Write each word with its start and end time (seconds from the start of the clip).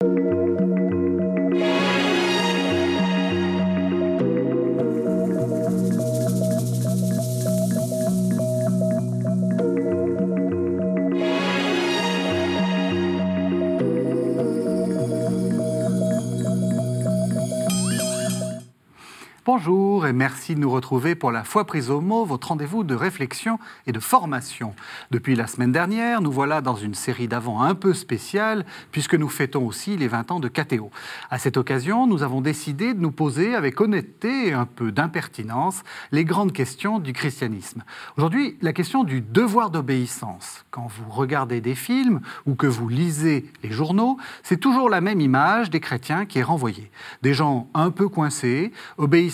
Thank 0.00 0.18
you. 0.18 0.45
Bonjour 19.46 20.08
et 20.08 20.12
merci 20.12 20.56
de 20.56 20.60
nous 20.60 20.72
retrouver 20.72 21.14
pour 21.14 21.30
la 21.30 21.44
foi 21.44 21.64
prise 21.64 21.88
au 21.88 22.00
mot, 22.00 22.24
votre 22.24 22.48
rendez-vous 22.48 22.82
de 22.82 22.96
réflexion 22.96 23.60
et 23.86 23.92
de 23.92 24.00
formation. 24.00 24.74
Depuis 25.12 25.36
la 25.36 25.46
semaine 25.46 25.70
dernière, 25.70 26.20
nous 26.20 26.32
voilà 26.32 26.60
dans 26.60 26.74
une 26.74 26.94
série 26.94 27.28
d'avant 27.28 27.62
un 27.62 27.76
peu 27.76 27.94
spéciale 27.94 28.66
puisque 28.90 29.14
nous 29.14 29.28
fêtons 29.28 29.64
aussi 29.64 29.96
les 29.96 30.08
20 30.08 30.32
ans 30.32 30.40
de 30.40 30.48
KTO. 30.48 30.90
À 31.30 31.38
cette 31.38 31.58
occasion, 31.58 32.08
nous 32.08 32.24
avons 32.24 32.40
décidé 32.40 32.92
de 32.92 32.98
nous 32.98 33.12
poser 33.12 33.54
avec 33.54 33.80
honnêteté 33.80 34.48
et 34.48 34.52
un 34.52 34.66
peu 34.66 34.90
d'impertinence 34.90 35.84
les 36.10 36.24
grandes 36.24 36.52
questions 36.52 36.98
du 36.98 37.12
christianisme. 37.12 37.84
Aujourd'hui, 38.16 38.58
la 38.62 38.72
question 38.72 39.04
du 39.04 39.20
devoir 39.20 39.70
d'obéissance. 39.70 40.64
Quand 40.72 40.88
vous 40.88 41.08
regardez 41.08 41.60
des 41.60 41.76
films 41.76 42.20
ou 42.46 42.56
que 42.56 42.66
vous 42.66 42.88
lisez 42.88 43.48
les 43.62 43.70
journaux, 43.70 44.16
c'est 44.42 44.58
toujours 44.58 44.90
la 44.90 45.00
même 45.00 45.20
image 45.20 45.70
des 45.70 45.78
chrétiens 45.78 46.26
qui 46.26 46.40
est 46.40 46.42
renvoyée. 46.42 46.90
Des 47.22 47.32
gens 47.32 47.68
un 47.74 47.92
peu 47.92 48.08
coincés, 48.08 48.72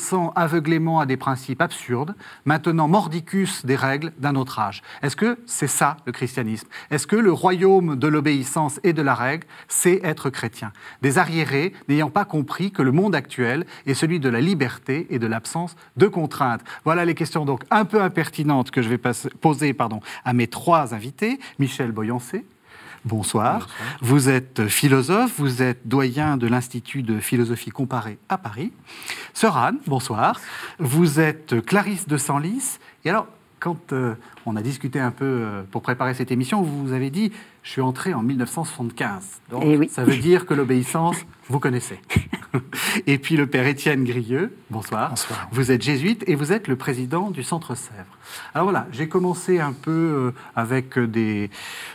obéissant 0.03 0.33
aveuglément 0.35 0.99
à 0.99 1.07
des 1.07 1.17
principes 1.17 1.63
absurdes, 1.63 2.15
maintenant 2.45 2.89
mordicus 2.89 3.65
des 3.65 3.77
règles 3.77 4.13
d'un 4.19 4.35
autre 4.35 4.59
âge. 4.59 4.83
Est-ce 5.01 5.15
que 5.15 5.39
c'est 5.47 5.69
ça 5.69 5.97
le 6.07 6.13
christianisme? 6.13 6.67
Est-ce 6.91 7.07
que 7.07 7.15
le 7.15 7.33
royaume 7.33 7.95
de 7.97 8.09
l'obéissance 8.09 8.81
et 8.83 8.93
de 8.93 9.03
la 9.03 9.15
règle, 9.15 9.47
c'est 9.69 10.01
être 10.03 10.29
chrétien? 10.29 10.73
Des 11.03 11.19
arriérés 11.19 11.73
n'ayant 11.89 12.11
pas 12.11 12.25
compris 12.25 12.73
que 12.73 12.83
le 12.83 12.91
monde 12.91 13.15
actuel 13.15 13.65
est 13.87 13.95
celui 13.95 14.19
de 14.19 14.29
la 14.29 14.41
liberté 14.41 15.07
et 15.11 15.21
de 15.21 15.27
l'absence 15.29 15.77
de 15.97 16.09
contraintes. 16.09 16.63
Voilà 16.85 17.05
les 17.05 17.15
questions 17.15 17.45
donc 17.45 17.63
un 17.71 17.85
peu 17.85 18.03
impertinentes 18.03 18.73
que 18.73 18.83
je 18.83 18.89
vais 18.89 18.99
poser 19.41 19.73
pardon, 19.73 20.01
à 20.25 20.33
mes 20.33 20.49
trois 20.49 20.95
invités. 20.95 21.39
Michel 21.61 21.93
Boyancé, 21.93 22.45
Bonsoir. 23.05 23.69
Vous 24.01 24.29
êtes 24.29 24.69
philosophe, 24.69 25.33
vous 25.39 25.61
êtes 25.61 25.89
doyen 25.89 26.37
de 26.37 26.47
l'Institut 26.47 27.03
de 27.03 27.19
philosophie 27.19 27.71
comparée 27.71 28.17
à 28.29 28.39
Paris. 28.39 28.73
Sœur 29.35 29.57
Anne, 29.57 29.79
bonsoir. 29.89 30.41
Vous 30.79 31.19
êtes 31.19 31.61
Clarisse 31.67 32.07
de 32.07 32.17
Senlis. 32.17 32.79
Et 33.05 33.11
alors, 33.11 33.27
quand 33.59 33.93
euh, 33.93 34.15
on 34.47 34.55
a 34.55 34.63
discuté 34.63 35.01
un 35.01 35.11
peu 35.11 35.25
euh, 35.25 35.63
pour 35.71 35.83
préparer 35.83 36.15
cette 36.15 36.31
émission, 36.31 36.63
vous 36.63 36.93
avez 36.93 37.11
dit 37.11 37.33
je 37.63 37.71
suis 37.71 37.81
entré 37.81 38.13
en 38.13 38.23
1975. 38.23 39.41
Donc, 39.51 39.63
Eh 39.65 39.77
oui. 39.77 39.89
ça 39.89 40.05
veut 40.05 40.17
dire 40.17 40.47
que 40.47 40.55
l'obéissance, 40.55 41.17
vous 41.49 41.61
connaissez. 41.61 42.01
et 43.07 43.19
puis 43.19 43.37
le 43.37 43.47
père 43.47 43.67
Étienne 43.67 44.03
Grieux, 44.05 44.53
bonsoir. 44.71 45.11
Bonsoir. 45.11 45.49
Vous 45.53 45.71
êtes 45.71 45.81
jésuite 45.83 46.25
et 46.27 46.35
vous 46.35 46.53
êtes 46.53 46.67
le 46.67 46.75
président 46.77 47.31
du 47.31 47.43
Centre 47.45 47.77
Sèvres. 47.77 48.19
Alors 48.55 48.65
voilà, 48.67 48.87
j'ai 48.93 49.09
commencé 49.09 49.61
un 49.61 49.73
peu 49.73 49.91
euh, 49.91 50.31
avec 50.57 50.99
des, 50.99 51.51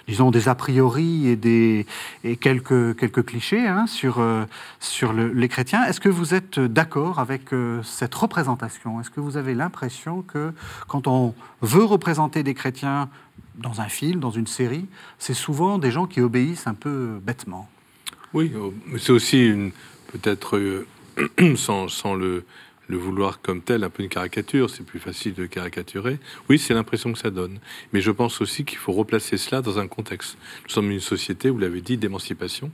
disons, 0.07 0.31
des 0.31 0.47
a 0.47 0.55
priori 0.55 1.27
et, 1.27 1.35
des, 1.35 1.85
et 2.23 2.37
quelques, 2.37 2.95
quelques 2.97 3.25
clichés 3.25 3.67
hein, 3.67 3.87
sur, 3.87 4.19
euh, 4.19 4.45
sur 4.79 5.11
le- 5.11 5.33
les 5.33 5.49
chrétiens. 5.49 5.83
Est-ce 5.85 5.99
que 5.99 6.09
vous 6.09 6.33
êtes 6.33 6.59
d'accord 6.59 7.19
avec 7.19 7.53
euh, 7.53 7.83
cette 7.83 8.15
représentation? 8.15 9.01
Est-ce 9.01 9.09
que 9.09 9.19
vous 9.19 9.35
avez 9.35 9.53
l'impression 9.53 10.21
que 10.21 10.53
quand 10.87 11.07
on 11.07 11.35
veut 11.61 11.83
représenter 11.83 12.43
des 12.43 12.53
chrétiens 12.53 13.09
dans 13.57 13.81
un 13.81 13.89
film, 13.89 14.19
dans 14.19 14.31
une 14.31 14.47
série, 14.47 14.85
c'est 15.19 15.33
souvent 15.33 15.77
des 15.77 15.91
gens 15.91 16.05
qui 16.05 16.21
obéissent 16.21 16.67
un 16.67 16.73
peu 16.73 17.19
bêtement 17.21 17.69
Oui, 18.33 18.51
euh, 18.55 18.97
c'est 18.97 19.11
aussi 19.11 19.51
peut-être, 20.11 20.57
euh, 20.57 20.87
sans, 21.55 21.87
sans 21.87 22.13
le, 22.13 22.45
le 22.87 22.97
vouloir 22.97 23.41
comme 23.41 23.61
tel, 23.61 23.83
un 23.83 23.89
peu 23.89 24.03
une 24.03 24.09
caricature. 24.09 24.69
C'est 24.69 24.85
plus 24.85 24.99
facile 24.99 25.33
de 25.33 25.45
caricaturer. 25.45 26.19
Oui, 26.49 26.57
c'est 26.57 26.73
l'impression 26.73 27.11
que 27.13 27.19
ça 27.19 27.29
donne. 27.29 27.59
Mais 27.93 28.01
je 28.01 28.11
pense 28.11 28.41
aussi 28.41 28.63
qu'il 28.63 28.77
faut 28.77 28.93
replacer 28.93 29.37
cela 29.37 29.61
dans 29.61 29.79
un 29.79 29.87
contexte. 29.87 30.37
Nous 30.63 30.69
sommes 30.69 30.91
une 30.91 30.99
société, 30.99 31.49
vous 31.49 31.59
l'avez 31.59 31.81
dit, 31.81 31.97
d'émancipation. 31.97 32.71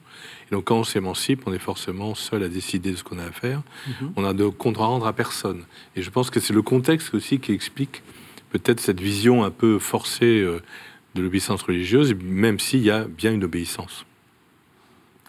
Et 0.49 0.55
donc, 0.55 0.65
quand 0.65 0.77
on 0.77 0.83
s'émancipe, 0.83 1.43
on 1.45 1.53
est 1.53 1.59
forcément 1.59 2.15
seul 2.15 2.43
à 2.43 2.47
décider 2.47 2.91
de 2.91 2.97
ce 2.97 3.03
qu'on 3.03 3.19
a 3.19 3.25
à 3.25 3.31
faire. 3.31 3.61
On 4.15 4.25
a 4.25 4.33
de 4.33 4.47
compte 4.47 4.77
à 4.77 4.85
rendre 4.85 5.07
à 5.07 5.13
personne. 5.13 5.63
Et 5.95 6.01
je 6.01 6.09
pense 6.09 6.29
que 6.29 6.39
c'est 6.39 6.53
le 6.53 6.61
contexte 6.61 7.13
aussi 7.13 7.39
qui 7.39 7.51
explique 7.51 8.03
peut-être 8.53 8.79
cette 8.79 9.01
vision 9.01 9.43
un 9.43 9.51
peu 9.51 9.79
forcée 9.79 10.39
euh, 10.39 10.61
de 11.15 11.21
l'obéissance 11.21 11.61
religieuse, 11.63 12.15
même 12.23 12.59
s'il 12.59 12.81
y 12.81 12.91
a 12.91 13.05
bien 13.05 13.33
une 13.33 13.43
obéissance. 13.43 14.05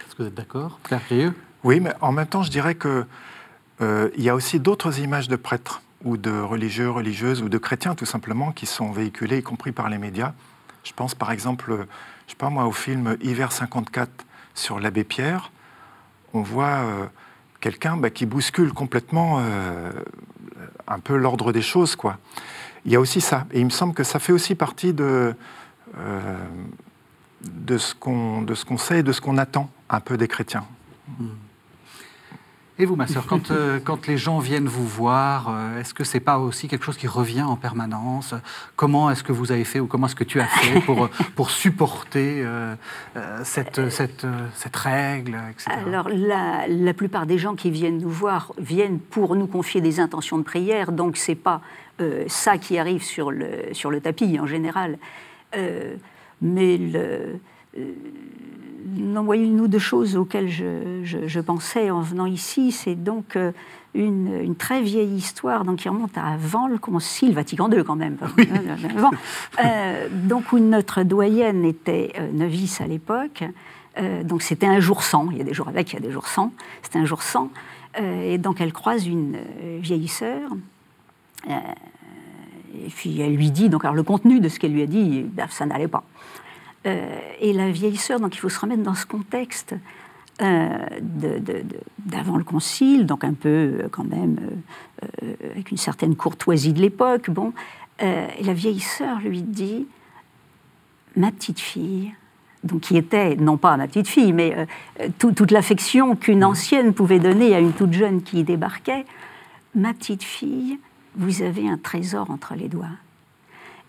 Est-ce 0.00 0.14
que 0.14 0.22
vous 0.22 0.28
êtes 0.28 0.34
d'accord 0.34 0.78
Claire 0.84 1.32
Oui, 1.64 1.80
mais 1.80 1.92
en 2.00 2.12
même 2.12 2.26
temps, 2.26 2.42
je 2.42 2.50
dirais 2.50 2.74
que 2.74 3.04
euh, 3.80 4.10
il 4.16 4.22
y 4.22 4.28
a 4.28 4.34
aussi 4.34 4.60
d'autres 4.60 5.00
images 5.00 5.28
de 5.28 5.36
prêtres 5.36 5.82
ou 6.04 6.16
de 6.16 6.30
religieux, 6.30 6.90
religieuses 6.90 7.42
ou 7.42 7.48
de 7.48 7.58
chrétiens 7.58 7.94
tout 7.94 8.04
simplement 8.04 8.52
qui 8.52 8.66
sont 8.66 8.92
véhiculées, 8.92 9.38
y 9.38 9.42
compris 9.42 9.72
par 9.72 9.88
les 9.88 9.98
médias. 9.98 10.32
Je 10.84 10.92
pense 10.92 11.14
par 11.14 11.32
exemple, 11.32 11.72
euh, 11.72 11.84
je 12.26 12.32
sais 12.32 12.36
pas 12.36 12.50
moi, 12.50 12.66
au 12.66 12.72
film 12.72 13.16
Hiver 13.22 13.50
54 13.50 14.10
sur 14.54 14.78
l'abbé 14.78 15.02
Pierre. 15.02 15.50
On 16.34 16.42
voit 16.42 16.66
euh, 16.66 17.06
quelqu'un 17.60 17.96
bah, 17.96 18.10
qui 18.10 18.26
bouscule 18.26 18.72
complètement 18.72 19.38
euh, 19.40 19.90
un 20.86 20.98
peu 20.98 21.16
l'ordre 21.16 21.52
des 21.52 21.62
choses, 21.62 21.96
quoi. 21.96 22.18
Il 22.84 22.92
y 22.92 22.96
a 22.96 23.00
aussi 23.00 23.20
ça, 23.20 23.46
et 23.52 23.60
il 23.60 23.64
me 23.64 23.70
semble 23.70 23.94
que 23.94 24.04
ça 24.04 24.18
fait 24.18 24.32
aussi 24.32 24.54
partie 24.54 24.92
de 24.92 25.34
euh, 25.98 26.38
ce 27.78 27.94
qu'on 27.94 28.42
de 28.42 28.54
ce 28.54 28.64
qu'on 28.64 28.78
sait 28.78 28.98
et 28.98 29.02
de 29.02 29.12
ce 29.12 29.20
qu'on 29.20 29.38
attend 29.38 29.70
un 29.88 30.00
peu 30.00 30.16
des 30.16 30.28
chrétiens. 30.28 30.64
Et 32.76 32.86
vous, 32.86 32.96
ma 32.96 33.06
sœur, 33.06 33.26
quand, 33.26 33.52
euh, 33.52 33.78
quand 33.84 34.08
les 34.08 34.16
gens 34.16 34.40
viennent 34.40 34.66
vous 34.66 34.86
voir, 34.86 35.48
euh, 35.48 35.78
est-ce 35.78 35.94
que 35.94 36.02
c'est 36.02 36.20
pas 36.20 36.38
aussi 36.38 36.66
quelque 36.66 36.84
chose 36.84 36.96
qui 36.96 37.06
revient 37.06 37.42
en 37.42 37.56
permanence? 37.56 38.34
Comment 38.74 39.10
est-ce 39.10 39.22
que 39.22 39.30
vous 39.30 39.52
avez 39.52 39.62
fait 39.64 39.78
ou 39.78 39.86
comment 39.86 40.08
est-ce 40.08 40.16
que 40.16 40.24
tu 40.24 40.40
as 40.40 40.46
fait 40.46 40.80
pour, 40.80 41.04
euh, 41.04 41.10
pour 41.36 41.50
supporter 41.50 42.42
euh, 42.44 42.74
cette, 43.44 43.90
cette, 43.90 44.26
cette 44.54 44.76
règle, 44.76 45.38
etc. 45.50 45.70
Alors, 45.86 46.08
la, 46.08 46.66
la 46.66 46.94
plupart 46.94 47.26
des 47.26 47.38
gens 47.38 47.54
qui 47.54 47.70
viennent 47.70 47.98
nous 47.98 48.10
voir 48.10 48.52
viennent 48.58 48.98
pour 48.98 49.36
nous 49.36 49.46
confier 49.46 49.80
des 49.80 50.00
intentions 50.00 50.38
de 50.38 50.42
prière, 50.42 50.90
donc 50.90 51.16
c'est 51.16 51.34
pas 51.34 51.60
ça 52.26 52.58
qui 52.58 52.76
arrive 52.76 53.04
sur 53.04 53.30
le, 53.30 53.72
sur 53.72 53.92
le 53.92 54.00
tapis 54.00 54.40
en 54.40 54.46
général. 54.46 54.98
Mais 56.42 56.76
le, 56.76 57.38
euh, 58.84 59.60
ou 59.60 59.68
deux 59.68 59.78
choses 59.78 60.16
auxquelles 60.16 60.48
je, 60.48 61.00
je- 61.04 61.26
je 61.26 61.40
pensais 61.40 61.90
en 61.90 62.00
venant 62.00 62.26
ici. 62.26 62.72
C'est 62.72 62.94
donc 62.94 63.36
euh, 63.36 63.52
une, 63.94 64.32
une 64.42 64.56
très 64.56 64.82
vieille 64.82 65.14
histoire 65.14 65.64
donc, 65.64 65.78
qui 65.78 65.88
remonte 65.88 66.16
à 66.18 66.26
avant 66.26 66.66
le 66.68 66.78
Concile 66.78 67.32
Vatican 67.34 67.70
II, 67.70 67.84
quand 67.84 67.96
même. 67.96 68.16
Avant. 68.96 69.10
Euh, 69.64 70.08
donc, 70.10 70.52
où 70.52 70.58
notre 70.58 71.02
doyenne 71.04 71.64
était 71.64 72.12
euh, 72.18 72.30
novice 72.32 72.80
à 72.80 72.86
l'époque. 72.86 73.44
Euh, 73.98 74.24
donc, 74.24 74.42
c'était 74.42 74.66
un 74.66 74.80
jour 74.80 75.02
sans. 75.04 75.30
Il 75.30 75.38
y 75.38 75.40
a 75.40 75.44
des 75.44 75.54
jours 75.54 75.68
avec, 75.68 75.92
il 75.92 75.94
y 75.94 75.98
a 75.98 76.00
des 76.00 76.10
jours 76.10 76.26
sans. 76.26 76.52
C'était 76.82 76.98
un 76.98 77.04
jour 77.04 77.22
sans. 77.22 77.50
Euh, 78.00 78.32
et 78.34 78.38
donc, 78.38 78.60
elle 78.60 78.72
croise 78.72 79.06
une 79.06 79.36
euh, 79.36 79.78
vieille 79.80 80.08
sœur. 80.08 80.50
Euh, 81.48 81.52
et 82.84 82.88
puis, 82.90 83.20
elle 83.20 83.36
lui 83.36 83.52
dit, 83.52 83.68
donc, 83.68 83.84
alors, 83.84 83.94
le 83.94 84.02
contenu 84.02 84.40
de 84.40 84.48
ce 84.48 84.58
qu'elle 84.58 84.72
lui 84.72 84.82
a 84.82 84.86
dit, 84.86 85.22
ben, 85.22 85.46
ça 85.48 85.64
n'allait 85.64 85.86
pas. 85.86 86.02
Euh, 86.86 87.18
et 87.40 87.52
la 87.52 87.70
vieille 87.70 87.96
sœur, 87.96 88.20
donc 88.20 88.34
il 88.34 88.38
faut 88.38 88.48
se 88.50 88.60
remettre 88.60 88.82
dans 88.82 88.94
ce 88.94 89.06
contexte 89.06 89.74
euh, 90.42 90.68
d'avant 91.98 92.36
le 92.36 92.44
concile, 92.44 93.06
donc 93.06 93.24
un 93.24 93.32
peu 93.34 93.48
euh, 93.48 93.88
quand 93.90 94.04
même 94.04 94.38
avec 95.52 95.70
une 95.70 95.76
certaine 95.76 96.14
courtoisie 96.16 96.72
de 96.72 96.80
l'époque. 96.80 97.30
Bon, 97.30 97.52
et 98.00 98.42
la 98.42 98.52
vieille 98.52 98.80
sœur 98.80 99.20
lui 99.20 99.42
dit 99.42 99.86
Ma 101.16 101.30
petite 101.30 101.60
fille, 101.60 102.12
donc 102.64 102.80
qui 102.82 102.96
était 102.96 103.36
non 103.36 103.56
pas 103.56 103.76
ma 103.76 103.86
petite 103.86 104.08
fille, 104.08 104.32
mais 104.32 104.54
euh, 105.00 105.08
tout- 105.18 105.30
toute 105.32 105.52
l'affection 105.52 106.16
qu'une 106.16 106.42
ancienne 106.44 106.92
pouvait 106.92 107.20
donner 107.20 107.54
à 107.54 107.60
une 107.60 107.72
toute 107.72 107.92
jeune 107.92 108.22
qui 108.22 108.40
y 108.40 108.44
débarquait, 108.44 109.04
ma 109.76 109.94
petite 109.94 110.24
fille, 110.24 110.78
vous 111.16 111.42
avez 111.42 111.68
un 111.68 111.78
trésor 111.78 112.30
entre 112.30 112.54
les 112.56 112.68
doigts. 112.68 112.88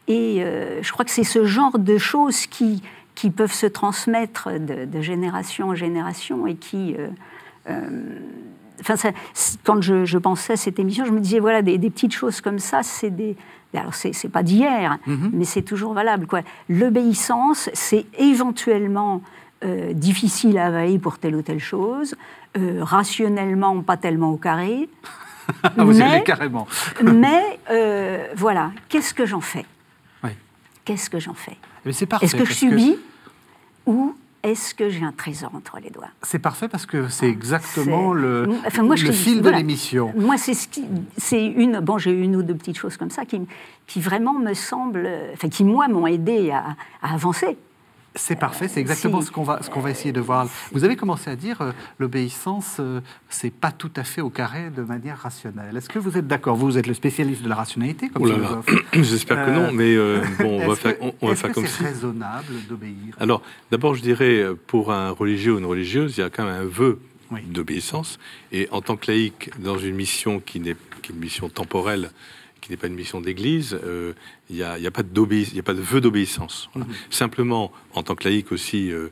Et 0.07 0.43
euh, 0.43 0.81
je 0.83 0.91
crois 0.91 1.03
que 1.05 1.11
c'est 1.11 1.23
ce 1.23 1.45
genre 1.45 1.79
de 1.79 1.97
choses 1.97 2.45
qui, 2.47 2.83
qui 3.15 3.29
peuvent 3.31 3.51
se 3.53 3.65
transmettre 3.65 4.49
de, 4.59 4.85
de 4.85 5.01
génération 5.01 5.69
en 5.69 5.75
génération 5.75 6.45
et 6.47 6.55
qui. 6.55 6.95
euh, 6.97 7.07
euh, 7.69 8.19
ça- 8.83 9.11
quand 9.63 9.81
je, 9.81 10.05
je 10.05 10.17
pensais 10.17 10.53
à 10.53 10.57
cette 10.57 10.77
émission, 10.79 11.05
je 11.05 11.11
me 11.11 11.19
disais 11.19 11.39
voilà, 11.39 11.61
des, 11.61 11.77
des 11.77 11.89
petites 11.89 12.13
choses 12.13 12.41
comme 12.41 12.59
ça, 12.59 12.83
c'est 12.83 13.09
des. 13.09 13.35
Alors, 13.73 13.93
c'est 13.93 14.29
pas 14.31 14.41
d'hier, 14.43 14.99
mais 15.33 15.43
c'est 15.43 15.61
toujours 15.61 15.93
valable. 15.93 16.27
quoi. 16.27 16.41
L'obéissance, 16.69 17.69
c'est 17.73 18.05
éventuellement 18.17 19.21
difficile 19.93 20.57
à 20.59 20.67
avaler 20.67 20.97
pour 20.97 21.17
telle 21.17 21.35
ou 21.35 21.41
telle 21.41 21.59
chose, 21.59 22.15
rationnellement 22.79 23.81
pas 23.81 23.97
tellement 23.97 24.31
au 24.31 24.37
carré. 24.37 24.87
Ah, 25.61 25.71
vous 25.77 25.93
mais- 25.99 26.23
carrément. 26.23 26.65
mais 27.03 27.59
euh, 27.69 28.25
voilà, 28.35 28.71
qu'est-ce 28.89 29.13
que 29.13 29.27
j'en 29.27 29.41
fais? 29.41 29.63
Qu'est-ce 30.85 31.09
que 31.09 31.19
j'en 31.19 31.33
fais 31.33 31.57
Mais 31.85 31.91
c'est 31.91 32.05
parfait. 32.05 32.25
Est-ce 32.27 32.35
que 32.35 32.45
je 32.45 32.53
subis 32.53 32.97
ou 33.85 34.15
est-ce 34.43 34.75
que 34.75 34.89
j'ai 34.89 35.03
un 35.03 35.11
trésor 35.11 35.49
entre 35.55 35.79
les 35.83 35.89
doigts 35.89 36.09
C'est 36.21 36.37
parfait 36.37 36.67
parce 36.67 36.85
que 36.85 37.07
c'est 37.09 37.27
exactement 37.27 38.13
le, 38.13 38.47
Enfin, 38.67 38.83
moi, 38.83 38.95
je 38.95 39.05
le 39.05 39.09
te 39.09 39.15
dis, 39.15 39.23
fil 39.23 39.41
de 39.41 39.49
l'émission. 39.49 40.13
Moi, 40.15 40.37
c'est 40.37 40.53
ce 40.53 40.67
c'est 41.17 41.43
une. 41.43 41.79
Bon, 41.79 41.97
j'ai 41.97 42.11
eu 42.11 42.21
une 42.21 42.35
ou 42.35 42.43
deux 42.43 42.53
petites 42.53 42.77
choses 42.77 42.95
comme 42.95 43.09
ça 43.09 43.25
qui, 43.25 43.41
qui 43.87 43.99
vraiment 43.99 44.33
me 44.33 44.53
semblent, 44.53 45.09
enfin, 45.33 45.49
qui 45.49 45.63
moi 45.63 45.87
m'ont 45.87 46.05
aidé 46.05 46.51
à, 46.51 46.75
à 47.01 47.15
avancer. 47.15 47.57
C'est 48.17 48.38
parfait, 48.39 48.67
c'est 48.69 48.79
exactement 48.79 49.19
si. 49.19 49.27
ce 49.27 49.31
qu'on 49.31 49.44
va, 49.44 49.62
ce 49.62 49.69
qu'on 49.69 49.81
va 49.81 49.91
essayer 49.91 50.13
de 50.13 50.21
voir. 50.21 50.47
Vous 50.71 50.83
avez 50.85 50.95
commencé 50.95 51.29
à 51.29 51.35
dire 51.35 51.62
euh, 51.62 51.71
l'obéissance, 52.00 52.77
euh, 52.79 53.01
c'est 53.29 53.50
pas 53.53 53.71
tout 53.71 53.91
à 53.97 54.03
fait 54.06 54.21
au 54.21 54.29
carré 54.29 54.69
de 54.69 54.81
manière 54.83 55.17
rationnelle. 55.19 55.75
Est-ce 55.75 55.89
que 55.89 56.00
vous 56.00 56.17
êtes 56.17 56.25
d'accord? 56.27 56.56
Vous 56.56 56.77
êtes 56.77 56.88
le 56.88 56.94
spécialiste 56.94 57.41
de 57.41 57.50
la 57.50 57.56
rationalité, 57.56 58.07
comme 58.09 58.23
Oh 58.23 58.27
philosophe. 58.27 58.65
J'espère 58.94 59.45
que 59.45 59.51
non, 59.51 59.63
Euh, 59.65 59.71
mais 59.73 59.95
euh, 59.95 60.21
bon, 60.39 60.62
on 60.62 60.67
va 60.69 60.75
faire, 60.75 60.97
que- 60.97 61.03
on, 61.03 61.13
on 61.21 61.27
va 61.27 61.33
est-ce 61.33 61.41
faire 61.41 61.50
que 61.50 61.56
comme 61.56 61.65
c'est 61.67 61.77
si. 61.77 61.83
raisonnable 61.83 62.53
d'obéir? 62.69 63.15
Alors, 63.19 63.41
d'abord, 63.71 63.95
je 63.95 64.01
dirais, 64.01 64.39
euh, 64.41 64.56
pour 64.67 64.94
un 64.94 65.09
religieux 65.12 65.53
ou 65.56 65.59
une 65.59 65.65
religieuse, 65.65 66.17
il 66.17 66.21
y 66.21 66.23
a 66.23 66.29
quand 66.29 66.45
même 66.45 66.56
un 66.62 66.65
vœu 66.65 67.00
Oui. 67.31 67.41
d'obéissance. 67.41 68.17
Et 68.53 68.69
en 68.71 68.81
tant 68.81 68.95
que 68.95 69.12
laïc, 69.12 69.51
dans 69.59 69.77
une 69.77 69.95
mission 69.95 70.39
qui 70.39 70.59
n'est 70.62 70.77
qui 71.01 71.12
est 71.12 71.15
une 71.15 71.19
mission 71.21 71.50
temporelle, 71.50 72.12
qui 72.65 72.71
n'est 72.71 72.77
pas 72.77 72.88
une 72.88 72.95
mission 72.95 73.21
d'église, 73.21 73.77
euh, 73.83 74.13
il 74.50 74.56
n'y 74.57 74.63
a, 74.63 74.77
il 74.77 74.83
y 74.83 74.88
a 74.88 74.91
pas 74.91 75.03
d'obéi- 75.03 75.47
il 75.51 75.56
y 75.56 75.59
a 75.59 75.63
pas 75.63 75.73
de 75.73 75.81
vœu 75.81 76.01
d'obéissance. 76.01 76.69
Voilà. 76.73 76.88
Simplement, 77.09 77.71
en 77.94 78.03
tant 78.03 78.15
que 78.15 78.23
laïc 78.27 78.51
aussi, 78.51 78.91
euh, 78.91 79.09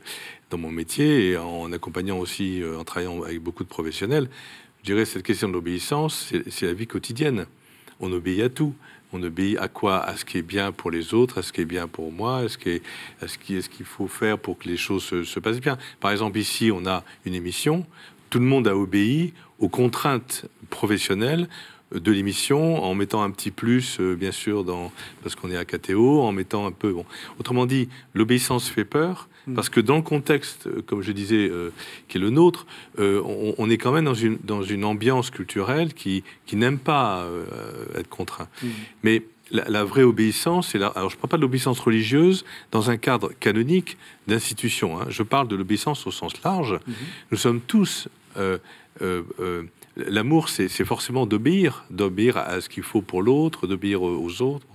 dans 0.50 0.58
mon 0.58 0.70
métier, 0.70 1.30
et 1.30 1.36
en 1.36 1.72
accompagnant 1.72 2.18
aussi, 2.18 2.62
euh, 2.62 2.78
en 2.78 2.84
travaillant 2.84 3.22
avec 3.22 3.40
beaucoup 3.40 3.64
de 3.64 3.68
professionnels, 3.68 4.28
je 4.80 4.86
dirais 4.86 5.04
cette 5.04 5.22
question 5.22 5.48
de 5.48 5.52
l'obéissance, 5.54 6.32
c'est 6.50 6.66
la 6.66 6.74
vie 6.74 6.86
quotidienne. 6.86 7.46
On 8.00 8.12
obéit 8.12 8.42
à 8.42 8.48
tout. 8.48 8.74
On 9.12 9.22
obéit 9.22 9.56
à 9.58 9.68
quoi? 9.68 10.00
À 10.02 10.16
ce 10.16 10.24
qui 10.24 10.38
est 10.38 10.42
bien 10.42 10.72
pour 10.72 10.90
les 10.90 11.14
autres, 11.14 11.38
à 11.38 11.42
ce 11.42 11.52
qui 11.52 11.60
est 11.60 11.64
bien 11.64 11.86
pour 11.86 12.10
moi, 12.12 12.38
à 12.38 12.48
ce 12.48 12.58
qui 12.58 12.68
est- 12.70 12.82
à 13.22 13.28
ce 13.28 13.38
qui 13.38 13.58
qu'il 13.68 13.86
faut 13.86 14.08
faire 14.08 14.38
pour 14.38 14.58
que 14.58 14.68
les 14.68 14.76
choses 14.76 15.04
se, 15.04 15.22
se 15.24 15.38
passent 15.40 15.60
bien. 15.60 15.78
Par 16.00 16.10
exemple, 16.10 16.36
ici, 16.38 16.70
on 16.72 16.84
a 16.86 17.04
une 17.24 17.34
émission. 17.34 17.86
Tout 18.30 18.40
le 18.40 18.44
monde 18.46 18.66
a 18.66 18.76
obéi 18.76 19.32
aux 19.60 19.68
contraintes 19.68 20.46
professionnelles 20.68 21.48
de 21.94 22.12
l'émission 22.12 22.82
en 22.82 22.94
mettant 22.94 23.22
un 23.22 23.30
petit 23.30 23.50
plus, 23.50 23.98
euh, 24.00 24.14
bien 24.16 24.32
sûr, 24.32 24.64
dans, 24.64 24.92
parce 25.22 25.34
qu'on 25.34 25.50
est 25.50 25.56
à 25.56 25.64
KTO, 25.64 26.22
en 26.22 26.32
mettant 26.32 26.66
un 26.66 26.72
peu. 26.72 26.92
Bon. 26.92 27.04
Autrement 27.38 27.66
dit, 27.66 27.88
l'obéissance 28.14 28.68
fait 28.68 28.84
peur. 28.84 29.28
Parce 29.54 29.68
que 29.68 29.78
dans 29.78 29.96
le 29.96 30.02
contexte, 30.02 30.66
euh, 30.68 30.80
comme 30.86 31.02
je 31.02 31.12
disais, 31.12 31.48
euh, 31.50 31.70
qui 32.08 32.16
est 32.16 32.20
le 32.20 32.30
nôtre, 32.30 32.66
euh, 32.98 33.20
on, 33.26 33.54
on 33.58 33.68
est 33.68 33.76
quand 33.76 33.92
même 33.92 34.06
dans 34.06 34.14
une, 34.14 34.38
dans 34.42 34.62
une 34.62 34.86
ambiance 34.86 35.28
culturelle 35.30 35.92
qui, 35.92 36.24
qui 36.46 36.56
n'aime 36.56 36.78
pas 36.78 37.24
euh, 37.24 37.44
être 37.94 38.08
contraint. 38.08 38.48
Mais 39.02 39.22
la, 39.50 39.68
la 39.68 39.84
vraie 39.84 40.02
obéissance, 40.02 40.72
la, 40.74 40.86
alors 40.86 41.10
je 41.10 41.16
ne 41.16 41.20
parle 41.20 41.28
pas 41.28 41.36
de 41.36 41.42
l'obéissance 41.42 41.78
religieuse 41.78 42.46
dans 42.72 42.88
un 42.88 42.96
cadre 42.96 43.32
canonique 43.38 43.98
d'institution. 44.28 44.98
hein. 44.98 45.04
Je 45.10 45.22
parle 45.22 45.46
de 45.46 45.56
l'obéissance 45.56 46.06
au 46.06 46.10
sens 46.10 46.32
large. 46.42 46.80
Nous 47.30 47.36
sommes 47.36 47.60
tous. 47.60 48.08
Euh, 48.36 48.58
euh, 49.02 49.22
euh, 49.40 49.62
L'amour, 49.96 50.48
c'est 50.48 50.68
forcément 50.84 51.24
d'obéir, 51.24 51.84
d'obéir 51.88 52.36
à 52.36 52.60
ce 52.60 52.68
qu'il 52.68 52.82
faut 52.82 53.00
pour 53.00 53.22
l'autre, 53.22 53.68
d'obéir 53.68 54.02
aux 54.02 54.42
autres, 54.42 54.66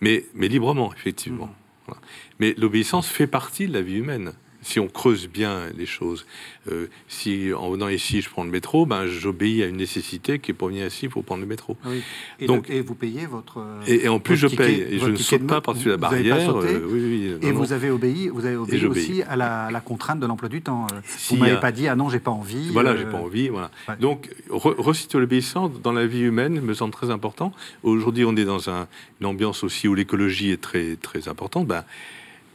mais, 0.00 0.24
mais 0.34 0.48
librement, 0.48 0.94
effectivement. 0.94 1.54
Voilà. 1.86 2.00
Mais 2.38 2.54
l'obéissance 2.56 3.06
fait 3.06 3.26
partie 3.26 3.66
de 3.66 3.74
la 3.74 3.82
vie 3.82 3.96
humaine. 3.96 4.32
Si 4.68 4.80
on 4.80 4.88
creuse 4.88 5.28
bien 5.28 5.54
les 5.78 5.86
choses, 5.86 6.26
Euh, 6.68 6.88
si 7.06 7.52
en 7.54 7.70
venant 7.70 7.86
ici 7.88 8.20
je 8.22 8.28
prends 8.28 8.42
le 8.42 8.50
métro, 8.50 8.86
ben 8.86 9.06
j'obéis 9.06 9.62
à 9.62 9.66
une 9.66 9.76
nécessité 9.76 10.40
qui 10.40 10.50
est 10.50 10.54
pour 10.54 10.66
venir 10.66 10.84
ici, 10.84 11.04
il 11.06 11.10
faut 11.12 11.22
prendre 11.22 11.42
le 11.42 11.46
métro. 11.46 11.76
Oui. 11.86 12.02
Et, 12.40 12.46
Donc- 12.46 12.66
le- 12.68 12.74
et 12.74 12.80
vous 12.80 12.96
payez 12.96 13.24
votre. 13.26 13.64
Et, 13.86 14.06
et 14.06 14.08
en 14.08 14.18
plus, 14.18 14.34
je 14.36 14.48
paye. 14.48 14.80
Et 14.90 14.98
je 14.98 15.06
ne 15.06 15.14
saute 15.14 15.46
pas 15.46 15.60
par-dessus 15.60 15.90
la 15.90 15.96
pas 15.96 16.10
barrière. 16.10 16.50
euh, 16.56 16.80
oui, 16.90 17.00
oui, 17.00 17.30
non, 17.40 17.48
Et 17.48 17.52
non. 17.52 17.58
vous 17.60 17.72
avez 17.72 17.88
obéi, 17.90 18.26
vous 18.30 18.44
avez 18.46 18.56
obéi 18.56 18.84
aussi 18.86 19.22
à 19.22 19.36
la, 19.36 19.70
la 19.70 19.80
contrainte 19.80 20.18
de 20.18 20.26
l'emploi 20.26 20.48
du 20.48 20.60
temps. 20.60 20.88
euh. 20.92 21.00
Vous 21.30 21.36
y 21.36 21.38
m'avez 21.38 21.52
a- 21.52 21.56
pas 21.58 21.70
dit 21.70 21.86
ah 21.86 21.94
non 21.94 22.08
j'ai 22.08 22.18
pas 22.18 22.32
envie. 22.32 22.70
Voilà, 22.72 22.90
euh, 22.90 22.98
j'ai 22.98 23.04
pas 23.04 23.18
envie. 23.18 23.48
Voilà. 23.48 23.70
ouais. 23.88 23.94
Donc, 24.00 24.28
re- 24.50 24.74
resituer 24.76 25.20
l'obéissance 25.20 25.70
dans 25.80 25.92
la 25.92 26.06
vie 26.08 26.22
humaine 26.22 26.60
me 26.60 26.74
semble 26.74 26.92
très 26.92 27.10
important. 27.10 27.52
Aujourd'hui, 27.84 28.24
on 28.24 28.34
est 28.34 28.44
dans 28.44 28.70
un- 28.70 28.88
une 29.20 29.26
ambiance 29.28 29.62
aussi 29.62 29.86
où 29.86 29.94
l'écologie 29.94 30.50
est 30.50 30.60
très, 30.60 30.96
très 30.96 31.28
importante. 31.28 31.68
Ben, 31.68 31.84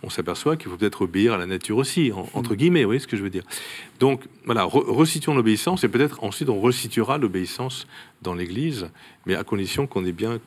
on 0.03 0.09
s'aperçoit 0.09 0.57
qu'il 0.57 0.69
faut 0.71 0.77
peut-être 0.77 1.03
obéir 1.03 1.33
à 1.33 1.37
la 1.37 1.45
nature 1.45 1.77
aussi, 1.77 2.11
en- 2.11 2.27
entre 2.33 2.55
guillemets, 2.55 2.81
vous 2.83 2.87
voyez 2.89 2.99
ce 2.99 3.07
que 3.07 3.17
je 3.17 3.23
veux 3.23 3.29
dire. 3.29 3.43
Donc, 3.99 4.23
voilà, 4.45 4.63
re- 4.63 4.89
resituons 4.89 5.35
l'obéissance 5.35 5.83
et 5.83 5.89
peut-être 5.89 6.23
ensuite 6.23 6.49
on 6.49 6.59
resituera 6.59 7.17
l'obéissance 7.17 7.87
dans 8.21 8.33
l'Église, 8.33 8.89
mais 9.25 9.35
à 9.35 9.43
condition 9.43 9.87
qu'on 9.87 10.05
ait 10.05 10.11
bien 10.11 10.39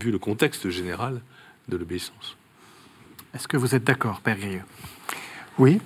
vu 0.00 0.10
le 0.10 0.18
contexte 0.18 0.68
général 0.70 1.22
de 1.68 1.76
l'obéissance. 1.76 2.36
Est-ce 3.34 3.48
que 3.48 3.56
vous 3.56 3.74
êtes 3.74 3.84
d'accord, 3.84 4.20
Père 4.20 4.36
Grieux? 4.38 4.64
Oui. 5.58 5.80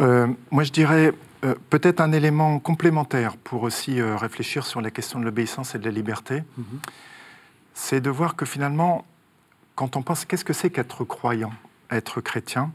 Euh, 0.00 0.26
moi, 0.50 0.64
je 0.64 0.72
dirais 0.72 1.12
euh, 1.44 1.54
peut-être 1.70 2.00
un 2.00 2.12
élément 2.12 2.58
complémentaire 2.58 3.36
pour 3.36 3.62
aussi 3.62 4.00
euh, 4.00 4.16
réfléchir 4.16 4.66
sur 4.66 4.80
la 4.80 4.90
question 4.90 5.18
de 5.20 5.24
l'obéissance 5.24 5.74
et 5.74 5.78
de 5.78 5.84
la 5.84 5.90
liberté. 5.92 6.42
C'est 7.74 8.00
de 8.00 8.10
voir 8.10 8.34
que 8.34 8.44
finalement, 8.44 9.06
quand 9.76 9.94
on 9.96 10.02
pense 10.02 10.24
qu'est-ce 10.24 10.44
que 10.44 10.52
c'est 10.52 10.70
qu'être 10.70 11.04
croyant, 11.04 11.52
être 11.90 12.20
chrétien, 12.20 12.72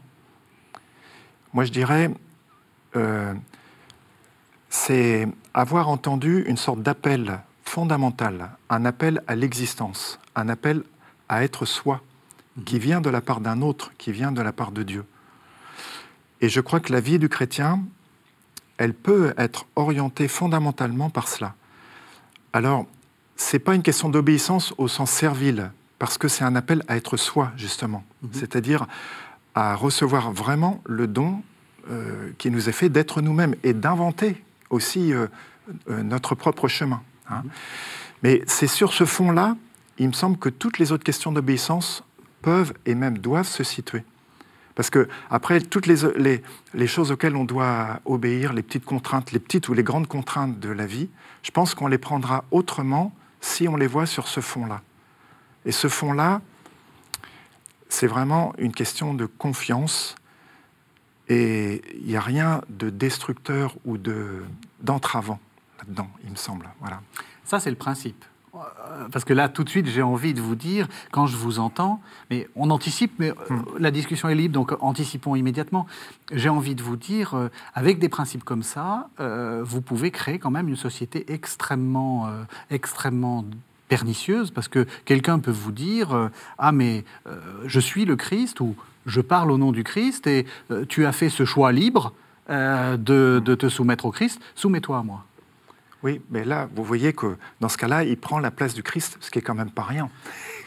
moi 1.52 1.64
je 1.64 1.70
dirais, 1.70 2.10
euh, 2.96 3.32
c'est 4.68 5.28
avoir 5.54 5.88
entendu 5.88 6.44
une 6.46 6.56
sorte 6.56 6.82
d'appel 6.82 7.40
fondamental, 7.64 8.50
un 8.70 8.84
appel 8.84 9.22
à 9.26 9.36
l'existence, 9.36 10.18
un 10.34 10.48
appel 10.48 10.82
à 11.28 11.44
être 11.44 11.64
soi, 11.64 12.02
qui 12.64 12.78
vient 12.78 13.00
de 13.00 13.10
la 13.10 13.20
part 13.20 13.40
d'un 13.40 13.62
autre, 13.62 13.92
qui 13.98 14.12
vient 14.12 14.32
de 14.32 14.42
la 14.42 14.52
part 14.52 14.72
de 14.72 14.82
Dieu. 14.82 15.04
Et 16.40 16.48
je 16.48 16.60
crois 16.60 16.80
que 16.80 16.92
la 16.92 17.00
vie 17.00 17.18
du 17.18 17.28
chrétien, 17.28 17.82
elle 18.76 18.94
peut 18.94 19.34
être 19.38 19.66
orientée 19.76 20.28
fondamentalement 20.28 21.10
par 21.10 21.28
cela. 21.28 21.54
Alors, 22.52 22.86
c'est 23.36 23.58
pas 23.58 23.74
une 23.74 23.82
question 23.82 24.08
d'obéissance 24.08 24.74
au 24.78 24.88
sens 24.88 25.10
servile, 25.10 25.70
parce 26.04 26.18
que 26.18 26.28
c'est 26.28 26.44
un 26.44 26.54
appel 26.54 26.82
à 26.86 26.98
être 26.98 27.16
soi, 27.16 27.50
justement. 27.56 28.04
C'est-à-dire 28.30 28.86
à 29.54 29.74
recevoir 29.74 30.32
vraiment 30.32 30.82
le 30.84 31.06
don 31.06 31.42
euh, 31.90 32.30
qui 32.36 32.50
nous 32.50 32.68
est 32.68 32.72
fait 32.72 32.90
d'être 32.90 33.22
nous-mêmes 33.22 33.54
et 33.62 33.72
d'inventer 33.72 34.44
aussi 34.68 35.14
euh, 35.14 35.28
euh, 35.88 36.02
notre 36.02 36.34
propre 36.34 36.68
chemin. 36.68 37.00
hein. 37.30 37.42
Mais 38.22 38.42
c'est 38.46 38.66
sur 38.66 38.92
ce 38.92 39.06
fond-là, 39.06 39.56
il 39.96 40.08
me 40.08 40.12
semble 40.12 40.36
que 40.36 40.50
toutes 40.50 40.78
les 40.78 40.92
autres 40.92 41.04
questions 41.04 41.32
d'obéissance 41.32 42.04
peuvent 42.42 42.74
et 42.84 42.94
même 42.94 43.16
doivent 43.16 43.48
se 43.48 43.64
situer. 43.64 44.04
Parce 44.74 44.90
que, 44.90 45.08
après, 45.30 45.62
toutes 45.62 45.86
les, 45.86 45.96
les, 46.18 46.42
les 46.74 46.86
choses 46.86 47.12
auxquelles 47.12 47.34
on 47.34 47.46
doit 47.46 48.00
obéir, 48.04 48.52
les 48.52 48.62
petites 48.62 48.84
contraintes, 48.84 49.32
les 49.32 49.38
petites 49.38 49.70
ou 49.70 49.72
les 49.72 49.82
grandes 49.82 50.06
contraintes 50.06 50.60
de 50.60 50.68
la 50.68 50.84
vie, 50.84 51.08
je 51.42 51.50
pense 51.50 51.74
qu'on 51.74 51.86
les 51.86 51.96
prendra 51.96 52.44
autrement 52.50 53.14
si 53.40 53.68
on 53.68 53.76
les 53.76 53.86
voit 53.86 54.04
sur 54.04 54.28
ce 54.28 54.40
fond-là. 54.40 54.82
Et 55.66 55.72
ce 55.72 55.88
fond-là, 55.88 56.40
c'est 57.88 58.06
vraiment 58.06 58.52
une 58.58 58.72
question 58.72 59.14
de 59.14 59.26
confiance. 59.26 60.14
Et 61.28 61.82
il 61.98 62.06
n'y 62.06 62.16
a 62.16 62.20
rien 62.20 62.60
de 62.68 62.90
destructeur 62.90 63.74
ou 63.86 63.96
de- 63.96 64.42
d'entravant 64.82 65.40
là-dedans, 65.78 66.08
il 66.24 66.30
me 66.30 66.36
semble. 66.36 66.68
Voilà. 66.80 67.00
Ça, 67.44 67.60
c'est 67.60 67.70
le 67.70 67.76
principe. 67.76 68.24
Parce 69.10 69.24
que 69.24 69.32
là, 69.32 69.48
tout 69.48 69.64
de 69.64 69.68
suite, 69.68 69.86
j'ai 69.88 70.02
envie 70.02 70.32
de 70.32 70.40
vous 70.40 70.54
dire, 70.54 70.86
quand 71.10 71.26
je 71.26 71.36
vous 71.36 71.58
entends, 71.58 72.00
mais 72.30 72.46
on 72.54 72.70
anticipe, 72.70 73.12
mais 73.18 73.30
euh, 73.30 73.34
la 73.80 73.90
discussion 73.90 74.28
est 74.28 74.36
libre, 74.36 74.54
donc 74.54 74.72
anticipons 74.80 75.34
immédiatement. 75.34 75.86
J'ai 76.30 76.48
envie 76.50 76.76
de 76.76 76.82
vous 76.82 76.96
dire, 76.96 77.34
euh, 77.34 77.48
avec 77.74 77.98
des 77.98 78.08
principes 78.08 78.44
comme 78.44 78.62
ça, 78.62 79.08
euh, 79.18 79.62
vous 79.64 79.80
pouvez 79.80 80.12
créer 80.12 80.38
quand 80.38 80.52
même 80.52 80.68
une 80.68 80.76
société 80.76 81.32
extrêmement, 81.32 82.28
euh, 82.28 82.44
extrêmement 82.70 83.44
pernicieuse, 83.88 84.50
parce 84.50 84.68
que 84.68 84.86
quelqu'un 85.04 85.38
peut 85.38 85.50
vous 85.50 85.72
dire, 85.72 86.12
euh, 86.14 86.28
ah 86.58 86.72
mais 86.72 87.04
euh, 87.26 87.36
je 87.66 87.80
suis 87.80 88.04
le 88.04 88.16
Christ, 88.16 88.60
ou 88.60 88.74
je 89.06 89.20
parle 89.20 89.50
au 89.50 89.58
nom 89.58 89.72
du 89.72 89.84
Christ, 89.84 90.26
et 90.26 90.46
euh, 90.70 90.84
tu 90.88 91.04
as 91.06 91.12
fait 91.12 91.28
ce 91.28 91.44
choix 91.44 91.72
libre 91.72 92.12
euh, 92.50 92.96
de, 92.96 93.42
de 93.44 93.54
te 93.54 93.68
soumettre 93.68 94.06
au 94.06 94.10
Christ, 94.10 94.40
soumets-toi 94.54 94.98
à 94.98 95.02
moi. 95.02 95.24
Oui, 96.02 96.20
mais 96.30 96.44
là, 96.44 96.68
vous 96.76 96.84
voyez 96.84 97.14
que 97.14 97.36
dans 97.60 97.68
ce 97.70 97.78
cas-là, 97.78 98.04
il 98.04 98.18
prend 98.18 98.38
la 98.38 98.50
place 98.50 98.74
du 98.74 98.82
Christ, 98.82 99.16
ce 99.20 99.30
qui 99.30 99.38
est 99.38 99.42
quand 99.42 99.54
même 99.54 99.70
pas 99.70 99.84
rien. 99.84 100.10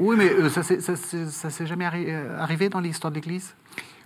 Oui, 0.00 0.16
mais 0.16 0.48
ça 0.50 0.62
ça 0.62 1.50
s'est 1.50 1.66
jamais 1.66 1.84
arri- 1.84 2.12
arrivé 2.38 2.68
dans 2.68 2.80
l'histoire 2.80 3.10
de 3.10 3.16
l'Église? 3.16 3.54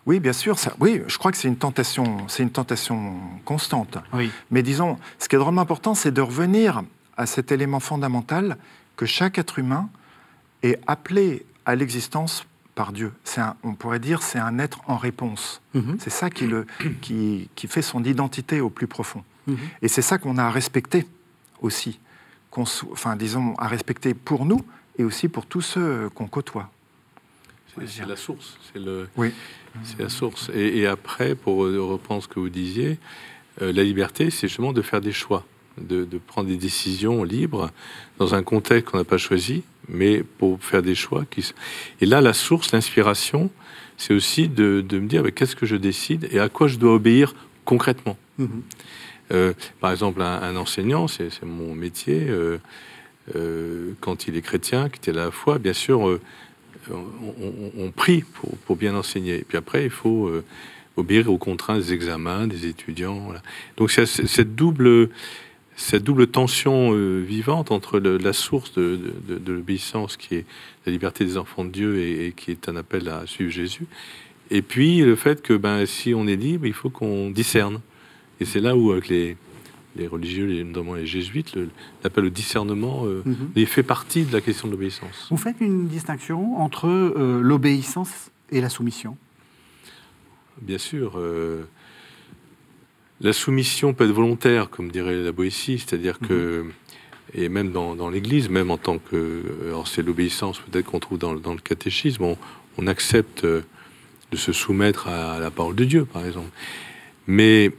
Oui, 0.06 0.18
bien 0.18 0.32
sûr. 0.32 0.58
Ça, 0.58 0.72
oui, 0.80 1.02
je 1.06 1.16
crois 1.18 1.30
que 1.30 1.36
c'est 1.38 1.48
une 1.48 1.56
tentation, 1.56 2.26
c'est 2.26 2.42
une 2.42 2.50
tentation 2.50 3.14
constante. 3.44 3.98
Oui. 4.12 4.30
Mais 4.50 4.62
disons, 4.62 4.98
ce 5.18 5.28
qui 5.28 5.36
est 5.36 5.38
vraiment 5.38 5.60
important, 5.60 5.94
c'est 5.94 6.10
de 6.10 6.20
revenir 6.20 6.82
à 7.16 7.26
cet 7.26 7.52
élément 7.52 7.80
fondamental 7.80 8.56
que 8.96 9.06
chaque 9.06 9.38
être 9.38 9.58
humain 9.58 9.88
est 10.62 10.78
appelé 10.86 11.44
à 11.64 11.74
l'existence 11.74 12.44
par 12.74 12.92
Dieu. 12.92 13.12
C'est 13.24 13.40
un- 13.40 13.56
on 13.62 13.74
pourrait 13.74 13.98
dire, 14.00 14.22
c'est 14.22 14.38
un 14.38 14.58
être 14.58 14.80
en 14.86 14.96
réponse. 14.96 15.60
Mhm. 15.74 15.96
C'est 16.00 16.10
ça 16.10 16.30
qui, 16.30 16.46
le, 16.46 16.66
qui, 17.00 17.48
qui 17.54 17.66
fait 17.68 17.82
son 17.82 18.02
identité 18.04 18.60
au 18.60 18.70
plus 18.70 18.86
profond. 18.86 19.24
Et 19.82 19.88
c'est 19.88 20.02
ça 20.02 20.18
qu'on 20.18 20.38
a 20.38 20.44
à 20.44 20.50
respecter 20.50 21.04
aussi. 21.60 21.98
Enfin, 22.56 23.16
disons, 23.16 23.54
à 23.56 23.66
respecter 23.66 24.14
pour 24.14 24.44
nous 24.46 24.64
et 24.98 25.04
aussi 25.04 25.28
pour 25.28 25.46
tous 25.46 25.62
ceux 25.62 26.08
qu'on 26.14 26.28
côtoie. 26.28 26.70
C'est 27.86 28.06
la 28.06 28.16
source. 28.16 28.58
C'est 28.72 28.78
le. 28.78 29.08
Oui. 29.16 29.32
C'est 29.84 29.98
la 30.00 30.08
source. 30.10 30.50
Et, 30.54 30.78
et, 30.80 30.86
après, 30.86 31.34
pour 31.34 31.58
reprendre 31.60 32.22
ce 32.22 32.28
que 32.28 32.38
vous 32.38 32.50
disiez, 32.50 32.98
euh, 33.62 33.72
la 33.72 33.82
liberté, 33.82 34.30
c'est 34.30 34.46
justement 34.46 34.72
de 34.74 34.82
faire 34.82 35.00
des 35.00 35.12
choix, 35.12 35.44
de, 35.80 36.04
de, 36.04 36.18
prendre 36.18 36.48
des 36.48 36.56
décisions 36.56 37.24
libres 37.24 37.70
dans 38.18 38.34
un 38.34 38.42
contexte 38.42 38.90
qu'on 38.90 38.98
n'a 38.98 39.04
pas 39.04 39.18
choisi, 39.18 39.62
mais 39.88 40.22
pour 40.22 40.62
faire 40.62 40.82
des 40.82 40.94
choix. 40.94 41.24
Qui... 41.30 41.52
Et 42.00 42.06
là, 42.06 42.20
la 42.20 42.32
source, 42.32 42.72
l'inspiration, 42.72 43.50
c'est 43.96 44.14
aussi 44.14 44.48
de, 44.48 44.84
de, 44.86 44.98
me 44.98 45.06
dire 45.06 45.22
qu'est-ce 45.34 45.56
que 45.56 45.66
je 45.66 45.76
décide 45.76 46.28
et 46.30 46.38
à 46.38 46.48
quoi 46.48 46.68
je 46.68 46.76
dois 46.76 46.94
obéir 46.94 47.34
concrètement? 47.64 48.16
Mm 48.38 48.44
-hmm. 48.44 48.48
euh, 49.32 49.52
par 49.80 49.90
exemple, 49.92 50.22
un, 50.22 50.42
un 50.42 50.56
enseignant, 50.56 51.08
c'est 51.08 51.30
mon 51.42 51.74
métier. 51.74 52.26
Euh, 52.28 52.58
euh, 53.36 53.92
quand 54.00 54.26
il 54.26 54.36
est 54.36 54.42
chrétien, 54.42 54.88
qui 54.88 55.10
à 55.10 55.12
la 55.12 55.30
foi, 55.30 55.58
bien 55.58 55.72
sûr, 55.74 56.00
on, 56.00 56.18
on, 56.90 57.52
on, 57.84 57.90
prie 57.92 58.22
pour, 58.34 58.50
pour, 58.64 58.76
bien 58.76 58.94
enseigner. 58.96 59.36
Et 59.42 59.44
puis 59.48 59.58
après, 59.58 59.84
il 59.84 59.94
faut 60.02 60.28
obéir 60.96 61.30
aux 61.30 61.38
contraintes 61.38 61.78
des 61.78 61.92
examens, 61.92 62.46
des 62.46 62.66
étudiants. 62.66 63.20
Voilà. 63.28 63.42
Donc 63.76 63.90
c'est 63.90 64.06
cette 64.06 64.54
double, 64.54 65.08
cette 65.76 66.04
double 66.04 66.26
tension 66.26 66.92
euh, 66.92 67.20
vivante 67.20 67.70
entre 67.70 67.98
le, 67.98 68.18
la 68.18 68.32
source 68.32 68.72
de, 68.74 68.98
de, 69.28 69.38
de 69.38 69.52
l'obéissance, 69.52 70.16
qui 70.16 70.34
est 70.36 70.46
la 70.86 70.92
liberté 70.92 71.24
des 71.24 71.36
enfants 71.38 71.64
de 71.64 71.70
Dieu 71.70 71.98
et, 71.98 72.26
et, 72.26 72.32
qui 72.32 72.50
est 72.50 72.68
un 72.68 72.76
appel 72.76 73.08
à 73.08 73.26
suivre 73.26 73.50
Jésus, 73.50 73.86
et 74.50 74.62
puis 74.62 75.00
le 75.00 75.16
fait 75.16 75.40
que 75.42 75.54
ben, 75.54 75.86
si 75.86 76.14
on 76.14 76.26
est 76.26 76.36
libre, 76.36 76.66
il 76.66 76.74
faut 76.74 76.90
qu'on 76.90 77.30
discerne. 77.30 77.80
Et 78.40 78.44
c'est 78.44 78.60
là 78.60 78.76
où, 78.76 78.90
avec 78.92 79.08
les, 79.08 79.36
les 79.96 80.06
religieux, 80.06 80.46
les, 80.46 80.64
notamment 80.64 80.94
les 80.94 81.06
jésuites, 81.06 81.56
l'appel 82.02 82.24
au 82.26 82.30
discernement 82.30 83.06
euh, 83.06 83.22
mm 83.24 83.36
-hmm. 83.54 83.66
fait 83.66 83.82
partie 83.82 84.24
de 84.24 84.32
la 84.32 84.40
question 84.40 84.68
de 84.68 84.72
l'obéissance. 84.72 85.28
Vous 85.30 85.36
faites 85.36 85.60
une 85.60 85.86
distinction 85.88 86.56
entre 86.60 86.86
euh, 86.88 87.40
l'obéissance 87.40 88.30
et 88.50 88.60
la 88.60 88.68
soumission? 88.68 89.16
Bien 90.60 90.78
sûr. 90.78 91.12
Euh, 91.16 91.64
la 93.22 93.32
soumission 93.32 93.94
peut 93.94 94.04
être 94.04 94.10
volontaire, 94.10 94.68
comme 94.68 94.90
dirait 94.90 95.14
la 95.22 95.32
Boétie, 95.32 95.78
c'est-à-dire 95.78 96.18
-hmm. 96.20 96.26
que, 96.26 96.64
et 97.34 97.48
même 97.48 97.70
dans, 97.72 97.94
dans 97.94 98.10
l'Église, 98.10 98.48
même 98.50 98.70
en 98.70 98.78
tant 98.78 98.98
que. 98.98 99.42
Alors, 99.68 99.86
c'est 99.88 100.02
l'obéissance 100.02 100.58
peut-être 100.58 100.86
qu'on 100.86 101.00
trouve 101.00 101.18
dans, 101.18 101.34
dans, 101.34 101.54
le 101.54 101.60
catéchisme, 101.60 102.24
on, 102.24 102.36
on, 102.78 102.86
accepte 102.86 103.44
de 103.44 104.36
se 104.36 104.52
soumettre 104.52 105.08
à 105.08 105.38
la 105.38 105.50
parole 105.50 105.76
de 105.76 105.84
Dieu, 105.84 106.04
par 106.04 106.26
exemple. 106.26 106.50
Mais 107.26 107.70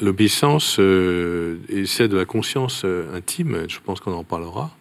l'obéissance 0.00 0.76
euh, 0.78 1.58
est 1.68 1.86
celle 1.86 2.08
de 2.08 2.16
la 2.16 2.24
conscience 2.24 2.82
euh, 2.84 3.16
intime, 3.16 3.64
je 3.68 3.78
pense 3.84 4.00
qu'on 4.00 4.12
en 4.12 4.24
parlera. 4.24 4.76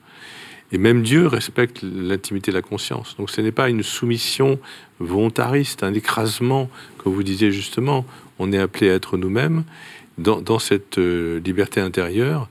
Et 0.71 0.77
même 0.77 1.01
Dieu 1.01 1.25
respecte 1.27 1.81
l'intimité 1.81 2.51
de 2.51 2.55
la 2.55 2.61
conscience. 2.61 3.15
Donc 3.17 3.31
ce 3.31 3.41
n'est 3.41 3.51
pas 3.51 3.69
une 3.69 3.81
soumission 3.81 4.59
volontariste, 4.99 5.83
un 5.83 5.93
écrasement, 5.93 6.69
comme 6.97 7.13
vous 7.13 7.23
disiez 7.23 7.51
justement. 7.51 8.05
On 8.37 8.51
est 8.51 8.59
appelé 8.59 8.91
à 8.91 8.93
être 8.93 9.17
nous-mêmes 9.17 9.63
dans, 10.19 10.41
dans, 10.41 10.59
cette 10.59 10.97
euh, 10.97 11.39
liberté 11.39 11.79
intérieure. 11.79 12.49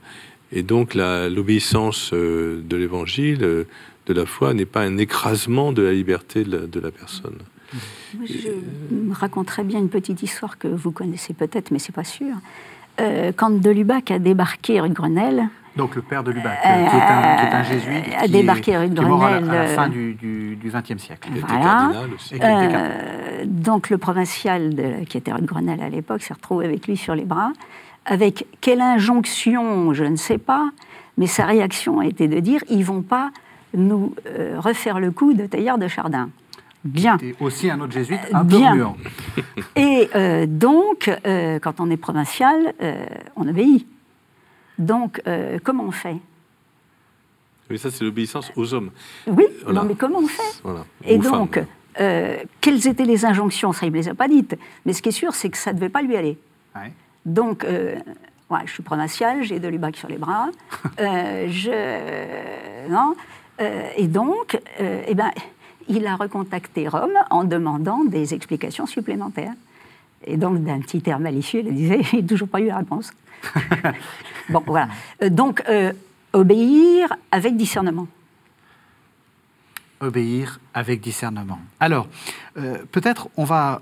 Et 0.51 0.63
donc 0.63 0.95
l'obéissance 0.95 2.11
euh, 2.13 2.61
de 2.67 2.75
l'évangile, 2.75 3.43
euh, 3.43 3.63
de 4.07 4.13
la 4.13 4.25
foi, 4.25 4.53
n'est 4.53 4.65
pas 4.65 4.81
un 4.81 4.97
écrasement 4.97 5.71
de 5.71 5.83
la 5.83 5.93
liberté 5.93 6.43
de 6.43 6.57
la, 6.57 6.65
de 6.65 6.79
la 6.79 6.91
personne. 6.91 7.37
Je 8.25 8.49
me 8.91 9.13
raconterai 9.13 9.63
bien 9.63 9.79
une 9.79 9.89
petite 9.89 10.23
histoire 10.23 10.57
que 10.57 10.67
vous 10.67 10.91
connaissez 10.91 11.33
peut-être, 11.33 11.69
mais 11.69 11.77
c'est 11.77 11.93
pas 11.93 12.03
sûr. 12.03 12.35
Quand 13.37 13.51
de 13.51 13.69
Lubac 13.69 14.11
a 14.11 14.19
débarqué 14.19 14.81
rue 14.81 14.89
Grenelle. 14.89 15.47
Donc 15.79 15.95
le 15.95 16.01
père 16.01 16.23
de 16.23 16.31
Lubac, 16.31 16.59
euh, 16.65 16.89
qui, 16.89 16.95
est 16.95 17.01
un, 17.01 17.35
qui, 17.37 17.45
est 17.45 17.55
un, 17.55 17.63
jésuite, 17.63 18.03
a 18.17 18.25
qui 18.25 18.31
débarqué 18.31 18.71
est, 18.71 18.77
rue 18.77 18.89
de 18.89 18.95
qui 18.95 19.01
est 19.01 19.07
mort 19.07 19.23
à 19.23 19.31
la, 19.31 19.37
à 19.37 19.39
la 19.39 19.45
Grenelle, 19.47 19.75
fin 19.75 19.89
du 19.89 20.57
XXe 20.65 21.01
siècle. 21.01 21.29
Voilà. 21.47 21.91
Et 22.31 22.39
Euh, 22.43 23.45
donc 23.45 23.89
le 23.89 23.97
provincial 23.97 24.75
de, 24.75 25.05
qui 25.05 25.17
était 25.17 25.31
rue 25.31 25.41
de 25.41 25.45
Grenelle 25.45 25.81
à 25.81 25.89
l'époque 25.89 26.21
s'est 26.21 26.33
retrouvé 26.33 26.65
avec 26.65 26.85
lui 26.87 26.97
sur 26.97 27.15
les 27.15 27.25
bras. 27.25 27.51
Avec 28.05 28.45
quelle 28.61 28.81
injonction, 28.81 29.93
je 29.93 30.03
ne 30.03 30.15
sais 30.17 30.37
pas, 30.37 30.69
mais 31.17 31.27
sa 31.27 31.45
réaction 31.45 31.99
a 31.99 32.05
été 32.05 32.27
de 32.27 32.39
dire 32.39 32.61
ils 32.69 32.83
vont 32.83 33.01
pas 33.01 33.31
nous 33.73 34.15
euh, 34.27 34.55
refaire 34.59 34.99
le 34.99 35.11
coup 35.11 35.33
de 35.33 35.45
tailleur 35.45 35.77
de 35.77 35.87
Chardin. 35.87 36.29
Bien. 36.83 37.17
Et 37.21 37.35
aussi 37.39 37.69
un 37.69 37.79
autre 37.81 37.93
jésuite 37.93 38.21
un 38.33 38.43
Bien. 38.43 38.71
peu 38.71 38.77
muant. 38.77 38.97
Et 39.75 40.09
euh, 40.15 40.45
donc, 40.47 41.09
euh, 41.25 41.59
quand 41.59 41.79
on 41.79 41.89
est 41.89 41.97
provincial, 41.97 42.73
euh, 42.81 43.05
on 43.35 43.47
obéit. 43.47 43.85
Donc, 44.79 45.21
euh, 45.27 45.59
comment 45.63 45.83
on 45.83 45.91
fait? 45.91 46.15
Oui, 47.69 47.77
ça, 47.77 47.91
c'est 47.91 48.03
l'obéissance 48.03 48.51
aux 48.55 48.73
hommes. 48.73 48.89
Oui, 49.27 49.45
Voilà. 49.63 49.81
non, 49.81 49.87
mais 49.87 49.93
comment 49.95 50.19
on 50.19 50.27
fait? 50.27 50.61
Voilà. 50.63 50.85
Et 51.05 51.17
Aux 51.17 51.21
donc, 51.21 51.55
femmes. 51.55 51.65
euh, 51.99 52.37
quelles 52.61 52.87
étaient 52.87 53.05
les 53.05 53.25
injonctions? 53.25 53.73
Ça, 53.73 53.85
il 53.85 53.89
ne 53.91 53.97
me 53.97 54.01
les 54.01 54.09
a 54.09 54.15
pas 54.15 54.27
dites. 54.27 54.57
Mais 54.85 54.93
ce 54.93 55.01
qui 55.03 55.09
est 55.09 55.13
sûr, 55.13 55.35
c'est 55.35 55.49
que 55.49 55.57
ça 55.57 55.71
ne 55.71 55.77
devait 55.77 55.89
pas 55.89 56.01
lui 56.01 56.15
aller. 56.15 56.37
Ouais. 56.75 56.91
Donc, 57.25 57.63
euh, 57.65 57.95
ouais, 58.49 58.59
je 58.65 58.71
suis 58.71 58.81
provincial, 58.83 59.43
j'ai 59.43 59.59
de 59.59 59.67
l'UBAC 59.67 59.97
sur 59.97 60.07
les 60.07 60.17
bras. 60.17 60.47
Euh, 60.99 61.47
je, 61.49 62.89
non, 62.89 63.15
Euh, 63.61 63.89
et 63.97 64.07
donc, 64.07 64.57
euh, 64.79 65.03
eh 65.05 65.13
ben, 65.15 65.31
il 65.89 66.07
a 66.07 66.15
recontacté 66.15 66.87
Rome 66.87 67.11
en 67.29 67.43
demandant 67.43 68.05
des 68.05 68.33
explications 68.33 68.85
supplémentaires. 68.85 69.51
Et 70.25 70.37
donc, 70.37 70.63
d'un 70.63 70.79
petit 70.79 71.03
air 71.07 71.19
malicieux, 71.19 71.61
il 71.65 71.75
disait 71.75 71.99
il 72.13 72.21
n'a 72.21 72.27
toujours 72.27 72.47
pas 72.47 72.61
eu 72.61 72.67
la 72.67 72.77
réponse. 72.77 73.11
bon, 74.49 74.63
voilà. 74.65 74.87
Euh, 75.23 75.29
donc, 75.29 75.63
euh, 75.69 75.91
obéir 76.33 77.15
avec 77.31 77.55
discernement. 77.57 78.07
Obéir 80.01 80.59
avec 80.73 81.01
discernement. 81.01 81.59
Alors, 81.79 82.07
euh, 82.57 82.77
peut-être 82.91 83.29
on 83.37 83.43
va... 83.43 83.81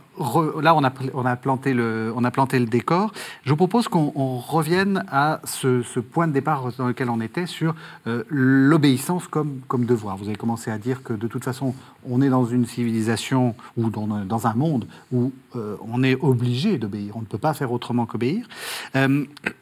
Là, 0.62 0.74
on 0.74 0.83
a, 0.83 0.91
on, 1.13 1.25
a 1.25 1.36
planté 1.36 1.75
le, 1.75 2.12
on 2.15 2.24
a 2.24 2.31
planté 2.31 2.57
le 2.57 2.65
décor. 2.65 3.13
Je 3.43 3.51
vous 3.51 3.55
propose 3.55 3.88
qu'on 3.88 4.12
on 4.15 4.39
revienne 4.39 5.05
à 5.12 5.41
ce, 5.43 6.00
point 6.00 6.27
de 6.27 6.33
départ 6.33 6.71
dans 6.75 6.88
lequel 6.88 7.12
on 7.12 7.21
était 7.21 7.45
sur 7.45 7.75
euh, 8.07 8.24
l'obéissance 8.29 9.27
comme, 9.27 9.59
comme 9.67 9.86
devoir. 9.86 10.17
Vous 10.17 10.27
avez 10.27 10.36
commencé 10.36 10.71
à 10.71 10.79
dire 10.79 11.03
que 11.03 11.13
de 11.13 11.27
toute 11.27 11.43
façon, 11.43 11.75
on 12.03 12.24
est 12.24 12.29
dans 12.29 12.45
une 12.45 12.65
civilisation 12.65 13.53
ou 13.75 13.91
dans, 13.91 14.47
un 14.47 14.53
monde 14.55 14.88
où 15.12 15.31
euh, 15.55 15.75
on 15.88 16.01
est 16.01 16.15
obligé 16.15 16.79
d'obéir. 16.79 17.15
On 17.15 17.21
ne 17.21 17.25
peut 17.25 17.38
pas 17.38 17.53
faire 17.53 17.71
autrement 17.71 18.07
qu'obéir. 18.07 18.47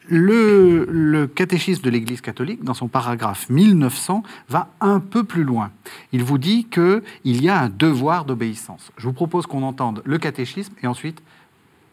Le, 0.08 0.86
le 0.88 1.26
catéchisme 1.26 1.82
de 1.82 1.90
l'Église 1.90 2.22
catholique, 2.22 2.64
dans 2.64 2.74
son 2.74 2.88
paragraphe 2.88 3.50
1900, 3.50 4.22
va 4.48 4.68
un 4.80 5.00
peu 5.00 5.24
plus 5.24 5.44
loin. 5.44 5.70
Il 6.12 6.24
vous 6.24 6.38
dit 6.38 6.45
qu'il 6.70 7.42
y 7.42 7.48
a 7.48 7.60
un 7.60 7.68
devoir 7.68 8.24
d'obéissance. 8.24 8.92
Je 8.96 9.06
vous 9.06 9.12
propose 9.12 9.46
qu'on 9.46 9.62
entende 9.62 10.02
le 10.04 10.18
catéchisme 10.18 10.74
et 10.82 10.86
ensuite 10.86 11.22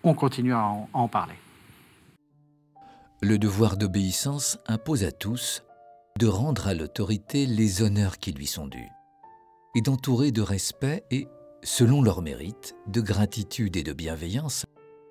on 0.04 0.14
continue 0.14 0.54
à 0.54 0.66
en, 0.66 0.90
à 0.94 0.98
en 1.00 1.08
parler. 1.08 1.36
Le 3.22 3.38
devoir 3.38 3.78
d'obéissance 3.78 4.58
impose 4.68 5.04
à 5.04 5.12
tous 5.12 5.64
de 6.20 6.28
rendre 6.28 6.68
à 6.68 6.74
l'autorité 6.74 7.46
les 7.46 7.82
honneurs 7.82 8.20
qui 8.20 8.34
lui 8.34 8.46
sont 8.46 8.68
dus, 8.68 8.90
et 9.76 9.82
d'entourer 9.82 10.32
de 10.32 10.42
respect 10.42 11.04
et, 11.10 11.28
selon 11.64 12.04
leur 12.04 12.22
mérite, 12.22 12.76
de 12.88 13.02
gratitude 13.02 13.76
et 13.78 13.84
de 13.84 13.94
bienveillance 13.94 14.68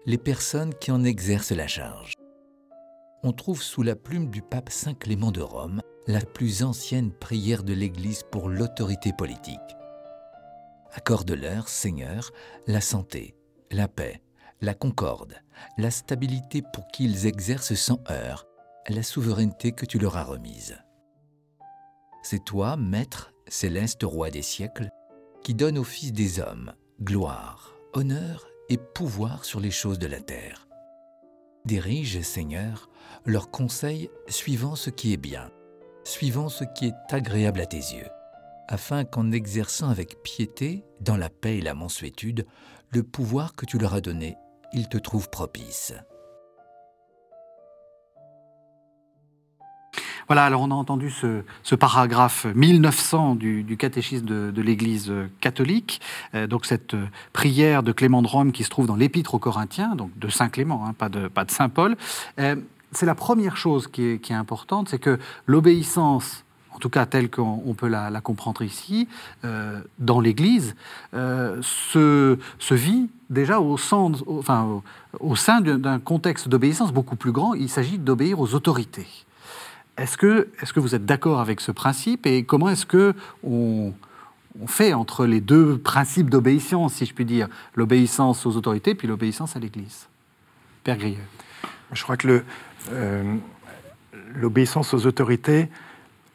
les 0.07 0.19
personnes 0.19 0.75
qui 0.75 0.93
en 0.93 1.03
exercent 1.03 1.53
la 1.53 1.67
charge. 1.67 2.15
On 3.25 3.33
trouve 3.33 3.63
sous 3.63 3.83
la 3.83 3.97
plume 3.97 4.31
du 4.31 4.43
pape 4.43 4.71
Saint 4.71 4.95
Clément 4.95 5.33
de 5.33 5.41
Rome 5.41 5.81
la 6.07 6.21
plus 6.21 6.63
ancienne 6.63 7.13
prière 7.13 7.63
de 7.63 7.73
l'Église 7.73 8.23
pour 8.31 8.49
l'autorité 8.49 9.13
politique. 9.17 9.61
Accorde-leur, 10.93 11.69
Seigneur, 11.69 12.31
la 12.67 12.81
santé, 12.81 13.35
la 13.71 13.89
paix, 13.89 14.23
la 14.61 14.75
concorde, 14.75 15.35
la 15.79 15.91
stabilité 15.91 16.63
pour 16.73 16.87
qu'ils 16.89 17.27
exercent 17.27 17.75
sans 17.75 18.01
heurts 18.11 18.47
la 18.89 19.03
souveraineté 19.03 19.73
que 19.73 19.87
tu 19.87 19.99
leur 19.99 20.17
as 20.17 20.25
remise. 20.25 20.77
C'est 22.23 22.45
toi, 22.45 22.77
Maître, 22.77 23.33
céleste 23.49 24.03
roi 24.03 24.31
des 24.31 24.43
siècles, 24.43 24.89
qui 25.43 25.55
donne 25.55 25.79
aux 25.79 25.85
fils 25.85 26.13
des 26.13 26.41
hommes 26.41 26.73
gloire, 27.01 27.75
honneur 27.95 28.47
et 28.69 28.77
pouvoir 28.77 29.45
sur 29.45 29.61
les 29.61 29.71
choses 29.71 29.99
de 29.99 30.07
la 30.07 30.21
terre. 30.21 30.69
Dirige, 31.65 32.21
Seigneur, 32.23 32.91
leurs 33.25 33.51
conseils 33.51 34.11
suivant 34.29 34.77
ce 34.77 34.91
qui 34.91 35.13
est 35.13 35.19
bien, 35.19 35.51
suivant 36.13 36.51
ce 36.51 36.65
qui 36.65 36.89
est 36.89 37.15
agréable 37.15 37.59
à 37.61 37.67
tes 37.67 37.79
yeux, 37.79 38.09
afin 38.69 39.05
qu'en 39.05 39.33
exerçant 39.33 39.89
avec 39.89 40.23
piété, 40.23 40.85
dans 41.01 41.17
la 41.17 41.31
paix 41.31 41.57
et 41.57 41.63
la 41.63 41.73
mansuétude, 41.73 42.47
le 42.91 43.03
pouvoir 43.03 43.55
que 43.55 43.65
tu 43.65 43.79
leur 43.79 43.95
as 43.95 44.03
donné, 44.03 44.37
ils 44.75 44.91
te 44.91 44.99
trouvent 44.99 45.31
propice. 45.31 45.95
Voilà, 50.29 50.45
alors 50.45 50.61
on 50.61 50.71
a 50.71 50.75
entendu 50.75 51.11
ce, 51.11 51.75
paragraphe 51.75 52.45
1900 52.45 53.35
du, 53.37 53.77
catéchisme 53.79 54.27
de, 54.27 54.63
l'Église 54.63 55.11
catholique, 55.41 56.03
euh, 56.35 56.47
donc 56.47 56.67
cette 56.67 56.93
euh, 56.93 57.07
prière 57.33 57.83
de 57.83 57.93
Clément 57.93 58.21
de 58.21 58.29
Rome 58.29 58.53
qui 58.53 58.65
se 58.65 58.71
trouve 58.71 58.87
dans 58.87 58.97
l'Épître 58.97 59.35
aux 59.35 59.39
Corinthiens, 59.39 59.97
donc 59.97 60.17
de 60.19 60.29
Saint 60.29 60.51
Clément, 60.51 60.87
hein, 60.87 60.93
pas, 60.93 61.09
de, 61.09 61.29
pas 61.29 61.45
de 61.47 61.51
Saint 61.51 61.71
Paul. 61.71 61.97
Euh, 62.39 62.57
c'est 62.93 63.07
la 63.07 63.15
première 63.15 63.57
chose 63.57 63.89
qui 63.89 64.03
est, 64.03 64.31
importante, 64.31 64.89
c'est 64.89 64.99
que 64.99 65.19
l'obéissance, 65.47 66.45
en 66.73 66.79
tout 66.79 66.91
cas 66.91 67.07
telle 67.07 67.31
qu'on 67.31 67.75
peut 67.77 67.89
la, 67.89 68.21
comprendre 68.21 68.63
ici, 68.63 69.09
dans 69.99 70.21
l'Église, 70.21 70.75
se, 71.13 72.39
se, 72.59 72.75
vit 72.75 73.09
déjà 73.31 73.61
au, 73.61 73.77
sein 73.77 74.11
d'un 75.61 75.99
contexte 75.99 76.49
d'obéissance 76.49 76.93
beaucoup 76.93 77.17
plus 77.17 77.33
grand. 77.33 77.55
Il 77.55 77.69
s'agit 77.69 77.99
d'obéir 77.99 78.41
aux 78.41 78.55
autorités. 78.55 79.09
Est-ce 79.97 80.17
que, 80.17 80.81
vous 80.81 80.95
êtes 80.95 81.05
d'accord 81.05 81.41
avec 81.41 81.61
ce 81.61 81.71
principe 81.71 82.27
et 82.27 82.45
comment 82.45 82.69
est-ce 82.71 82.87
que 82.87 83.15
on, 83.45 83.93
fait 84.67 84.93
entre 84.93 85.25
les 85.25 85.41
deux 85.41 85.79
principes 85.79 86.29
d'obéissance, 86.29 86.95
si 86.95 87.07
je 87.07 87.15
puis 87.15 87.25
dire, 87.25 87.49
l'obéissance 87.75 88.45
aux 88.45 88.57
autorités 88.57 88.95
puis 88.95 89.09
l'obéissance 89.09 89.57
à 89.57 89.59
l'Église? 89.59 90.09
Père 90.85 90.99
Grieux. 90.99 91.17
Je 91.93 92.03
crois 92.03 92.17
que 92.17 92.29
euh, 92.29 92.45
l'obéissance 94.35 94.95
aux 94.95 95.07
autorités, 95.07 95.69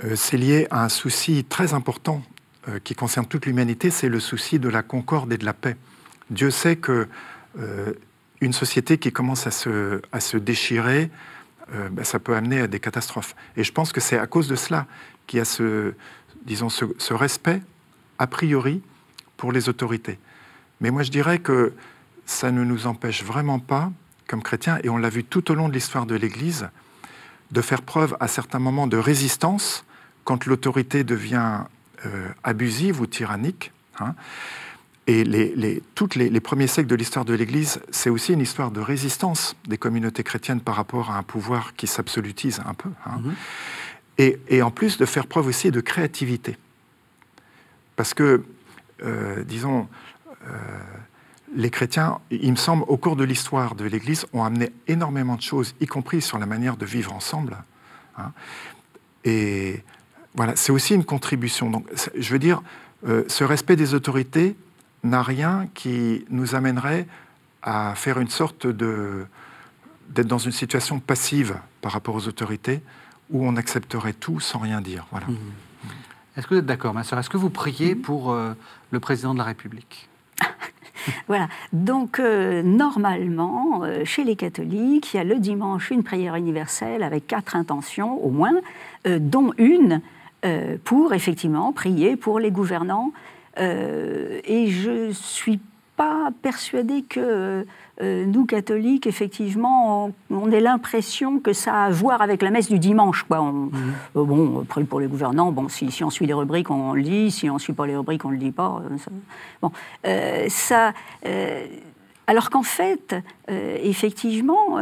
euh, 0.03 0.15
c'est 0.15 0.37
lié 0.37 0.67
à 0.69 0.83
un 0.83 0.89
souci 0.89 1.43
très 1.43 1.73
important 1.73 2.21
euh, 2.67 2.79
qui 2.83 2.95
concerne 2.95 3.25
toute 3.25 3.45
l'humanité, 3.45 3.89
c'est 3.89 4.09
le 4.09 4.19
souci 4.19 4.59
de 4.59 4.69
la 4.69 4.83
concorde 4.83 5.33
et 5.33 5.37
de 5.37 5.45
la 5.45 5.53
paix. 5.53 5.75
Dieu 6.29 6.51
sait 6.51 6.75
que 6.75 7.07
une 8.39 8.53
société 8.53 8.99
qui 8.99 9.11
commence 9.11 9.47
à 9.47 9.51
se, 9.51 9.99
à 10.11 10.19
se 10.19 10.37
déchirer, 10.37 11.09
ben, 11.73 12.03
ça 12.03 12.19
peut 12.19 12.35
amener 12.35 12.59
à 12.59 12.67
des 12.67 12.79
catastrophes. 12.79 13.35
Et 13.55 13.63
je 13.63 13.71
pense 13.71 13.91
que 13.91 13.99
c'est 13.99 14.19
à 14.19 14.27
cause 14.27 14.47
de 14.47 14.55
cela 14.55 14.85
qu'il 15.25 15.39
y 15.39 15.41
a 15.41 15.45
ce, 15.45 15.95
disons, 16.45 16.69
ce, 16.69 16.85
ce, 16.99 17.15
respect 17.15 17.63
a 18.19 18.27
priori 18.27 18.83
pour 19.37 19.51
les 19.51 19.69
autorités. 19.69 20.19
Mais 20.81 20.91
moi, 20.91 21.01
je 21.01 21.09
dirais 21.09 21.39
que 21.39 21.73
ça 22.27 22.51
ne 22.51 22.63
nous 22.63 22.85
empêche 22.85 23.23
vraiment 23.23 23.57
pas 23.57 23.91
comme 24.27 24.43
chrétiens, 24.43 24.79
et 24.83 24.89
on 24.89 24.97
l'a 24.97 25.09
vu 25.09 25.23
tout 25.23 25.51
au 25.51 25.55
long 25.55 25.69
de 25.69 25.73
l'histoire 25.73 26.05
de 26.05 26.15
l'Église, 26.15 26.69
de 27.51 27.61
faire 27.61 27.81
preuve 27.81 28.15
à 28.19 28.27
certains 28.27 28.59
moments 28.59 28.87
de 28.87 28.97
résistance 28.97 29.85
quand 30.23 30.45
l'autorité 30.45 31.03
devient 31.03 31.61
euh, 32.05 32.27
abusive 32.43 32.99
ou 32.99 33.07
tyrannique. 33.07 33.71
Hein. 33.99 34.13
Et 35.07 35.23
les, 35.23 35.55
les, 35.55 35.81
toutes 35.95 36.15
les, 36.15 36.29
les, 36.29 36.41
premiers 36.41 36.67
siècles 36.67 36.89
de 36.89 36.95
l'histoire 36.95 37.23
de 37.23 37.33
l'Église, 37.33 37.79
c'est 37.91 38.09
aussi 38.09 38.33
une 38.33 38.41
histoire 38.41 38.71
de 38.71 38.81
résistance 38.81 39.55
des 39.65 39.77
communautés 39.77 40.23
chrétiennes 40.23 40.59
par 40.59 40.75
rapport 40.75 41.11
à 41.11 41.17
un 41.17 41.23
pouvoir 41.23 41.75
qui 41.75 41.87
s'absolutise 41.87 42.61
un 42.65 42.73
peu. 42.73 42.89
Hein. 43.05 43.21
Mm-hmm. 43.21 43.33
et, 44.17 44.39
et, 44.49 44.61
en 44.61 44.71
plus 44.71 44.97
de 44.97 45.05
faire 45.05 45.27
preuve 45.27 45.47
aussi 45.47 45.71
de 45.71 45.79
créativité. 45.79 46.57
Parce 47.95 48.13
que, 48.13 48.43
euh, 49.03 49.43
disons, 49.45 49.87
euh, 50.45 50.53
les 51.55 51.69
chrétiens, 51.69 52.19
il 52.29 52.51
me 52.51 52.57
semble, 52.57 52.83
au 52.87 52.97
cours 52.97 53.15
de 53.15 53.23
l'histoire 53.23 53.75
de 53.75 53.85
l'Église, 53.85 54.25
ont 54.33 54.43
amené 54.43 54.71
énormément 54.87 55.35
de 55.35 55.41
choses, 55.41 55.75
y 55.79 55.85
compris 55.85 56.21
sur 56.21 56.37
la 56.39 56.45
manière 56.45 56.77
de 56.77 56.85
vivre 56.85 57.13
ensemble. 57.13 57.57
Hein. 58.17 58.31
Et 59.23 59.83
voilà, 60.35 60.55
c'est 60.55 60.71
aussi 60.71 60.93
une 60.93 61.05
contribution. 61.05 61.69
Donc, 61.69 61.87
je 62.17 62.31
veux 62.31 62.39
dire, 62.39 62.61
euh, 63.07 63.23
ce 63.27 63.43
respect 63.43 63.75
des 63.75 63.93
autorités 63.93 64.55
n'a 65.03 65.23
rien 65.23 65.67
qui 65.73 66.25
nous 66.29 66.55
amènerait 66.55 67.07
à 67.61 67.95
faire 67.95 68.19
une 68.19 68.29
sorte 68.29 68.67
de 68.67 69.25
d'être 70.09 70.27
dans 70.27 70.37
une 70.37 70.53
situation 70.53 71.01
passive 71.01 71.57
par 71.81 71.91
rapport 71.91 72.15
aux 72.15 72.29
autorités 72.29 72.81
où 73.29 73.45
on 73.45 73.57
accepterait 73.57 74.13
tout 74.13 74.39
sans 74.39 74.59
rien 74.59 74.79
dire. 74.79 75.05
Voilà. 75.11 75.27
Mmh. 75.27 75.37
Est-ce 76.37 76.47
que 76.47 76.53
vous 76.53 76.59
êtes 76.59 76.65
d'accord, 76.65 76.93
ma 76.93 77.03
soeur 77.03 77.19
Est-ce 77.19 77.29
que 77.29 77.35
vous 77.35 77.49
priez 77.49 77.93
mmh. 77.93 78.01
pour 78.01 78.31
euh, 78.31 78.53
le 78.91 78.99
président 79.01 79.33
de 79.33 79.39
la 79.39 79.43
République? 79.43 80.07
voilà. 81.27 81.47
Donc, 81.73 82.19
euh, 82.19 82.61
normalement, 82.63 83.81
euh, 83.83 84.05
chez 84.05 84.23
les 84.23 84.35
catholiques, 84.35 85.13
il 85.13 85.17
y 85.17 85.19
a 85.19 85.23
le 85.23 85.39
dimanche 85.39 85.91
une 85.91 86.03
prière 86.03 86.35
universelle 86.35 87.03
avec 87.03 87.27
quatre 87.27 87.55
intentions 87.55 88.23
au 88.23 88.29
moins, 88.29 88.55
euh, 89.05 89.19
dont 89.19 89.53
une 89.57 90.01
pour 90.85 91.13
effectivement 91.13 91.73
prier 91.73 92.15
pour 92.15 92.39
les 92.39 92.51
gouvernants. 92.51 93.11
et 93.57 94.67
je 94.69 95.11
suis 95.11 95.59
pas 95.97 96.29
persuadée 96.43 97.01
que 97.01 97.65
euh, 98.01 98.25
nous, 98.25 98.45
catholiques, 98.45 99.07
effectivement, 99.07 100.11
on, 100.29 100.51
ait 100.51 100.61
l'impression 100.61 101.39
que 101.39 101.51
ça 101.51 101.73
a 101.73 101.85
à 101.85 101.89
voir 101.89 102.21
avec 102.21 102.43
la 102.43 102.51
messe 102.51 102.69
du 102.69 102.77
dimanche. 102.77 103.23
Quoi. 103.23 103.41
Mhm. 103.41 103.71
Euh, 104.15 104.23
bon, 104.23 104.61
après, 104.61 104.83
pour 104.83 104.99
les 104.99 105.07
gouvernants, 105.07 105.51
bon, 105.51 105.67
si, 105.67 106.03
on 106.03 106.09
suit 106.11 106.27
les 106.27 106.33
rubriques, 106.33 106.69
on, 106.69 106.93
le 106.93 107.01
dit. 107.01 107.31
Si 107.31 107.49
on 107.49 107.55
ne 107.55 107.59
suit 107.59 107.73
pas 107.73 107.87
les 107.87 107.97
rubriques, 107.97 108.23
on 108.23 108.29
ne 108.29 108.33
le 108.35 108.39
dit 108.39 108.51
pas. 108.51 108.81
Euh, 108.85 108.97
ça, 108.97 109.11
bon, 109.61 109.71
ça, 110.47 110.93
alors 112.27 112.49
qu'en 112.49 112.63
fait, 112.63 113.15
effectivement, 113.47 114.77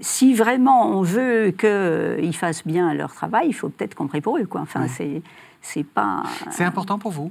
si 0.00 0.34
vraiment 0.34 0.88
on 0.88 1.02
veut 1.02 1.52
qu'ils 1.56 2.34
fassent 2.34 2.66
bien 2.66 2.92
leur 2.94 3.14
travail, 3.14 3.48
il 3.48 3.52
faut 3.52 3.68
peut-être 3.68 3.94
qu'on 3.94 4.08
prie 4.08 4.22
pour 4.22 4.38
eux. 4.38 4.46
Quoi. 4.46 4.62
Enfin, 4.62 4.86
c'est 4.88 5.84
pas. 5.84 6.22
C'est 6.50 6.64
important 6.64 6.98
pour 6.98 7.12
vous? 7.12 7.30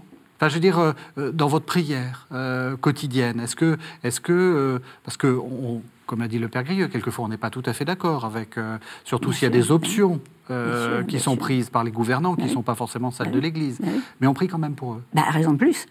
Je 0.49 0.55
veux 0.55 0.59
dire, 0.59 0.79
euh, 0.79 0.93
euh, 1.17 1.31
dans 1.31 1.47
votre 1.47 1.65
prière 1.65 2.27
euh, 2.31 2.75
quotidienne, 2.77 3.39
est-ce 3.39 3.55
que, 3.55 3.77
parce 5.03 5.17
que, 5.17 5.39
comme 6.05 6.21
a 6.21 6.27
dit 6.27 6.39
le 6.39 6.47
Père 6.47 6.63
Grieux, 6.63 6.87
quelquefois 6.87 7.25
on 7.25 7.27
n'est 7.29 7.37
pas 7.37 7.49
tout 7.49 7.63
à 7.65 7.73
fait 7.73 7.85
d'accord 7.85 8.25
avec, 8.25 8.55
surtout 9.03 9.31
s'il 9.31 9.43
y 9.43 9.45
a 9.45 9.49
des 9.49 9.71
options 9.71 10.19
qui 11.07 11.19
sont 11.19 11.37
prises 11.37 11.69
par 11.69 11.83
les 11.83 11.91
gouvernants, 11.91 12.35
qui 12.35 12.43
ne 12.43 12.49
sont 12.49 12.61
pas 12.61 12.75
forcément 12.75 13.11
celles 13.11 13.31
de 13.31 13.39
l'Église, 13.39 13.79
mais 14.19 14.27
on 14.27 14.33
prie 14.33 14.47
quand 14.47 14.57
même 14.57 14.75
pour 14.75 14.93
eux. 14.93 15.03
Bah, 15.13 15.23
raison 15.29 15.53
de 15.53 15.57
plus. 15.57 15.87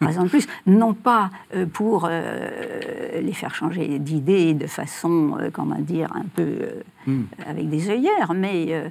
Raison 0.00 0.22
de 0.22 0.28
plus, 0.28 0.46
non 0.66 0.94
pas 0.94 1.30
pour 1.74 2.08
les 2.08 3.32
faire 3.32 3.54
changer 3.54 3.98
d'idée 3.98 4.54
de 4.54 4.66
façon, 4.66 5.36
comment 5.52 5.78
dire, 5.78 6.08
un 6.14 6.24
peu 6.34 6.56
hmm. 7.06 7.24
avec 7.46 7.68
des 7.68 7.90
œillères, 7.90 8.32
mais 8.34 8.90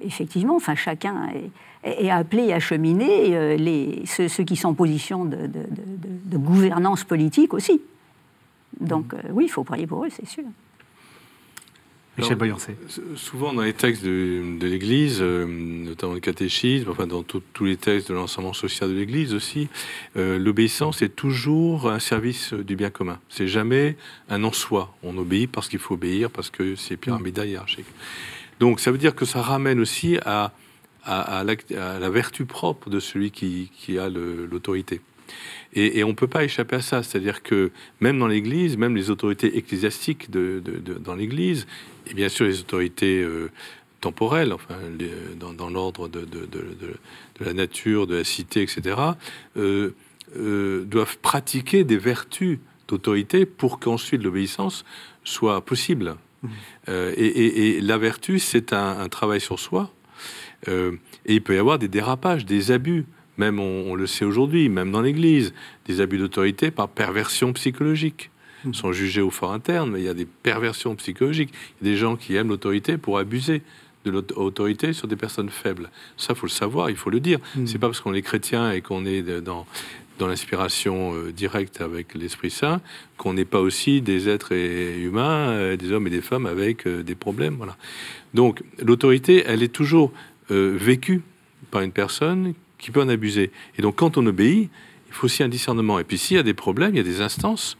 effectivement, 0.00 0.56
enfin, 0.56 0.74
chacun 0.74 1.28
est, 1.28 1.50
est 1.84 2.10
appelé 2.10 2.52
à 2.52 2.60
cheminer 2.60 3.36
euh, 3.36 3.56
les, 3.56 4.04
ceux, 4.06 4.44
qui 4.44 4.56
sont 4.56 4.68
en 4.68 4.74
position 4.74 5.24
de, 5.24 5.36
gouvernance 6.36 7.04
politique 7.04 7.54
aussi. 7.54 7.80
Donc 8.80 9.14
euh, 9.14 9.18
oui, 9.32 9.44
il 9.46 9.50
faut 9.50 9.64
prier 9.64 9.86
pour 9.86 10.04
eux, 10.04 10.08
c'est 10.10 10.26
sûr. 10.26 10.44
Michel 12.18 12.36
Souvent 13.16 13.54
dans 13.54 13.62
les 13.62 13.72
textes 13.72 14.04
de, 14.04 14.58
l'Église, 14.60 15.18
euh, 15.20 15.46
notamment 15.46 16.12
le 16.12 16.20
catéchisme, 16.20 16.90
enfin 16.90 17.06
dans 17.06 17.22
tous 17.22 17.64
les 17.64 17.76
textes 17.76 18.10
de 18.10 18.14
l'enseignement 18.14 18.52
social 18.52 18.90
de 18.90 18.94
l'Église 18.94 19.32
aussi, 19.32 19.68
l'obéissance 20.14 21.00
est 21.00 21.16
toujours 21.16 21.90
un 21.90 22.00
service 22.00 22.52
du 22.52 22.76
bien 22.76 22.90
commun. 22.90 23.18
C'est 23.28 23.48
jamais 23.48 23.96
un 24.28 24.44
en 24.44 24.52
soi. 24.52 24.94
On 25.02 25.16
obéit 25.16 25.50
parce 25.50 25.68
qu'il 25.68 25.78
faut 25.78 25.94
obéir, 25.94 26.30
parce 26.30 26.50
que 26.50 26.76
c'est 26.76 26.98
pyramidal 26.98 27.48
hiérarchique. 27.48 27.86
Donc 28.60 28.80
ça 28.80 28.90
veut 28.90 28.98
dire 28.98 29.14
que 29.14 29.24
ça 29.24 29.40
ramène 29.40 29.80
aussi 29.80 30.18
à 30.26 30.52
à, 31.04 31.44
la, 31.44 32.10
vertu 32.10 32.44
propre 32.44 32.90
de 32.90 33.00
celui 33.00 33.30
qui, 33.30 33.98
a 33.98 34.08
l'autorité. 34.08 35.00
Et, 35.74 36.04
on 36.04 36.08
ne 36.08 36.14
peut 36.14 36.26
pas 36.26 36.44
échapper 36.44 36.76
à 36.76 36.82
ça. 36.82 37.02
C'est-à-dire 37.02 37.42
que 37.42 37.70
même 38.00 38.18
dans 38.18 38.26
l'Église, 38.26 38.76
même 38.76 38.94
les 38.94 39.10
autorités 39.10 39.56
ecclésiastiques 39.56 40.30
de, 40.30 40.62
dans 41.00 41.14
l'Église, 41.14 41.66
et 42.10 42.14
bien 42.14 42.28
sûr 42.28 42.46
les 42.46 42.60
autorités 42.60 43.22
euh, 43.22 43.50
temporelles, 44.00 44.52
enfin, 44.52 44.76
dans, 45.38 45.70
l'ordre 45.70 46.08
de, 46.08 46.26
la 47.40 47.54
nature, 47.54 48.06
de 48.06 48.16
la 48.16 48.24
cité, 48.24 48.62
etc., 48.62 48.96
euh, 49.56 49.94
euh, 50.36 50.84
doivent 50.84 51.18
pratiquer 51.18 51.84
des 51.84 51.96
vertus 51.96 52.58
d'autorité 52.88 53.46
pour 53.46 53.78
qu'ensuite 53.78 54.22
l'obéissance 54.22 54.84
soit 55.24 55.64
possible. 55.64 56.16
Mmh. 56.42 56.48
Et, 57.16 57.80
la 57.80 57.96
vertu, 57.96 58.38
c'est 58.38 58.72
un, 58.72 59.08
travail 59.08 59.40
sur 59.40 59.58
soi, 59.58 59.92
euh, 60.68 60.92
et 61.26 61.34
il 61.34 61.42
peut 61.42 61.54
y 61.54 61.58
avoir 61.58 61.78
des 61.78 61.88
dérapages, 61.88 62.44
des 62.44 62.70
abus. 62.70 63.06
Même 63.38 63.58
on, 63.58 63.94
le 63.94 64.06
sait 64.06 64.24
aujourd'hui, 64.24 64.68
même 64.68 64.90
dans 64.90 65.00
l'Église, 65.00 65.54
des 65.86 66.00
abus 66.00 66.18
d'autorité 66.18 66.70
par 66.70 66.88
perversion 66.88 67.52
psychologique. 67.52 68.30
Ils 68.64 68.70
hmm. 68.70 68.74
sont 68.74 68.92
jugés 68.92 69.22
au 69.22 69.30
fort 69.30 69.52
interne, 69.52 69.90
mais 69.92 70.00
il 70.00 70.04
y 70.04 70.08
a 70.08 70.14
des 70.14 70.26
perversions 70.26 70.94
psychologiques. 70.96 71.50
Il 71.80 71.86
y 71.86 71.90
a 71.90 71.92
des 71.94 71.98
gens 71.98 72.16
qui 72.16 72.36
aiment 72.36 72.48
l'autorité 72.48 72.98
pour 72.98 73.18
abuser 73.18 73.62
de 74.04 74.10
l'autorité 74.10 74.92
sur 74.92 75.06
des 75.06 75.16
personnes 75.16 75.48
faibles. 75.48 75.88
Ça, 76.16 76.34
faut 76.34 76.46
le 76.46 76.50
savoir, 76.50 76.90
il 76.90 76.96
faut 76.96 77.10
le 77.10 77.20
dire. 77.20 77.38
Hmm. 77.56 77.66
C'est 77.66 77.78
pas 77.78 77.88
parce 77.88 78.00
qu'on 78.00 78.14
est 78.14 78.22
chrétien 78.22 78.72
et 78.72 78.80
qu'on 78.80 79.06
est 79.06 79.22
dans, 79.40 79.66
dans 80.18 80.26
l'inspiration 80.26 81.14
euh, 81.14 81.32
directe 81.32 81.80
avec 81.80 82.14
l'Esprit 82.14 82.50
Saint 82.50 82.80
qu'on 83.16 83.34
n'est 83.34 83.44
pas 83.44 83.60
aussi 83.60 84.02
des 84.02 84.28
êtres 84.28 84.52
humains, 84.52 85.50
euh, 85.50 85.76
des 85.76 85.92
hommes 85.92 86.06
et 86.06 86.10
des 86.10 86.20
femmes 86.20 86.46
avec 86.46 86.86
des 86.86 87.14
problèmes. 87.14 87.54
Voilà. 87.56 87.76
Donc 88.34 88.62
l'autorité, 88.78 89.44
elle 89.46 89.62
est 89.62 89.72
toujours 89.72 90.12
euh, 90.50 90.76
vécu 90.76 91.22
par 91.70 91.82
une 91.82 91.92
personne 91.92 92.54
qui 92.82 92.90
peut 92.90 93.00
en 93.00 93.08
abuser. 93.08 93.50
Et 93.78 93.82
donc 93.82 93.96
quand 93.96 94.18
on 94.18 94.26
obéit, 94.26 94.68
il 95.08 95.14
faut 95.14 95.24
aussi 95.24 95.42
un 95.42 95.48
discernement. 95.48 95.98
Et 95.98 96.04
puis 96.04 96.18
s'il 96.18 96.36
y 96.36 96.40
a 96.40 96.42
des 96.42 96.52
problèmes, 96.52 96.94
il 96.94 96.98
y 96.98 97.00
a 97.00 97.04
des 97.04 97.22
instances 97.22 97.78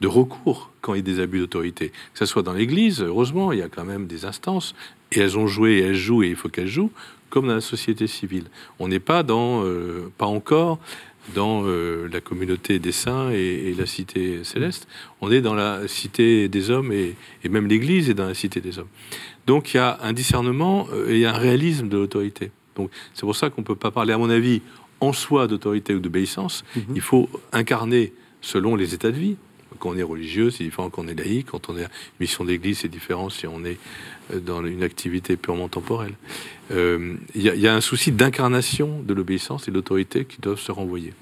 de 0.00 0.06
recours 0.06 0.70
quand 0.80 0.94
il 0.94 0.98
y 0.98 1.00
a 1.00 1.14
des 1.14 1.20
abus 1.20 1.40
d'autorité. 1.40 1.88
Que 1.88 2.18
ce 2.18 2.26
soit 2.26 2.42
dans 2.42 2.52
l'Église, 2.52 3.00
heureusement, 3.00 3.52
il 3.52 3.58
y 3.60 3.62
a 3.62 3.68
quand 3.68 3.84
même 3.84 4.06
des 4.06 4.24
instances, 4.24 4.74
et 5.12 5.20
elles 5.20 5.38
ont 5.38 5.46
joué, 5.46 5.78
et 5.78 5.80
elles 5.80 5.94
jouent, 5.94 6.24
et 6.24 6.28
il 6.28 6.36
faut 6.36 6.48
qu'elles 6.48 6.68
jouent, 6.68 6.90
comme 7.30 7.46
dans 7.46 7.54
la 7.54 7.60
société 7.60 8.06
civile. 8.06 8.44
On 8.78 8.88
n'est 8.88 9.00
pas 9.00 9.22
dans, 9.22 9.64
euh, 9.64 10.10
pas 10.18 10.26
encore 10.26 10.78
dans 11.34 11.62
euh, 11.64 12.08
la 12.12 12.20
communauté 12.20 12.78
des 12.78 12.92
saints 12.92 13.30
et, 13.30 13.74
la 13.78 13.86
cité 13.86 14.42
céleste. 14.44 14.88
On 15.20 15.30
est 15.30 15.40
dans 15.40 15.54
la 15.54 15.86
cité 15.86 16.48
des 16.48 16.70
hommes 16.70 16.92
et, 16.92 17.14
même 17.48 17.68
l'Église 17.68 18.10
est 18.10 18.14
dans 18.14 18.26
la 18.26 18.34
cité 18.34 18.60
des 18.60 18.78
hommes. 18.78 18.88
Donc 19.46 19.72
il 19.72 19.76
y 19.76 19.80
a 19.80 19.98
un 20.02 20.12
discernement 20.12 20.88
euh, 20.92 21.08
et 21.10 21.24
un 21.26 21.32
réalisme 21.32 21.88
de 21.88 21.96
l'autorité. 21.96 22.50
Donc 22.76 22.90
c'est 23.14 23.22
pour 23.22 23.36
ça 23.36 23.50
qu'on 23.50 23.62
ne 23.62 23.66
peut 23.66 23.76
pas 23.76 23.90
parler, 23.90 24.12
à 24.12 24.18
mon 24.18 24.30
avis, 24.30 24.62
en 25.00 25.12
soi 25.12 25.46
d'autorité 25.46 25.94
ou 25.94 26.00
d'obéissance. 26.00 26.64
Mhm. 26.76 26.82
Il 26.94 27.00
faut 27.00 27.28
incarner 27.52 28.12
selon 28.40 28.76
les 28.76 28.94
états 28.94 29.10
de 29.10 29.18
vie. 29.18 29.36
Quand 29.78 29.90
on 29.90 29.96
est 29.96 30.02
religieux, 30.02 30.50
c'est 30.50 30.64
différent 30.64 30.90
quand 30.90 31.02
on 31.04 31.08
est 31.08 31.14
laïque. 31.14 31.48
Quand 31.50 31.68
on 31.68 31.76
est 31.76 31.88
mission 32.20 32.44
d'église, 32.44 32.80
c'est 32.80 32.88
différent 32.88 33.30
si 33.30 33.46
on 33.46 33.64
est 33.64 33.78
euh, 34.32 34.38
dans 34.38 34.64
une 34.64 34.82
activité 34.82 35.36
purement 35.36 35.68
temporelle. 35.68 36.14
Il 36.70 37.18
y, 37.34 37.68
a 37.68 37.74
un 37.74 37.82
souci 37.82 38.12
d'incarnation 38.12 39.02
de 39.02 39.12
l'obéissance 39.12 39.68
et 39.68 39.70
de 39.70 39.76
l'autorité 39.76 40.24
qui 40.24 40.40
doivent 40.40 40.58
se 40.58 40.72
renvoyer. 40.72 41.12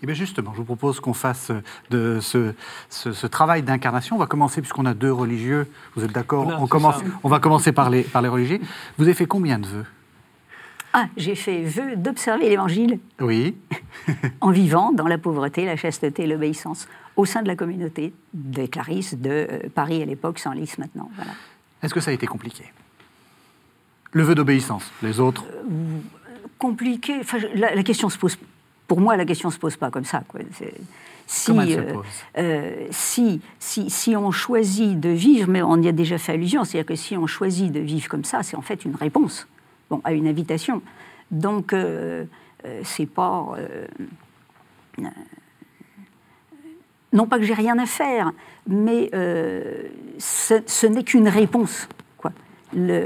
Et 0.00 0.04
eh 0.04 0.06
bien 0.06 0.14
justement, 0.14 0.52
je 0.52 0.58
vous 0.58 0.64
propose 0.64 0.98
qu'on 1.00 1.12
fasse 1.12 1.52
de 1.90 2.20
ce, 2.20 2.54
ce, 2.88 3.26
travail 3.26 3.62
d'incarnation. 3.62 4.16
On 4.16 4.18
va 4.18 4.26
commencer, 4.26 4.62
puisqu'on 4.62 4.86
a 4.86 4.94
deux 4.94 5.12
religieux, 5.12 5.66
vous 5.94 6.04
êtes 6.04 6.12
d'accord? 6.12 6.46
On, 6.58 6.66
commence, 6.66 6.96
on 7.22 7.28
va 7.28 7.38
commencer 7.38 7.72
par 7.72 7.90
les, 7.90 8.02
par 8.02 8.22
les 8.22 8.28
religieux. 8.28 8.60
Vous 8.96 9.04
avez 9.04 9.12
fait 9.14 9.26
combien 9.26 9.58
de 9.58 9.66
vœux? 9.66 9.84
Ah, 10.92 11.06
j'ai 11.16 11.34
fait 11.34 11.62
vœu 11.62 11.96
d'observer 11.96 12.48
l'Évangile. 12.48 12.98
Oui. 13.20 13.56
en 14.40 14.50
vivant 14.50 14.92
dans 14.92 15.06
la 15.06 15.18
pauvreté, 15.18 15.64
la 15.64 15.76
chasteté 15.76 16.24
et 16.24 16.26
l'obéissance, 16.26 16.88
au 17.16 17.24
sein 17.24 17.42
de 17.42 17.48
la 17.48 17.56
communauté 17.56 18.12
des 18.34 18.68
Clarisses 18.68 19.14
de 19.14 19.30
euh, 19.30 19.68
Paris 19.74 20.02
à 20.02 20.04
l'époque, 20.04 20.38
sans 20.38 20.52
lys 20.52 20.78
maintenant. 20.78 21.10
Voilà. 21.14 21.32
Est-ce 21.82 21.94
que 21.94 22.00
ça 22.00 22.10
a 22.10 22.14
été 22.14 22.26
compliqué? 22.26 22.64
Le 24.12 24.22
vœu 24.22 24.34
d'obéissance, 24.34 24.90
les 25.02 25.20
autres? 25.20 25.44
Euh, 25.48 25.98
Compliqué. 26.58 27.16
Enfin, 27.20 27.38
la, 27.54 27.82
question 27.82 28.10
se 28.10 28.18
pose. 28.18 28.36
Pour 28.86 29.00
moi, 29.00 29.16
la 29.16 29.24
question 29.24 29.50
se 29.50 29.58
pose 29.58 29.76
pas 29.76 29.90
comme 29.90 30.04
ça. 30.04 30.22
Quoi. 30.28 30.40
Si, 31.26 31.52
euh, 31.52 31.94
euh, 32.36 32.86
si, 32.90 33.40
si, 33.58 33.88
si, 33.88 34.16
on 34.16 34.30
choisit 34.30 34.98
de 34.98 35.08
vivre, 35.08 35.48
mais 35.48 35.62
on 35.62 35.80
y 35.80 35.88
a 35.88 35.92
déjà 35.92 36.18
fait 36.18 36.32
allusion, 36.32 36.64
c'est-à-dire 36.64 36.86
que 36.86 36.96
si 36.96 37.16
on 37.16 37.26
choisit 37.26 37.72
de 37.72 37.80
vivre 37.80 38.08
comme 38.08 38.24
ça, 38.24 38.42
c'est 38.42 38.56
en 38.56 38.62
fait 38.62 38.84
une 38.84 38.96
réponse 38.96 39.46
bon, 39.90 40.00
à 40.04 40.12
une 40.12 40.28
invitation. 40.28 40.82
Donc, 41.30 41.74
c'est 42.82 43.06
pas 43.06 43.56
non 47.12 47.26
pas 47.26 47.38
que 47.38 47.44
j'ai 47.44 47.54
rien 47.54 47.78
à 47.78 47.86
faire, 47.86 48.32
mais 48.68 49.10
euh, 49.14 49.88
ce, 50.18 50.86
n'est 50.86 51.04
qu'une 51.04 51.28
réponse. 51.28 51.88
Quoi. 52.16 52.32
La, 52.72 53.02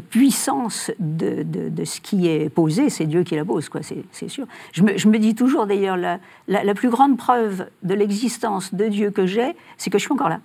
puissance 0.00 0.90
de, 0.98 1.44
ce 1.84 2.00
qui 2.00 2.26
est 2.26 2.48
posé, 2.48 2.90
c'est 2.90 3.06
Dieu 3.06 3.22
qui 3.22 3.36
la 3.36 3.44
pose, 3.44 3.68
quoi, 3.68 3.82
c'est, 3.82 4.28
sûr. 4.28 4.46
Je 4.72 4.82
me, 4.82 5.18
dis 5.18 5.34
toujours 5.34 5.66
d'ailleurs, 5.66 5.96
la, 5.96 6.74
plus 6.74 6.90
grande 6.90 7.16
preuve 7.16 7.68
de 7.82 7.94
l'existence 7.94 8.74
de 8.74 8.88
Dieu 8.88 9.10
que 9.10 9.26
j'ai, 9.26 9.54
c'est 9.76 9.90
que 9.90 9.98
je 9.98 10.04
suis 10.04 10.12
encore 10.12 10.28
là. 10.28 10.40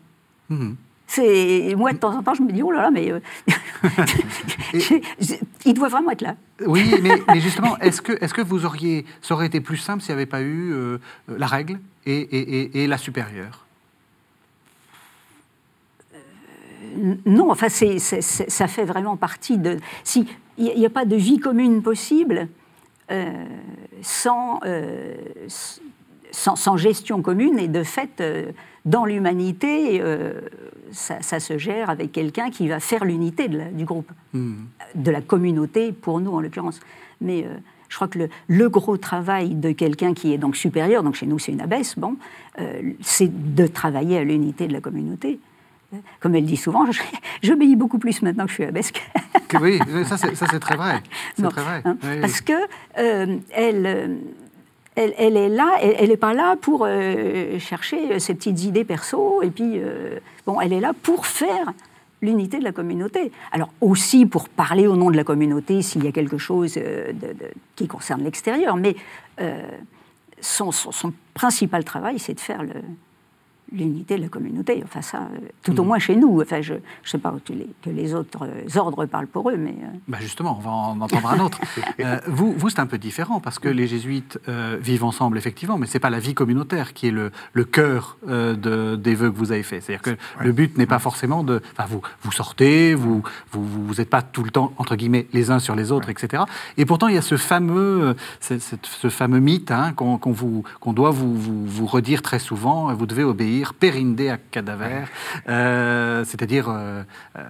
Mmh 0.49 0.73
moi 1.19 1.91
de 1.93 1.97
temps 1.97 2.15
en 2.15 2.23
temps 2.23 2.33
je 2.33 2.41
me 2.41 2.51
dis 2.51 2.63
oh 2.63 2.71
là 2.71 2.83
là 2.83 2.91
mais 2.91 3.11
euh, 3.11 3.19
il 5.65 5.73
doit 5.73 5.89
vraiment 5.89 6.11
être 6.11 6.21
là. 6.21 6.35
Oui, 6.65 6.93
mais, 7.01 7.41
justement, 7.41 7.77
est-ce 7.79 8.01
que 8.01 8.13
est-ce 8.23 8.33
que 8.33 8.41
vous 8.41 8.65
auriez 8.65 9.05
ça 9.21 9.33
aurait 9.33 9.47
été 9.47 9.61
plus 9.61 9.77
simple 9.77 10.01
s'il 10.01 10.13
n'y 10.13 10.21
avait 10.21 10.25
pas 10.25 10.41
eu 10.41 10.71
euh, 10.73 10.99
la 11.27 11.47
règle 11.47 11.79
et, 12.05 12.87
la 12.87 12.97
supérieure? 12.97 13.65
Euh, 16.13 17.15
Non, 17.25 17.51
enfin 17.51 17.69
ça 17.69 18.67
fait 18.67 18.85
vraiment 18.85 19.17
partie 19.17 19.57
de 19.57 19.77
si 20.03 20.27
il 20.57 20.77
n'y 20.77 20.85
a, 20.85 20.89
pas 20.89 21.05
de 21.05 21.15
vie 21.15 21.39
commune 21.39 21.81
possible 21.81 22.47
sans, 24.01 24.59
sans, 26.31 26.55
sans 26.55 26.77
gestion 26.77 27.21
commune 27.21 27.57
et 27.57 27.67
de 27.67 27.83
fait 27.83 28.21
dans 28.85 29.05
l'humanité, 29.05 30.01
euh, 30.01 30.33
ça, 30.91 31.39
se 31.39 31.57
gère 31.57 31.89
avec 31.89 32.11
quelqu'un 32.11 32.49
qui 32.49 32.67
va 32.67 32.79
faire 32.79 33.05
l'unité 33.05 33.47
du 33.47 33.85
groupe, 33.85 34.11
hmm. 34.33 34.55
de 34.95 35.11
la 35.11 35.21
communauté, 35.21 35.91
pour 35.91 36.19
nous 36.19 36.31
en 36.31 36.41
l'occurrence. 36.41 36.79
Mais 37.21 37.43
euh, 37.43 37.55
je 37.89 37.95
crois 37.95 38.07
que 38.07 38.27
le, 38.47 38.69
gros 38.69 38.97
travail 38.97 39.53
de 39.53 39.71
quelqu'un 39.71 40.13
qui 40.13 40.33
est 40.33 40.37
donc 40.37 40.55
supérieur, 40.55 41.03
donc 41.03 41.15
chez 41.15 41.27
nous 41.27 41.37
c'est 41.37 41.51
une 41.51 41.61
abbesse, 41.61 41.97
bon, 41.97 42.15
euh, 42.59 42.93
c'est 43.01 43.29
de 43.53 43.67
travailler 43.67 44.17
à 44.17 44.23
l'unité 44.23 44.67
de 44.67 44.73
la 44.73 44.81
communauté. 44.81 45.39
Comme 46.21 46.35
elle 46.35 46.45
dit 46.45 46.55
souvent, 46.55 46.85
j'obéis 47.43 47.75
beaucoup 47.75 47.99
plus 47.99 48.21
maintenant 48.21 48.45
que 48.45 48.49
je 48.51 48.55
suis 48.55 48.63
abbesse. 48.63 48.93
oui, 49.61 49.77
ça 50.05 50.17
c'est 50.17 50.59
très 50.59 50.77
vrai. 50.77 51.03
très 51.35 51.49
vrai. 51.49 51.81
Hein, 51.83 51.97
parce 52.21 52.39
que 52.39 52.53
elle, 52.95 54.17
elle, 54.95 55.37
est 55.37 55.49
là, 55.49 55.77
elle 55.81 56.09
n'est 56.09 56.17
pas 56.17 56.33
là 56.33 56.55
pour 56.55 56.85
euh, 56.85 57.59
chercher 57.59 58.19
ses 58.19 58.33
petites 58.35 58.63
idées 58.63 58.83
perso, 58.83 59.41
et 59.41 59.49
puis, 59.49 59.79
euh, 59.79 60.19
bon, 60.45 60.59
elle 60.59 60.73
est 60.73 60.79
là 60.79 60.93
pour 61.01 61.25
faire 61.25 61.71
l'unité 62.21 62.59
de 62.59 62.63
la 62.63 62.71
communauté. 62.71 63.31
Alors 63.51 63.69
aussi 63.81 64.25
pour 64.25 64.47
parler 64.49 64.85
au 64.85 64.95
nom 64.95 65.09
de 65.09 65.17
la 65.17 65.23
communauté 65.23 65.81
s'il 65.81 66.03
y 66.03 66.07
a 66.07 66.11
quelque 66.11 66.37
chose 66.37 66.75
euh, 66.77 67.13
qui 67.75 67.87
concerne 67.87 68.23
l'extérieur, 68.23 68.75
mais 68.75 68.95
son, 70.39 70.71
principal 71.33 71.83
travail, 71.83 72.19
c'est 72.19 72.35
de 72.35 72.39
faire 72.39 72.61
le, 72.61 72.73
l'unité 73.71 74.17
de 74.17 74.21
la 74.21 74.27
communauté. 74.27 74.81
Enfin, 74.83 75.01
ça, 75.01 75.19
euh, 75.19 75.47
tout 75.63 75.79
au 75.79 75.83
mm. 75.83 75.87
moins 75.87 75.99
chez 75.99 76.15
nous. 76.15 76.41
Enfin, 76.41 76.61
je 76.61 76.73
ne 76.73 76.79
sais 77.03 77.17
pas 77.17 77.33
que 77.45 77.53
les, 77.53 77.67
que 77.81 77.89
les, 77.89 78.13
autres 78.13 78.47
ordres 78.75 79.05
parlent 79.05 79.27
pour 79.27 79.49
eux, 79.49 79.57
mais. 79.57 79.75
Euh. 79.81 79.97
Bah 80.07 80.17
justement, 80.21 80.57
on 80.57 80.61
va 80.61 80.71
en 80.71 81.01
entendre 81.01 81.29
un 81.29 81.39
autre. 81.39 81.59
Euh, 81.99 82.19
vous, 82.25 82.53
vous 82.53 82.69
c'est 82.69 82.79
un 82.79 82.87
peu 82.87 82.97
différent 82.97 83.39
parce 83.39 83.59
que 83.59 83.67
les 83.67 83.85
jésuites 83.85 84.39
vivent 84.79 85.03
ensemble, 85.03 85.37
effectivement, 85.37 85.77
mais 85.77 85.87
c'est 85.87 85.99
pas 85.99 86.09
la 86.09 86.19
vie 86.19 86.33
communautaire 86.33 86.93
qui 86.93 87.07
est 87.07 87.11
le, 87.11 87.31
le 87.53 87.63
cœur 87.63 88.17
de, 88.27 88.95
des 88.95 89.13
vœux 89.13 89.29
que 89.29 89.37
vous 89.37 89.51
avez 89.51 89.61
faits. 89.61 89.83
C'est-à-dire 89.83 90.01
que 90.01 90.43
le 90.43 90.51
but 90.51 90.77
n'est 90.77 90.85
pas 90.85 90.99
forcément 90.99 91.43
de. 91.43 91.61
Enfin, 91.73 91.85
vous, 91.87 92.01
vous 92.23 92.31
sortez, 92.31 92.95
vous 92.95 93.23
vous 93.51 93.63
vous 93.63 93.95
n'êtes 93.95 94.09
pas 94.09 94.21
tout 94.21 94.43
le 94.43 94.51
temps 94.51 94.73
entre 94.77 94.95
guillemets 94.95 95.27
les 95.33 95.51
uns 95.51 95.59
sur 95.59 95.75
les 95.75 95.91
autres, 95.91 96.09
etc. 96.09 96.43
Et 96.77 96.85
pourtant, 96.85 97.07
il 97.07 97.15
y 97.15 97.19
a 97.19 97.21
ce 97.21 97.37
fameux 97.37 98.15
ce 98.39 99.09
fameux 99.09 99.39
mythe 99.39 99.71
hein, 99.71 99.93
qu'on 99.93 100.17
vous 100.25 100.63
qu'on 100.79 100.93
doit 100.93 101.11
vous, 101.11 101.35
vous, 101.35 101.65
vous 101.65 101.85
redire 101.85 102.21
très 102.21 102.39
souvent. 102.39 102.93
Vous 102.93 103.05
devez 103.05 103.23
obéir 103.23 103.60
à 103.63 104.37
cadaver, 104.51 105.05
euh, 105.47 106.23
c'est-à-dire 106.25 106.69
euh, 106.69 107.03
euh, 107.37 107.43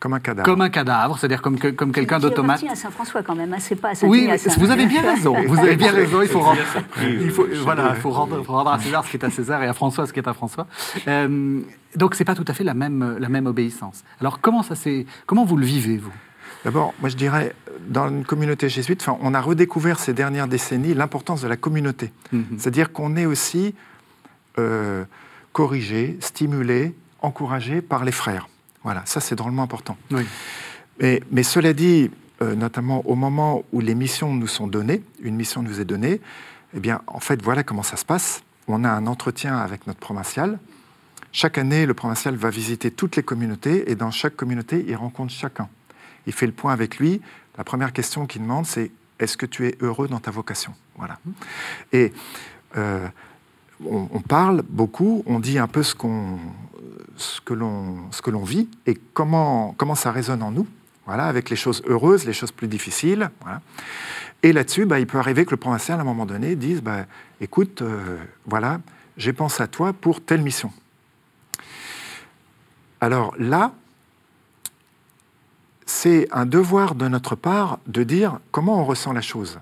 comme 0.00 0.14
un 0.14 0.20
cadavre. 0.20 0.46
Comme 0.46 0.62
un 0.62 0.70
cadavre, 0.70 1.18
c'est-à-dire 1.18 1.42
comme, 1.42 1.58
comme 1.58 1.92
quelqu'un 1.92 2.18
d'automate. 2.18 2.64
à 2.64 2.74
Saint-François 2.74 3.22
quand 3.22 3.34
même, 3.34 3.52
hein, 3.52 3.58
c'est 3.60 3.76
pas 3.76 3.92
Oui, 4.02 4.30
vous 4.56 4.70
avez 4.70 4.86
bien 4.86 5.02
raison. 5.02 5.36
Vous 5.46 5.58
avez 5.58 5.76
bien 5.76 5.92
raison. 5.92 6.22
Il 6.22 6.28
faut 6.28 6.40
rendre, 6.40 6.60
il 7.02 7.30
faut, 7.30 7.46
voilà, 7.62 7.94
faut 7.94 8.10
rendre, 8.10 8.42
faut 8.42 8.52
rendre 8.52 8.72
à 8.72 8.78
César 8.78 9.04
ce 9.04 9.10
qui 9.10 9.16
est 9.16 9.24
à 9.24 9.30
César 9.30 9.62
et 9.62 9.66
à 9.66 9.74
François 9.74 10.06
ce 10.06 10.12
qui 10.12 10.20
est 10.20 10.28
à 10.28 10.32
François. 10.32 10.66
Euh, 11.06 11.60
donc 11.96 12.14
c'est 12.14 12.24
pas 12.24 12.34
tout 12.34 12.44
à 12.48 12.54
fait 12.54 12.64
la 12.64 12.74
même, 12.74 13.18
la 13.18 13.28
même 13.28 13.46
obéissance. 13.46 14.02
Alors 14.20 14.40
comment 14.40 14.62
ça 14.62 14.74
comment 15.26 15.44
vous 15.44 15.56
le 15.56 15.66
vivez 15.66 15.98
vous? 15.98 16.12
D'abord, 16.64 16.94
moi 17.00 17.08
je 17.10 17.16
dirais, 17.16 17.54
dans 17.88 18.08
une 18.08 18.24
communauté 18.24 18.68
jésuite, 18.68 19.06
on 19.20 19.34
a 19.34 19.40
redécouvert 19.40 19.98
ces 19.98 20.14
dernières 20.14 20.48
décennies 20.48 20.94
l'importance 20.94 21.42
de 21.42 21.48
la 21.48 21.56
communauté. 21.56 22.12
Mhm. 22.32 22.44
C'est-à-dire 22.58 22.92
qu'on 22.92 23.16
est 23.16 23.26
aussi 23.26 23.74
corrigé, 25.52 26.16
stimulé, 26.20 26.94
encouragé 27.20 27.82
par 27.82 28.04
les 28.04 28.12
frères. 28.12 28.48
Voilà, 28.82 29.02
ça 29.04 29.20
c'est 29.20 29.34
drôlement 29.34 29.62
important. 29.62 29.96
Mais, 31.00 31.22
mais, 31.30 31.42
cela 31.42 31.72
dit, 31.72 32.10
euh, 32.42 32.54
notamment 32.54 33.06
au 33.06 33.14
moment 33.14 33.64
où 33.72 33.80
les 33.80 33.94
missions 33.94 34.34
nous 34.34 34.46
sont 34.46 34.66
données, 34.66 35.02
une 35.22 35.36
mission 35.36 35.62
nous 35.62 35.80
est 35.80 35.84
donnée, 35.84 36.20
eh 36.74 36.80
bien, 36.80 37.02
en 37.06 37.20
fait, 37.20 37.42
voilà 37.42 37.62
comment 37.62 37.82
ça 37.82 37.96
se 37.96 38.04
passe. 38.04 38.42
On 38.68 38.84
a 38.84 38.90
un 38.90 39.06
entretien 39.06 39.56
avec 39.56 39.86
notre 39.86 39.98
provincial. 39.98 40.58
Chaque 41.32 41.58
année, 41.58 41.86
le 41.86 41.94
provincial 41.94 42.36
va 42.36 42.50
visiter 42.50 42.90
toutes 42.90 43.16
les 43.16 43.22
communautés 43.22 43.90
et 43.90 43.94
dans 43.94 44.10
chaque 44.10 44.36
communauté, 44.36 44.84
il 44.86 44.96
rencontre 44.96 45.32
chacun. 45.32 45.68
Il 46.26 46.32
fait 46.32 46.46
le 46.46 46.52
point 46.52 46.72
avec 46.72 46.98
lui. 46.98 47.20
La 47.58 47.64
première 47.64 47.92
question 47.92 48.26
qu'il 48.26 48.42
demande, 48.42 48.66
c'est 48.66 48.90
est-ce 49.18 49.36
que 49.36 49.46
tu 49.46 49.66
es 49.66 49.76
heureux 49.80 50.08
dans 50.08 50.20
ta 50.20 50.30
vocation? 50.30 50.74
Voilà. 50.96 51.18
Et 51.92 52.12
euh, 52.76 53.06
on, 53.86 54.20
parle 54.20 54.62
beaucoup, 54.68 55.22
on 55.26 55.40
dit 55.40 55.58
un 55.58 55.66
peu 55.66 55.82
ce, 55.82 55.94
que 55.94 57.54
l'on 57.54 58.44
vit 58.44 58.68
et 58.86 58.94
comment, 58.94 59.74
comment 59.76 59.94
ça 59.94 60.12
résonne 60.12 60.42
en 60.42 60.50
nous, 60.50 60.66
voilà, 61.06 61.26
avec 61.26 61.50
les 61.50 61.56
choses 61.56 61.82
heureuses, 61.86 62.24
les 62.26 62.32
choses 62.32 62.52
plus 62.52 62.68
difficiles. 62.68 63.30
Et 64.42 64.52
là-dessus, 64.52 64.86
bah, 64.86 65.00
il 65.00 65.06
peut 65.06 65.18
arriver 65.18 65.44
que 65.44 65.50
le 65.50 65.56
provincial, 65.56 65.98
à 65.98 66.02
un 66.02 66.04
moment 66.04 66.26
donné, 66.26 66.56
dise 66.56 66.82
bah, 66.82 67.04
Écoute, 67.40 67.82
euh, 67.82 68.18
voilà, 68.46 68.80
j'ai 69.16 69.32
pensé 69.32 69.62
à 69.62 69.66
toi 69.66 69.92
pour 69.92 70.20
telle 70.20 70.42
mission. 70.42 70.72
Alors 73.00 73.34
là, 73.38 73.72
c'est 75.86 76.28
un 76.32 76.46
devoir 76.46 76.94
de 76.94 77.08
notre 77.08 77.34
part 77.34 77.78
de 77.86 78.02
dire 78.02 78.38
comment 78.50 78.80
on 78.80 78.84
ressent 78.84 79.12
la 79.12 79.22
chose 79.22 79.58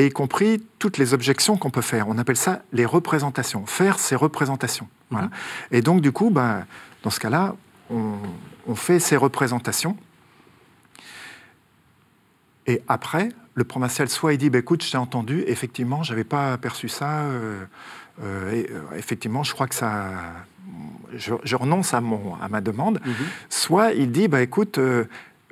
et 0.00 0.06
y 0.06 0.10
compris 0.10 0.62
toutes 0.78 0.96
les 0.96 1.12
objections 1.12 1.58
qu'on 1.58 1.70
peut 1.70 1.82
faire. 1.82 2.08
On 2.08 2.16
appelle 2.16 2.36
ça 2.36 2.62
les 2.72 2.86
représentations, 2.86 3.66
faire 3.66 3.98
ces 3.98 4.16
représentations. 4.16 4.88
Voilà. 5.10 5.26
Mhm. 5.26 5.32
Et 5.72 5.82
donc, 5.82 6.00
du 6.00 6.10
coup, 6.10 6.30
bah, 6.30 6.64
dans 7.02 7.10
ce 7.10 7.20
cas-là, 7.20 7.54
on, 7.90 8.14
fait 8.76 9.00
ces 9.00 9.16
représentations. 9.16 9.96
Et 12.66 12.82
après, 12.88 13.30
le 13.54 13.64
provincial, 13.64 14.08
soit 14.08 14.32
il 14.32 14.38
dit, 14.38 14.48
bah, 14.48 14.60
écoute, 14.60 14.84
je 14.84 14.92
t'ai 14.92 14.96
entendu, 14.96 15.42
effectivement, 15.46 16.02
je 16.02 16.12
n'avais 16.12 16.24
pas 16.24 16.52
aperçu 16.52 16.88
ça, 16.88 17.22
euh, 17.22 17.64
euh, 18.22 18.52
et, 18.52 18.70
euh, 18.70 18.96
effectivement, 18.96 19.42
je 19.42 19.52
crois 19.52 19.66
que 19.66 19.74
ça... 19.74 20.12
Je, 21.14 21.34
je 21.42 21.56
renonce 21.56 21.92
à, 21.92 22.00
mon, 22.00 22.36
à 22.36 22.48
ma 22.48 22.60
demande. 22.60 23.00
Soit 23.48 23.92
il 23.92 24.12
dit, 24.12 24.28
bah, 24.28 24.40
écoute, 24.40 24.78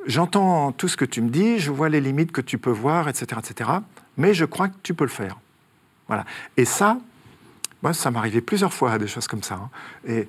j'entends 0.07 0.71
tout 0.71 0.87
ce 0.87 0.97
que 0.97 1.05
tu 1.05 1.21
me 1.21 1.29
dis, 1.29 1.59
je 1.59 1.73
vois 1.73 1.89
les 1.89 2.01
limites 2.01 2.31
que 2.31 2.41
tu 2.41 2.57
peux 2.57 2.71
voir, 2.71 3.09
etc., 3.09 3.41
etc., 3.45 3.71
mais 4.19 4.35
je 4.35 4.45
crois 4.45 4.69
que 4.69 4.75
tu 4.83 4.93
peux 4.93 5.05
le 5.05 5.11
faire. 5.11 5.39
Voilà. 6.09 6.27
Et 6.59 6.65
ça, 6.67 6.99
moi, 7.83 7.95
ça 7.95 8.11
m'est 8.11 8.19
arrivé 8.19 8.41
plusieurs 8.43 8.75
fois, 8.75 8.99
des 8.99 9.07
choses 9.07 9.27
comme 9.27 9.43
ça. 9.43 9.55
hein. 9.55 9.71
Et 10.07 10.29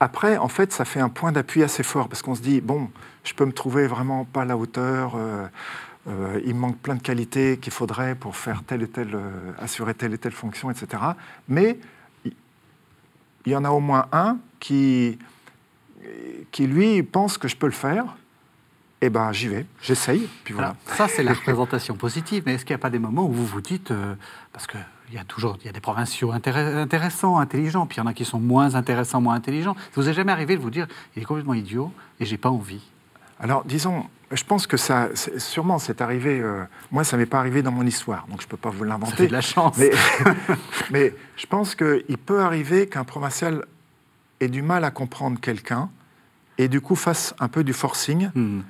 après, 0.00 0.36
en 0.36 0.48
fait, 0.48 0.72
ça 0.72 0.84
fait 0.84 1.00
un 1.00 1.08
point 1.08 1.30
d'appui 1.32 1.62
assez 1.62 1.82
fort, 1.82 2.08
parce 2.08 2.20
qu'on 2.22 2.34
se 2.34 2.42
dit, 2.42 2.60
bon, 2.60 2.90
je 3.24 3.32
peux 3.34 3.44
me 3.46 3.52
trouver 3.52 3.86
vraiment 3.86 4.24
pas 4.24 4.42
à 4.42 4.44
la 4.44 4.56
hauteur, 4.56 5.14
euh, 5.14 5.46
euh, 6.08 6.40
il 6.44 6.54
me 6.54 6.60
manque 6.60 6.78
plein 6.78 6.94
de 6.94 7.02
qualités 7.02 7.58
qu'il 7.58 7.72
faudrait 7.72 8.14
pour 8.14 8.34
faire 8.34 8.62
telle 8.66 8.82
et 8.82 8.88
telle, 8.88 9.14
euh, 9.14 9.52
assurer 9.58 9.94
telle 9.94 10.14
et 10.14 10.18
telle 10.18 10.32
fonction, 10.32 10.70
etc. 10.70 11.02
Mais 11.48 11.78
il- 12.24 12.32
il 13.46 13.52
y 13.52 13.56
en 13.56 13.64
a 13.64 13.70
au 13.70 13.80
moins 13.80 14.06
un 14.12 14.38
qui, 14.58 15.18
qui 16.50 16.66
lui, 16.66 17.02
pense 17.02 17.36
que 17.36 17.46
je 17.48 17.56
peux 17.56 17.66
le 17.66 17.72
faire. 17.72 18.16
Eh 19.02 19.08
ben, 19.08 19.32
j'y 19.32 19.48
vais, 19.48 19.64
j'essaye, 19.80 20.28
puis 20.44 20.52
voilà. 20.52 20.68
Alors, 20.86 20.96
ça, 20.96 21.08
c'est 21.08 21.22
la 21.22 21.32
représentation 21.32 21.94
positive, 21.96 22.42
mais 22.44 22.54
est-ce 22.54 22.66
qu'il 22.66 22.74
n'y 22.74 22.80
a 22.80 22.82
pas 22.82 22.90
des 22.90 22.98
moments 22.98 23.24
où 23.24 23.32
vous 23.32 23.46
vous 23.46 23.62
dites, 23.62 23.92
euh, 23.92 24.14
parce 24.52 24.66
qu'il 24.66 24.80
y 25.14 25.16
a 25.18 25.24
toujours 25.24 25.56
il 25.62 25.66
y 25.66 25.68
a 25.70 25.72
des 25.72 25.80
provinciaux 25.80 26.32
intéress- 26.32 26.76
intéressants, 26.76 27.38
intelligents, 27.38 27.86
puis 27.86 27.96
il 27.96 28.00
y 28.00 28.02
en 28.02 28.06
a 28.06 28.12
qui 28.12 28.26
sont 28.26 28.38
moins 28.40 28.74
intéressants, 28.74 29.22
moins 29.22 29.34
intelligents. 29.36 29.74
Ça 29.74 30.00
vous 30.02 30.08
est 30.08 30.12
jamais 30.12 30.32
arrivé 30.32 30.54
de 30.56 30.60
vous 30.60 30.68
dire, 30.70 30.86
il 31.16 31.22
est 31.22 31.24
complètement 31.24 31.54
idiot 31.54 31.90
et 32.20 32.26
j'ai 32.26 32.36
pas 32.36 32.50
envie? 32.50 32.82
Alors, 33.38 33.64
disons, 33.64 34.04
je 34.32 34.44
pense 34.44 34.66
que 34.66 34.76
ça, 34.76 35.08
sûrement, 35.38 35.78
c'est 35.78 36.02
arrivé. 36.02 36.38
euh, 36.38 36.64
moi, 36.90 37.02
ça 37.02 37.16
m'est 37.16 37.24
pas 37.24 37.38
arrivé 37.38 37.62
dans 37.62 37.72
mon 37.72 37.86
histoire, 37.86 38.26
donc 38.28 38.42
je 38.42 38.46
peux 38.46 38.58
pas 38.58 38.68
vous 38.68 38.84
l'inventer. 38.84 39.28
de 39.28 39.32
la 39.32 39.40
chance. 39.40 39.78
Mais, 39.78 39.90
mais 40.90 41.14
je 41.36 41.46
pense 41.46 41.74
qu'il 41.74 42.18
peut 42.18 42.42
arriver 42.42 42.86
qu'un 42.86 43.04
provincial 43.04 43.64
ait 44.40 44.48
du 44.48 44.60
mal 44.60 44.84
à 44.84 44.90
comprendre 44.90 45.40
quelqu'un 45.40 45.88
et 46.58 46.68
du 46.68 46.82
coup 46.82 46.96
fasse 46.96 47.34
un 47.40 47.48
peu 47.48 47.64
du 47.64 47.72
forcing 47.72 48.28
Hmm. 48.34 48.60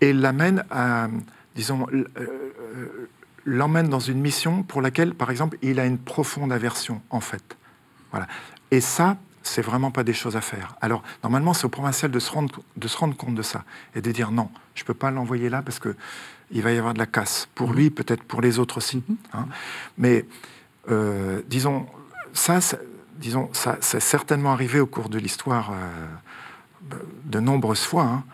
Et 0.00 0.12
l'amène 0.12 0.64
à, 0.70 1.08
disons, 1.54 1.86
euh, 1.92 2.04
euh, 2.18 3.08
l'emmène 3.44 3.88
dans 3.88 4.00
une 4.00 4.20
mission 4.20 4.62
pour 4.62 4.82
laquelle, 4.82 5.14
par 5.14 5.30
exemple, 5.30 5.56
il 5.62 5.80
a 5.80 5.86
une 5.86 5.98
profonde 5.98 6.52
aversion, 6.52 7.02
en 7.10 7.20
fait. 7.20 7.56
Voilà. 8.10 8.26
Et 8.70 8.80
ça, 8.80 9.16
c'est 9.42 9.62
vraiment 9.62 9.90
pas 9.90 10.04
des 10.04 10.12
choses 10.12 10.36
à 10.36 10.40
faire. 10.40 10.76
Alors, 10.80 11.02
normalement, 11.22 11.54
c'est 11.54 11.64
au 11.64 11.70
provincial 11.70 12.10
de 12.10 12.18
se 12.18 12.30
rendre, 12.30 12.60
de 12.76 12.88
se 12.88 12.96
rendre 12.98 13.16
compte 13.16 13.34
de 13.34 13.42
ça 13.42 13.64
et 13.94 14.02
de 14.02 14.12
dire 14.12 14.30
non, 14.30 14.50
je 14.74 14.84
peux 14.84 14.94
pas 14.94 15.10
l'envoyer 15.10 15.48
là 15.48 15.62
parce 15.62 15.78
que 15.78 15.96
il 16.50 16.62
va 16.62 16.72
y 16.72 16.78
avoir 16.78 16.94
de 16.94 16.98
la 16.98 17.06
casse 17.06 17.48
pour 17.54 17.72
lui, 17.72 17.90
peut-être 17.90 18.22
pour 18.24 18.40
les 18.40 18.58
autres 18.58 18.78
aussi. 18.78 19.02
hein. 19.32 19.46
Mais 19.96 20.26
euh, 20.90 21.40
disons, 21.48 21.86
ça, 22.32 22.60
ça- 22.60 22.78
disons, 23.18 23.48
ça, 23.52 23.78
c'est 23.80 24.00
certainement 24.00 24.52
arrivé 24.52 24.80
au 24.80 24.86
cours 24.86 25.08
de 25.08 25.18
l'histoire 25.18 25.70
euh, 25.72 26.96
de 27.24 27.40
nombreuses 27.40 27.84
fois. 27.84 28.02
hein. 28.04 28.24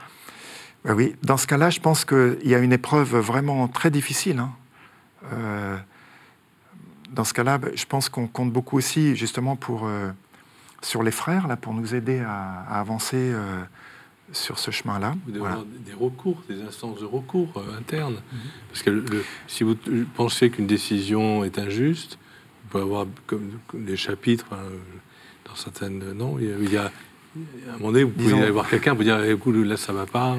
Ben 0.86 0.94
oui, 0.94 1.14
dans 1.22 1.36
ce 1.36 1.46
cas-là, 1.46 1.68
je 1.70 1.80
pense 1.80 2.04
qu'il 2.04 2.38
y 2.44 2.54
a 2.54 2.58
une 2.58 2.72
épreuve 2.72 3.16
vraiment 3.16 3.66
très 3.68 3.90
difficile. 3.90 4.38
hein. 4.38 4.52
Euh, 5.32 5.76
dans 7.10 7.24
ce 7.24 7.34
cas-là, 7.34 7.58
ben, 7.58 7.72
je 7.74 7.84
pense 7.86 8.08
qu'on 8.08 8.26
compte 8.28 8.52
beaucoup 8.52 8.76
aussi, 8.78 9.16
justement, 9.16 9.56
pour, 9.56 9.86
euh, 9.86 10.10
sur 10.82 11.02
les 11.02 11.10
frères, 11.10 11.48
là, 11.48 11.56
pour 11.56 11.74
nous 11.74 11.94
aider 11.94 12.20
à, 12.20 12.60
à 12.68 12.80
avancer 12.80 13.16
euh, 13.16 13.62
sur 14.32 14.58
ce 14.60 14.70
chemin-là. 14.70 15.14
Vous 15.24 15.30
devez 15.30 15.40
Voilà. 15.40 15.54
avoir 15.56 15.68
des 15.84 15.92
recours, 15.92 16.42
des 16.48 16.62
instances 16.62 17.00
de 17.00 17.04
recours 17.06 17.62
internes. 17.76 18.14
Mhm. 18.32 18.38
Parce 18.68 18.82
que 18.82 18.90
le- 18.90 19.24
si 19.48 19.64
vous 19.64 19.74
pensez 20.14 20.50
qu'une 20.50 20.66
décision 20.68 21.42
est 21.44 21.58
injuste, 21.58 22.18
vous 22.64 22.70
pouvez 22.70 22.82
avoir 22.84 23.06
comme, 23.26 23.58
des 23.74 23.96
chapitres 23.96 24.46
euh, 24.52 24.78
dans 25.48 25.54
certaines. 25.56 26.12
Non, 26.12 26.38
il 26.38 26.48
y 26.48 26.52
a, 26.52 26.56
il 26.58 26.72
y 26.72 26.76
a- 26.76 26.84
à 26.84 27.74
un 27.74 27.78
moment 27.78 27.92
donné, 27.92 28.04
vous 28.04 28.10
pouvez 28.10 28.26
Disons- 28.26 28.42
aller 28.42 28.50
voir 28.50 28.68
quelqu'un, 28.68 28.94
vous 28.94 29.02
dire 29.04 29.22
écoute, 29.24 29.56
là 29.56 29.76
ça 29.76 29.92
va 29.92 30.06
pas. 30.06 30.36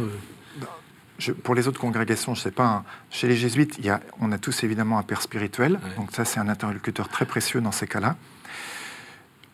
Je- 1.19 1.31
pour 1.31 1.55
les 1.55 1.67
autres 1.67 1.79
congrégations, 1.79 2.35
je 2.35 2.41
ne 2.41 2.43
sais 2.43 2.51
pas, 2.51 2.67
hein, 2.67 2.83
chez 3.09 3.27
les 3.27 3.35
jésuites, 3.35 3.75
il 3.79 3.85
y 3.85 3.89
a, 3.89 4.01
on 4.19 4.31
a 4.31 4.37
tous 4.37 4.63
évidemment 4.63 4.99
un 4.99 5.03
père 5.03 5.21
spirituel, 5.21 5.79
donc 5.97 6.11
ça 6.11 6.25
c'est 6.25 6.39
un 6.39 6.47
interlocuteur 6.47 7.09
très 7.09 7.25
précieux 7.25 7.59
dans 7.61 7.71
ces 7.71 7.87
cas-là. 7.87 8.15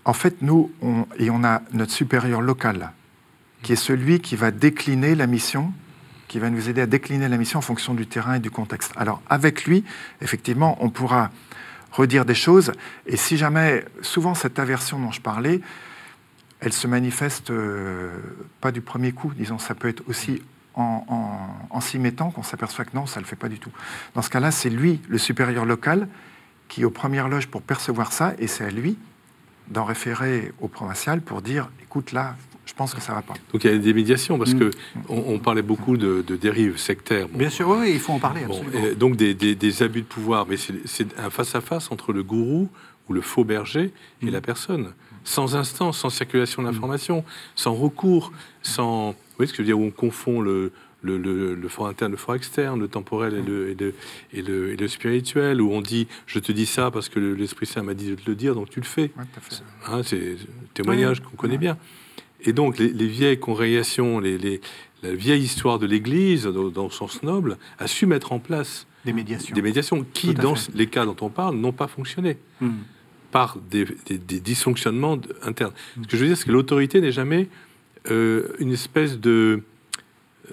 En 0.05 0.13
fait, 0.13 0.41
nous, 0.41 0.71
on, 0.81 1.05
et 1.17 1.29
on 1.29 1.43
a 1.45 1.61
notre 1.71 1.91
supérieur 1.93 2.41
local, 2.41 2.91
qui 3.61 3.71
est 3.71 3.77
celui 3.77 4.19
qui 4.19 4.35
va 4.35 4.51
décliner 4.51 5.15
la 5.15 5.25
mission, 5.27 5.71
qui 6.27 6.39
va 6.39 6.49
nous 6.49 6.67
aider 6.67 6.81
à 6.81 6.85
décliner 6.85 7.29
la 7.29 7.37
mission 7.37 7.59
en 7.59 7.61
fonction 7.61 7.93
du 7.93 8.07
terrain 8.07 8.33
et 8.35 8.39
du 8.39 8.51
contexte. 8.51 8.91
Alors 8.97 9.21
avec 9.29 9.63
lui, 9.65 9.85
effectivement, 10.21 10.77
on 10.81 10.89
pourra 10.89 11.31
redire 11.93 12.25
des 12.25 12.35
choses, 12.35 12.73
et 13.05 13.15
si 13.15 13.37
jamais, 13.37 13.85
souvent 14.01 14.33
cette 14.35 14.59
aversion 14.59 14.99
dont 14.99 15.11
je 15.11 15.21
parlais, 15.21 15.61
elle 16.59 16.73
se 16.73 16.87
manifeste 16.87 17.51
euh, 17.51 18.09
pas 18.59 18.71
du 18.73 18.81
premier 18.81 19.11
coup, 19.13 19.31
disons, 19.33 19.59
ça 19.59 19.75
peut 19.75 19.87
être 19.87 20.03
aussi 20.09 20.41
en, 20.75 21.05
en- 21.07 21.75
en 21.75 21.81
s'y 21.81 21.99
mettant 21.99 22.31
qu'on 22.31 22.43
s'aperçoit 22.43 22.85
que 22.85 22.95
non, 22.95 23.05
ça 23.05 23.19
ne 23.19 23.25
le 23.25 23.27
fait 23.29 23.35
pas 23.35 23.49
du 23.49 23.59
tout. 23.59 23.71
Dans 24.15 24.21
ce 24.21 24.29
cas-là, 24.29 24.51
c'est 24.51 24.69
lui, 24.69 24.99
le 25.07 25.17
supérieur 25.17 25.65
local, 25.65 26.07
qui 26.67 26.81
est 26.81 26.85
aux 26.85 26.89
premières 26.91 27.29
loges 27.29 27.47
pour 27.47 27.61
percevoir 27.61 28.11
ça, 28.11 28.33
et 28.39 28.47
c'est 28.47 28.65
à 28.65 28.71
lui 28.71 28.97
d'en 29.69 29.85
référer 29.85 30.51
au 30.59 30.67
provincial 30.67 31.21
pour 31.21 31.41
dire, 31.41 31.69
écoute, 31.83 32.11
là, 32.11 32.35
je 32.65 32.73
pense 32.73 32.93
que 32.93 33.01
ça 33.01 33.13
va 33.13 33.21
pas. 33.21 33.33
Donc 33.51 33.63
il 33.65 33.71
y 33.71 33.73
a 33.73 33.77
des 33.77 33.93
médiations, 33.93 34.37
parce 34.39 34.53
Mm. 34.53 34.59
que 34.59 34.71
on, 35.09 35.23
on 35.35 35.39
parlait 35.39 35.61
beaucoup 35.61 35.95
de, 35.97 36.23
de 36.25 36.35
dérives 36.35 36.77
sectaires. 36.77 37.27
Bon, 37.27 37.37
Bien 37.37 37.49
sûr, 37.49 37.67
oui, 37.69 37.91
il 37.93 37.99
faut 37.99 38.13
en 38.13 38.19
parler, 38.19 38.45
Bon, 38.45 38.57
absolument. 38.61 38.85
et 38.87 38.95
donc 38.95 39.15
des, 39.15 39.33
des- 39.33 39.55
des 39.55 39.83
abus 39.83 40.01
de 40.01 40.07
pouvoir, 40.07 40.45
mais 40.47 40.57
c'est- 40.57 40.85
c'est 40.85 41.07
un 41.19 41.29
face-à-face 41.29 41.91
entre 41.91 42.13
le 42.13 42.23
gourou 42.23 42.69
ou 43.09 43.13
le 43.13 43.21
faux 43.21 43.43
berger 43.43 43.93
et 44.21 44.25
Mm. 44.25 44.29
la 44.29 44.41
personne, 44.41 44.93
sans 45.23 45.55
instance, 45.55 45.99
sans 45.99 46.09
circulation 46.09 46.63
d'information, 46.63 47.23
sans 47.55 47.73
recours, 47.73 48.31
sans... 48.61 49.11
Vous 49.11 49.15
voyez 49.37 49.47
ce 49.47 49.53
que 49.53 49.57
je 49.57 49.61
veux 49.63 49.67
dire, 49.67 49.79
où 49.79 49.83
on 49.85 49.91
confond 49.91 50.41
le, 50.41 50.71
le, 51.01 51.17
le- 51.17 51.55
le 51.55 51.67
fort 51.67 51.87
interne, 51.87 52.11
le 52.11 52.17
fort 52.17 52.35
externe, 52.35 52.79
le 52.79 52.87
temporel 52.87 53.33
et 53.33 53.41
le, 53.41 53.69
et 53.71 53.75
le, 53.75 53.93
et 54.33 54.41
le- 54.41 54.71
et 54.73 54.75
le 54.75 54.87
spirituel, 54.87 55.61
où 55.61 55.71
on 55.71 55.81
dit 55.81 56.07
«je 56.27 56.39
te 56.39 56.51
dis 56.51 56.65
ça 56.65 56.91
parce 56.91 57.09
que 57.09 57.19
le- 57.19 57.33
l'Esprit 57.33 57.65
Saint 57.65 57.83
m'a 57.83 57.93
dit 57.93 58.09
de 58.11 58.15
te 58.15 58.29
le 58.29 58.35
dire, 58.35 58.53
donc 58.55 58.69
tu 58.69 58.79
le 58.79 58.85
fais 58.85 59.11
Ouais. 59.17 59.23
Hein, 59.87 60.01
c'est 60.03 60.33
un 60.33 60.65
témoignage 60.73 61.21
qu'on 61.21 61.35
connaît 61.35 61.57
bien. 61.57 61.77
Et 62.45 62.53
donc, 62.53 62.77
les, 62.77 62.89
les 62.89 63.07
vieilles 63.07 63.39
congrégations, 63.39 64.19
les, 64.19 64.37
les- 64.37 64.61
la 65.01 65.13
vieille 65.15 65.43
histoire 65.43 65.79
de 65.79 65.85
l'Église, 65.85 66.43
dans, 66.45 66.69
dans 66.69 66.83
le 66.85 66.89
sens 66.91 67.23
noble, 67.23 67.57
a 67.79 67.87
su 67.87 68.05
mettre 68.05 68.31
en 68.31 68.39
place 68.39 68.85
Des 69.03 69.11
médiations. 69.13 69.53
des 69.55 69.61
médiations 69.61 70.05
qui, 70.13 70.33
dans 70.33 70.55
fait. 70.55 70.71
les 70.75 70.87
cas 70.87 71.05
dont 71.05 71.15
on 71.21 71.29
parle, 71.29 71.55
n'ont 71.57 71.73
pas 71.73 71.87
fonctionné 71.87 72.37
Hmm. 72.61 72.69
Par 73.33 73.57
des, 73.69 73.85
des- 74.05 74.17
des 74.19 74.39
dysfonctionnements 74.39 75.17
internes. 75.41 75.73
Ce 76.01 76.07
que 76.07 76.15
je 76.15 76.21
veux 76.21 76.27
dire, 76.27 76.37
c'est 76.37 76.45
que 76.45 76.51
l'autorité 76.51 77.01
n'est 77.01 77.11
jamais 77.11 77.49
euh, 78.11 78.55
une 78.59 78.71
espèce 78.71 79.19
de 79.19 79.63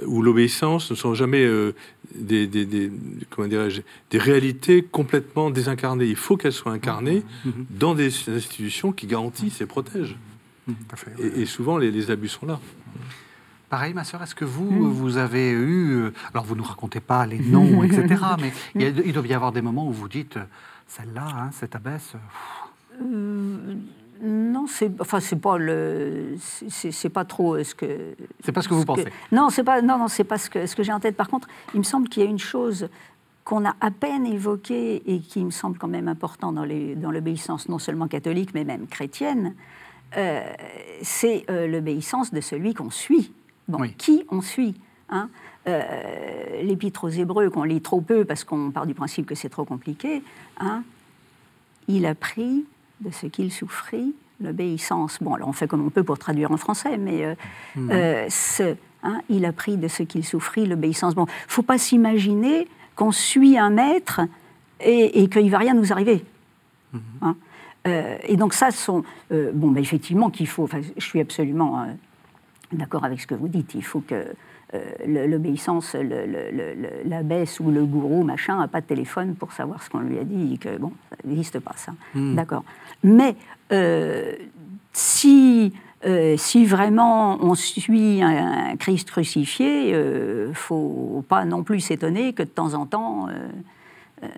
où 0.06 0.22
l'obéissance 0.22 0.90
ne 0.90 0.96
sont 0.96 1.14
jamais 1.14 1.44
euh, 1.44 1.72
des, 2.14 2.46
des- 2.46 2.64
des- 2.64 2.90
comment 3.28 3.48
dirais-je, 3.48 3.82
des 4.10 4.18
réalités 4.18 4.82
complètement 4.82 5.50
désincarnées. 5.50 6.06
Il 6.06 6.16
faut 6.16 6.36
qu'elles 6.38 6.52
soient 6.52 6.72
incarnées 6.72 7.22
Mhm. 7.44 7.66
dans 7.70 7.94
des 7.94 8.08
institutions 8.30 8.92
qui 8.92 9.06
garantissent 9.06 9.60
et 9.60 9.66
protègent. 9.66 10.16
Fait. 10.94 11.12
Et, 11.18 11.42
et 11.42 11.46
souvent, 11.46 11.76
les, 11.76 11.90
les 11.90 12.10
abus 12.10 12.28
sont 12.28 12.46
là. 12.46 12.60
Pareil, 13.68 13.92
ma 13.94 14.04
sœur, 14.04 14.22
est-ce 14.22 14.34
que 14.36 14.44
vous, 14.44 14.70
Mm. 14.70 14.90
vous 14.92 15.16
avez 15.16 15.50
eu... 15.50 15.92
euh, 15.96 16.12
Alors, 16.32 16.44
vous 16.44 16.54
ne 16.54 16.60
nous 16.60 16.66
racontez 16.66 17.00
pas 17.00 17.26
les 17.26 17.38
noms, 17.40 17.82
etc., 17.82 18.06
mais 18.40 18.52
il, 18.76 18.82
y 18.82 18.84
a- 18.86 19.02
il 19.04 19.12
doit 19.12 19.26
y 19.26 19.34
avoir 19.34 19.52
des 19.52 19.62
moments 19.62 19.86
où 19.88 19.92
vous 19.92 20.08
dites, 20.08 20.36
euh, 20.38 20.44
celle-là, 20.86 21.26
hein, 21.36 21.50
cette 21.52 21.74
abbesse... 21.76 22.12
euh, 22.14 22.18
Euh, 22.18 22.69
non, 24.22 24.66
c'est 24.68 24.90
enfin 25.00 25.18
c'est 25.20 25.36
pas 25.40 25.56
le 25.56 26.34
c'est 26.68 27.08
pas 27.08 27.24
trop 27.24 27.54
euh, 27.56 27.64
ce 27.64 27.74
que 27.74 28.14
C'est 28.44 28.52
pas 28.52 28.60
ce 28.60 28.68
que 28.68 28.74
vous 28.74 28.82
ce 28.82 28.86
pensez. 28.86 29.06
non 29.32 29.48
c'est 29.48 29.64
pas 29.64 29.80
non 29.80 29.96
non 29.98 30.08
c'est 30.08 30.24
pas 30.24 30.36
ce 30.36 30.50
que 30.50 30.66
ce 30.66 30.76
que 30.76 30.82
j'ai 30.82 30.92
en 30.92 31.00
tête. 31.00 31.16
Par 31.16 31.28
contre, 31.28 31.48
il 31.74 31.78
me 31.78 31.84
semble 31.84 32.08
qu'il 32.08 32.22
y 32.22 32.26
a 32.26 32.28
une 32.28 32.38
chose 32.38 32.88
qu'on 33.44 33.64
a 33.64 33.74
à 33.80 33.90
peine 33.90 34.26
évoquée 34.26 35.02
et 35.10 35.20
qui 35.20 35.42
me 35.42 35.50
semble 35.50 35.78
quand 35.78 35.88
même 35.88 36.06
important 36.06 36.52
dans 36.52 36.64
les 36.64 36.94
dans 36.96 37.10
l'obéissance 37.10 37.68
non 37.70 37.78
seulement 37.78 38.08
catholique 38.08 38.50
mais 38.52 38.64
même 38.64 38.86
chrétienne, 38.88 39.54
euh, 40.18 40.42
c'est 41.02 41.46
euh, 41.48 41.66
l'obéissance 41.66 42.30
de 42.32 42.40
celui 42.42 42.74
qu'on 42.74 42.90
suit. 42.90 43.32
Bon, 43.68 43.78
Oui. 43.80 43.94
qui 43.96 44.24
on 44.30 44.42
suit 44.42 44.74
hein? 45.08 45.30
Euh, 45.66 46.62
L'épître 46.62 47.04
aux 47.04 47.08
Hébreux 47.10 47.48
qu'on 47.50 47.62
lit 47.64 47.80
trop 47.80 48.00
peu 48.02 48.24
parce 48.26 48.44
qu'on 48.44 48.70
part 48.70 48.86
du 48.86 48.94
principe 48.94 49.24
que 49.26 49.34
c'est 49.34 49.48
trop 49.48 49.64
compliqué. 49.64 50.22
Hein? 50.58 50.82
Il 51.88 52.04
a 52.06 52.14
pris 52.14 52.64
de 53.00 53.10
ce 53.10 53.26
qu'il 53.26 53.52
souffrit 53.52 54.14
l'obéissance. 54.40 55.18
Bon, 55.20 55.34
alors 55.34 55.48
on 55.48 55.52
fait 55.52 55.68
comme 55.68 55.84
on 55.84 55.90
peut 55.90 56.04
pour 56.04 56.18
traduire 56.18 56.50
en 56.50 56.56
français, 56.56 56.96
mais 56.96 57.24
euh, 57.24 57.34
euh, 57.90 58.26
ce, 58.28 58.76
hein, 59.02 59.20
il 59.28 59.44
a 59.44 59.52
pris 59.52 59.76
de 59.76 59.88
ce 59.88 60.02
qu'il 60.02 60.24
souffrit 60.24 60.66
l'obéissance. 60.66 61.14
Bon, 61.14 61.26
faut 61.48 61.62
pas 61.62 61.78
s'imaginer 61.78 62.68
qu'on 62.96 63.12
suit 63.12 63.58
un 63.58 63.70
maître 63.70 64.20
et, 64.80 65.22
et 65.22 65.28
qu'il 65.28 65.50
va 65.50 65.58
rien 65.58 65.74
nous 65.74 65.92
arriver. 65.92 66.24
Hein. 67.22 67.36
Euh, 67.86 68.18
et 68.24 68.36
donc 68.36 68.54
ça, 68.54 68.70
sont 68.70 69.04
euh, 69.32 69.52
bon, 69.54 69.74
effectivement 69.76 70.30
qu'il 70.30 70.46
faut. 70.46 70.68
je 70.96 71.04
suis 71.04 71.20
absolument 71.20 71.80
euh, 71.80 71.86
d'accord 72.72 73.04
avec 73.04 73.20
ce 73.20 73.26
que 73.26 73.34
vous 73.34 73.48
dites. 73.48 73.74
Il 73.74 73.84
faut 73.84 74.00
que 74.00 74.26
euh, 74.74 75.26
l'obéissance, 75.26 75.96
l'abbesse 77.04 77.60
ou 77.60 77.70
le 77.70 77.84
gourou, 77.84 78.22
machin, 78.22 78.58
n'a 78.58 78.68
pas 78.68 78.80
de 78.80 78.86
téléphone 78.86 79.34
pour 79.34 79.52
savoir 79.52 79.82
ce 79.82 79.90
qu'on 79.90 80.00
lui 80.00 80.18
a 80.18 80.24
dit, 80.24 80.54
et 80.54 80.58
que 80.58 80.76
bon, 80.78 80.92
ça 81.10 81.16
n'existe 81.24 81.58
pas 81.60 81.74
ça. 81.76 81.92
Hmm. 82.14 82.34
D'accord. 82.34 82.64
Mais 83.02 83.36
euh, 83.72 84.34
si, 84.92 85.72
si 86.36 86.66
vraiment 86.66 87.38
on 87.42 87.54
suit 87.54 88.22
un, 88.22 88.76
Christ 88.76 89.10
crucifié, 89.10 89.90
il 89.90 90.48
ne 90.48 90.52
faut 90.54 91.24
pas 91.28 91.44
non 91.44 91.62
plus 91.62 91.80
s'étonner 91.80 92.32
que 92.32 92.42
de 92.42 92.48
temps 92.48 92.74
en 92.74 92.86
temps, 92.86 93.28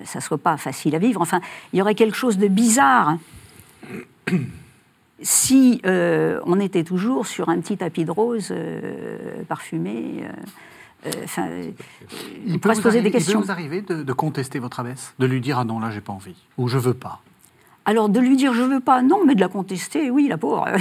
ça 0.05 0.19
ne 0.19 0.23
soit 0.23 0.39
pas 0.39 0.57
facile 0.57 0.95
à 0.95 0.99
vivre. 0.99 1.21
Enfin, 1.21 1.41
il 1.73 1.79
y 1.79 1.83
aurait 1.83 1.95
quelque 1.95 2.17
chose 2.17 2.39
de 2.39 2.49
bizarre 2.49 3.17
si 5.23 5.81
euh, 5.87 6.41
on 6.45 6.61
était 6.61 6.85
toujours 6.85 7.27
sur 7.27 7.49
un 7.49 7.61
petit 7.61 7.77
tapis 7.77 8.05
de 8.05 8.11
rose 8.11 8.49
euh, 8.51 9.43
parfumé. 9.49 10.25
Euh, 11.05 11.11
enfin, 11.25 11.49
il 12.47 12.61
pourrait 12.61 12.75
se 12.75 12.83
poser 12.83 13.03
des 13.03 13.11
questions. 13.11 13.39
Il 13.39 13.41
peut 13.41 13.47
vous 13.47 13.51
arriver 13.51 13.83
de, 13.83 14.13
contester 14.13 14.59
votre 14.59 14.81
abbesse, 14.81 15.15
de 15.19 15.27
lui 15.27 15.41
dire 15.41 15.59
ah 15.59 15.65
non 15.65 15.81
là 15.81 15.91
j'ai 15.91 16.01
pas 16.01 16.13
envie 16.13 16.37
ou 16.59 16.69
je 16.69 16.79
veux 16.79 16.95
pas. 16.95 17.21
Alors 17.85 18.09
de 18.09 18.21
lui 18.21 18.37
dire 18.37 18.55
je 18.55 18.63
veux 18.63 18.81
pas, 18.81 19.03
non, 19.03 19.25
mais 19.27 19.35
de 19.35 19.41
la 19.41 19.49
contester, 19.49 20.11
oui, 20.11 20.29
la 20.29 20.39
pauvre. 20.39 20.67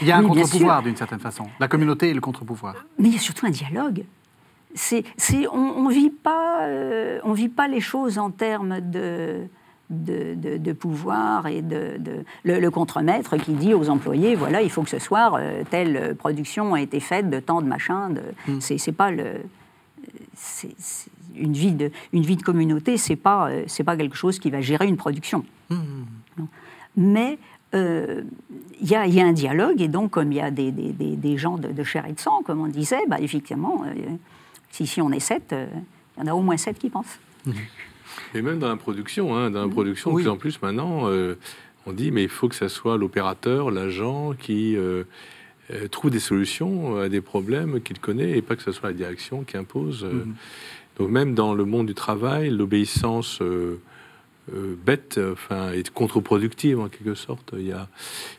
il 0.00 0.06
y 0.06 0.12
a 0.12 0.18
un 0.18 0.22
contre-pouvoir 0.22 0.82
d'une 0.82 0.96
certaine 0.96 1.18
façon, 1.18 1.46
la 1.58 1.66
communauté 1.66 2.10
et 2.10 2.14
le 2.14 2.20
contre-pouvoir. 2.20 2.86
Mais 2.98 3.08
il 3.08 3.14
y 3.14 3.16
a 3.16 3.20
surtout 3.20 3.46
un 3.46 3.50
dialogue. 3.50 4.04
C'est, 4.74 5.04
on 5.50 5.88
ne 5.88 5.92
vit, 5.92 6.10
pas, 6.10 6.68
on 7.24 7.32
vit 7.32 7.48
pas 7.48 7.66
les 7.66 7.80
choses 7.80 8.18
en 8.18 8.30
termes 8.30 8.80
de, 8.80 9.48
de, 9.90 10.72
pouvoir 10.72 11.46
et 11.46 11.62
de, 11.62 11.98
le, 12.44 12.68
contremaître 12.70 13.36
qui 13.36 13.52
dit 13.52 13.74
aux 13.74 13.88
employés 13.88 14.34
voilà 14.34 14.62
il 14.62 14.70
faut 14.70 14.82
que 14.82 14.90
ce 14.90 14.98
soir 14.98 15.36
euh, 15.38 15.62
telle 15.70 16.14
production 16.16 16.74
a 16.74 16.80
été 16.80 17.00
faite 17.00 17.30
de 17.30 17.38
tant 17.38 17.62
de 17.62 17.66
machin 17.66 18.10
de, 18.10 18.22
hmm. 18.48 18.60
c'est 18.60 18.92
pas 18.92 19.10
le 19.10 19.42
une 21.36 21.52
vie 21.52 21.72
de 21.72 21.90
une 22.12 22.22
vie 22.22 22.36
de 22.36 22.42
communauté 22.42 22.96
c'est 22.96 23.16
pas 23.16 23.48
euh, 23.48 23.64
c'est 23.68 23.84
pas 23.84 23.96
quelque 23.96 24.16
chose 24.16 24.38
qui 24.38 24.50
va 24.50 24.60
gérer 24.60 24.86
une 24.86 24.96
production 24.96 25.44
hmm. 25.70 26.02
mais 26.96 27.38
euh, 27.74 28.22
il 28.80 28.88
y, 28.88 28.94
a 28.94 29.02
un 29.02 29.32
dialogue 29.32 29.80
et 29.80 29.88
donc 29.88 30.12
comme 30.12 30.32
il 30.32 30.38
y 30.38 30.40
a 30.40 30.50
des, 30.50 30.70
des, 30.70 31.36
gens 31.36 31.58
de, 31.58 31.82
chair 31.82 32.06
et 32.06 32.12
de 32.12 32.20
sang 32.20 32.42
comme 32.44 32.60
on 32.60 32.68
disait 32.68 33.06
bah, 33.08 33.16
effectivement 33.20 33.84
si, 34.70 34.86
si 34.86 35.00
on 35.00 35.10
est 35.10 35.20
sept 35.20 35.54
il 35.54 36.20
y 36.20 36.22
en 36.24 36.26
a 36.26 36.34
au 36.34 36.42
moins 36.42 36.56
sept 36.56 36.78
qui 36.78 36.90
pensent 36.90 37.18
hmm. 37.44 37.52
Et 38.34 38.42
même 38.42 38.58
dans 38.58 38.68
la 38.68 38.76
production, 38.76 39.36
hein, 39.36 39.50
dans 39.50 39.62
la 39.62 39.68
production, 39.68 40.10
de 40.10 40.16
plus 40.16 40.28
en 40.28 40.36
plus 40.36 40.60
maintenant, 40.62 41.08
euh, 41.08 41.34
on 41.86 41.92
dit 41.92 42.10
mais 42.10 42.22
il 42.22 42.28
faut 42.28 42.48
que 42.48 42.54
ça 42.54 42.68
soit 42.68 42.96
l'opérateur, 42.96 43.70
l'agent 43.70 44.32
qui 44.34 44.76
euh, 44.76 45.04
euh, 45.72 45.88
trouve 45.88 46.10
des 46.10 46.20
solutions 46.20 46.98
à 46.98 47.08
des 47.08 47.20
problèmes 47.20 47.80
qu'il 47.80 47.98
connaît 47.98 48.36
et 48.36 48.42
pas 48.42 48.56
que 48.56 48.62
ce 48.62 48.72
soit 48.72 48.90
la 48.90 48.94
direction 48.94 49.44
qui 49.44 49.56
impose. 49.56 50.04
Mhm. 50.04 50.34
Donc 50.98 51.10
même 51.10 51.34
dans 51.34 51.54
le 51.54 51.64
monde 51.64 51.86
du 51.86 51.94
travail, 51.94 52.50
l'obéissance 52.50 53.40
bête, 54.86 55.20
enfin, 55.32 55.72
est 55.72 55.90
contre-productive 55.90 56.80
en 56.80 56.88
quelque 56.88 57.14
sorte. 57.14 57.52
Il 57.58 57.66
y 57.66 57.72
a... 57.72 57.88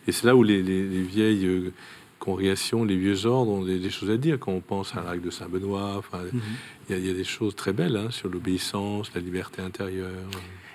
Et 0.07 0.11
c'est 0.11 0.25
là 0.25 0.35
où 0.35 0.41
les, 0.41 0.61
vieilles 0.61 1.71
congrégations, 2.19 2.83
les 2.83 2.97
vieux 2.97 3.25
ordres 3.25 3.51
ont 3.51 3.63
des, 3.63 3.89
choses 3.89 4.09
à 4.09 4.17
dire 4.17 4.37
quand 4.39 4.51
on 4.51 4.61
pense 4.61 4.95
à 4.95 5.01
la 5.01 5.11
règle 5.11 5.25
de 5.25 5.29
Saint-Benoît. 5.31 6.01
Mhm. 6.13 6.41
Il 6.89 7.05
y, 7.05 7.09
a 7.09 7.13
des 7.13 7.23
choses 7.23 7.55
très 7.55 7.73
belles 7.73 7.97
hein, 7.97 8.11
sur 8.11 8.29
l'obéissance, 8.29 9.11
la 9.13 9.21
liberté 9.21 9.61
intérieure. 9.61 10.09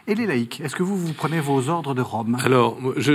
Et 0.08 0.16
les 0.16 0.26
laïcs, 0.26 0.60
est-ce 0.60 0.74
que 0.74 0.82
vous, 0.82 0.96
vous 0.96 1.12
prenez 1.12 1.40
vos 1.40 1.68
ordres 1.68 1.94
de 1.94 2.00
Rome? 2.00 2.36
Alors, 2.42 2.76
je, 2.96 3.12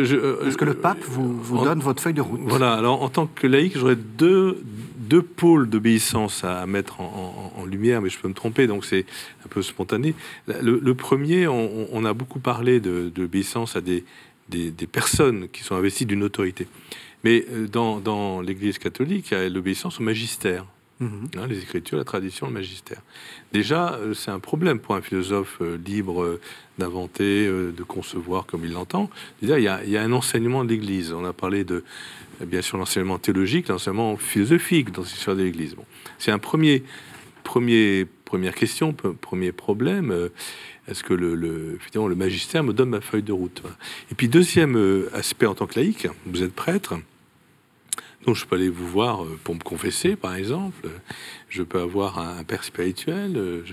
est-ce 0.47 0.55
que 0.55 0.65
le 0.65 0.73
pape 0.73 1.03
vous, 1.03 1.37
vous 1.37 1.63
donne 1.63 1.79
votre 1.79 2.01
feuille 2.01 2.13
de 2.13 2.21
route? 2.21 2.39
Voilà. 2.45 2.73
Alors, 2.73 3.03
en 3.03 3.09
tant 3.09 3.27
que 3.27 3.45
laïc, 3.45 3.77
j'aurais 3.77 3.97
deux, 3.97 4.63
deux 4.97 5.21
pôles 5.21 5.69
d'obéissance 5.69 6.45
à 6.45 6.65
mettre 6.65 7.01
en, 7.01 7.65
lumière, 7.65 8.01
mais 8.01 8.09
je 8.09 8.17
peux 8.17 8.29
me 8.29 8.33
tromper, 8.33 8.65
donc 8.65 8.85
c'est 8.85 9.05
un 9.45 9.49
peu 9.49 9.61
spontané. 9.61 10.15
Le, 10.47 10.93
premier, 10.93 11.45
on, 11.47 12.05
a 12.05 12.13
beaucoup 12.13 12.39
parlé 12.39 12.79
d'obéissance 12.79 13.75
à 13.75 13.81
des, 13.81 14.05
des, 14.47 14.71
des, 14.71 14.87
personnes 14.87 15.49
qui 15.49 15.63
sont 15.63 15.75
investies 15.75 16.05
d'une 16.05 16.23
autorité. 16.23 16.67
Mais 17.23 17.45
euh, 17.51 17.67
dans, 17.67 17.99
dans 17.99 18.41
l'Église 18.41 18.77
catholique, 18.77 19.31
il 19.31 19.37
y 19.37 19.37
a 19.37 19.49
l'obéissance 19.49 19.99
au 19.99 20.03
magistère. 20.03 20.65
Mhm. 20.99 21.29
Hein, 21.37 21.47
les 21.47 21.59
Écritures, 21.59 21.97
la 21.97 22.03
tradition, 22.03 22.47
le 22.47 22.53
magistère. 22.53 23.01
Déjà, 23.53 23.93
euh, 23.95 24.13
c'est 24.13 24.31
un 24.31 24.39
problème 24.39 24.79
pour 24.79 24.95
un 24.95 25.01
philosophe 25.01 25.57
euh, 25.61 25.77
libre 25.85 26.39
d'inventer, 26.79 27.47
de 27.47 27.83
concevoir 27.83 28.45
comme 28.45 28.65
il 28.65 28.73
l'entend. 28.73 29.09
Il, 29.41 29.49
y 29.49 29.53
a, 29.67 29.83
il 29.83 29.89
y 29.89 29.97
a 29.97 30.01
un 30.01 30.11
enseignement 30.11 30.63
de 30.63 30.69
l'Église. 30.69 31.11
On 31.13 31.25
a 31.25 31.33
parlé 31.33 31.63
de, 31.63 31.83
bien 32.45 32.61
sûr, 32.61 32.77
l'enseignement 32.77 33.17
théologique, 33.17 33.67
l'enseignement 33.67 34.15
philosophique 34.17 34.91
dans 34.91 35.01
l'histoire 35.01 35.35
de 35.35 35.43
l'Église. 35.43 35.75
Bon. 35.75 35.85
C'est 36.19 36.31
un 36.31 36.37
premier, 36.39 36.83
premier, 37.43 38.05
première 38.25 38.53
question, 38.53 38.93
premier 38.93 39.51
problème. 39.51 40.29
Est-ce 40.87 41.03
que 41.03 41.13
le, 41.13 41.35
le, 41.35 41.77
le 41.93 42.15
magistère 42.15 42.63
me 42.63 42.73
donne 42.73 42.89
ma 42.89 43.01
feuille 43.01 43.23
de 43.23 43.33
route 43.33 43.61
Et 44.11 44.15
puis, 44.15 44.27
deuxième 44.27 45.07
aspect 45.13 45.45
en 45.45 45.55
tant 45.55 45.67
que 45.67 45.79
laïque, 45.79 46.07
vous 46.25 46.43
êtes 46.43 46.53
prêtre. 46.53 46.95
Donc 48.27 48.35
je 48.35 48.45
peux 48.45 48.57
aller 48.57 48.69
vous 48.69 48.87
voir 48.87 49.23
euh, 49.23 49.39
pour 49.43 49.55
me 49.55 49.61
confesser, 49.61 50.17
par 50.17 50.35
exemple. 50.35 50.89
Je 51.47 51.63
peux 51.63 51.79
avoir 51.79 52.19
un 52.19 52.43
père 52.43 52.65
spirituel. 52.65 53.37
Euh, 53.37 53.63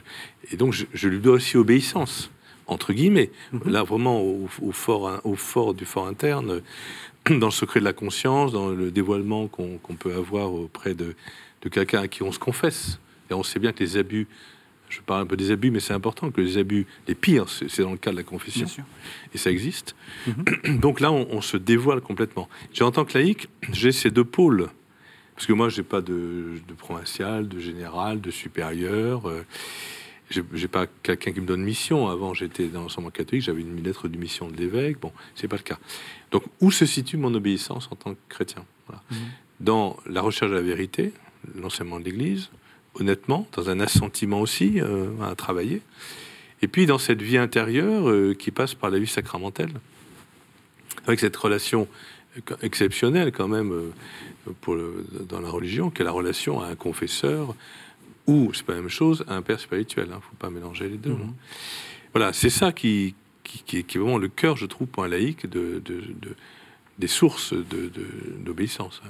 et 0.53 0.57
donc 0.57 0.73
je, 0.73 1.09
lui 1.09 1.19
dois 1.19 1.35
aussi 1.35 1.57
obéissance, 1.57 2.31
entre 2.69 2.93
guillemets. 2.93 3.33
Mhm. 3.53 3.73
Là, 3.73 3.83
vraiment, 3.83 4.23
au, 4.23 4.49
fort, 4.71 5.21
au 5.25 5.35
fort 5.35 5.75
du 5.75 5.85
fort 5.85 6.07
interne, 6.07 6.63
dans 7.29 7.47
le 7.47 7.53
secret 7.53 7.81
de 7.81 7.85
la 7.85 7.93
conscience, 7.93 8.53
dans 8.53 8.69
le 8.69 8.93
dévoilement 8.93 9.49
qu'on 9.49 9.97
peut 9.99 10.15
avoir 10.15 10.53
auprès 10.53 10.95
de, 10.95 11.17
de 11.63 11.69
quelqu'un 11.69 12.03
à 12.03 12.09
qui 12.09 12.23
on 12.23 12.31
se 12.31 12.39
confesse. 12.39 13.01
Et 13.31 13.35
on 13.35 13.43
sait 13.43 13.59
bien 13.59 13.73
que 13.73 13.83
les 13.83 13.97
abus 13.97 14.29
je 14.95 15.01
parle 15.01 15.23
un 15.23 15.27
peu 15.27 15.37
des 15.37 15.51
abus, 15.51 15.71
mais 15.71 15.81
c'est 15.81 15.93
important 15.93 16.31
que 16.31 16.41
les 16.41 16.57
abus, 16.59 16.87
les 17.09 17.15
pires, 17.15 17.49
c'est 17.49 17.83
dans 17.83 17.91
le 17.91 17.97
cas 17.97 18.13
de 18.13 18.17
la 18.17 18.23
confession. 18.23 18.67
Et 19.35 19.39
ça 19.39 19.51
existe. 19.51 19.97
Mhm. 20.27 20.79
Donc 20.81 21.01
là, 21.01 21.11
on, 21.13 21.41
se 21.41 21.57
dévoile 21.57 22.01
complètement. 22.01 22.49
J'ai 22.73 22.85
en 22.85 22.93
tant 22.93 23.05
que 23.05 23.17
laïc, 23.19 23.49
j'ai 23.73 23.93
ces 23.93 24.11
deux 24.11 24.25
pôles. 24.25 24.69
Parce 25.35 25.47
que 25.47 25.53
moi, 25.53 25.69
j'ai 25.69 25.83
pas 25.83 26.01
de, 26.01 26.61
provincial, 26.79 27.49
de 27.49 27.59
général, 27.59 28.21
de 28.21 28.31
supérieur. 28.31 29.29
Euh, 29.29 29.45
j'ai 30.31 30.69
pas 30.69 30.87
quelqu'un 31.03 31.33
qui 31.33 31.41
me 31.41 31.47
donne 31.47 31.63
mission. 31.63 32.09
Avant, 32.09 32.35
j'étais 32.35 32.69
dans 32.69 32.83
l'enseignement 32.83 33.11
catholique, 33.11 33.43
j'avais 33.43 33.63
une 33.63 33.83
lettre 33.83 34.07
de 34.09 34.17
mission 34.17 34.49
de 34.49 34.57
l'évêque. 34.57 35.01
Bon, 35.01 35.13
c'est 35.35 35.49
pas 35.49 35.57
le 35.57 35.63
cas. 35.63 35.79
Donc, 36.31 36.45
où 36.61 36.71
se 36.71 36.87
situe 36.87 37.17
mon 37.17 37.35
obéissance 37.35 37.89
en 37.91 37.97
tant 37.97 38.15
que 38.15 38.21
chrétien? 38.29 38.65
Mhm. 38.89 39.17
Dans 39.61 39.97
la 40.07 40.21
recherche 40.21 40.51
de 40.51 40.57
la 40.57 40.63
vérité, 40.63 41.13
l'enseignement 41.55 41.99
de 41.99 42.05
l'Église, 42.05 42.51
honnêtement, 42.95 43.47
dans 43.53 43.71
un 43.71 43.81
assentiment 43.81 44.41
aussi 44.41 44.81
euh, 44.81 45.09
à 45.23 45.35
travailler. 45.35 45.83
Et 46.63 46.69
puis 46.69 46.87
dans 46.87 46.99
cette 46.99 47.21
vie 47.21 47.39
intérieure 47.39 48.09
euh, 48.09 48.35
qui 48.35 48.51
passe 48.51 48.75
par 48.75 48.91
la 48.91 48.99
vie 48.99 49.07
sacramentelle, 49.07 49.73
avec 51.07 51.21
cette 51.21 51.37
relation 51.37 51.89
exceptionnelle 52.63 53.31
quand 53.33 53.49
même 53.49 53.73
euh, 53.73 53.91
pour 54.61 54.77
dans 55.29 55.41
la 55.41 55.51
religion, 55.51 55.91
qui 55.91 56.03
est 56.03 56.05
la 56.05 56.11
relation 56.11 56.61
à 56.61 56.69
un 56.69 56.75
confesseur 56.75 57.55
ou, 58.27 58.53
c'est 58.55 58.65
pas 58.65 58.73
la 58.73 58.81
même 58.81 58.89
chose, 58.89 59.25
à 59.29 59.35
un 59.35 59.43
père 59.43 59.61
spirituel. 59.61 60.07
Il 60.09 60.13
hein, 60.13 60.17
ne 60.17 60.21
faut 60.23 60.37
pas 60.39 60.51
mélanger 60.51 60.89
les 60.89 60.97
deux. 60.97 61.13
Hein. 61.13 61.35
Voilà, 62.15 62.33
c'est 62.33 62.51
ça 62.51 62.73
qui, 62.73 63.15
qui, 63.43 63.79
est 63.79 63.97
vraiment 63.97 64.19
le 64.19 64.29
cœur, 64.29 64.57
je 64.57 64.65
trouve, 64.65 64.87
pour 64.87 65.05
un 65.05 65.09
laïc, 65.09 65.47
de, 65.47 65.83
des 66.99 67.07
sources 67.07 67.53
d'obéissance. 67.53 69.03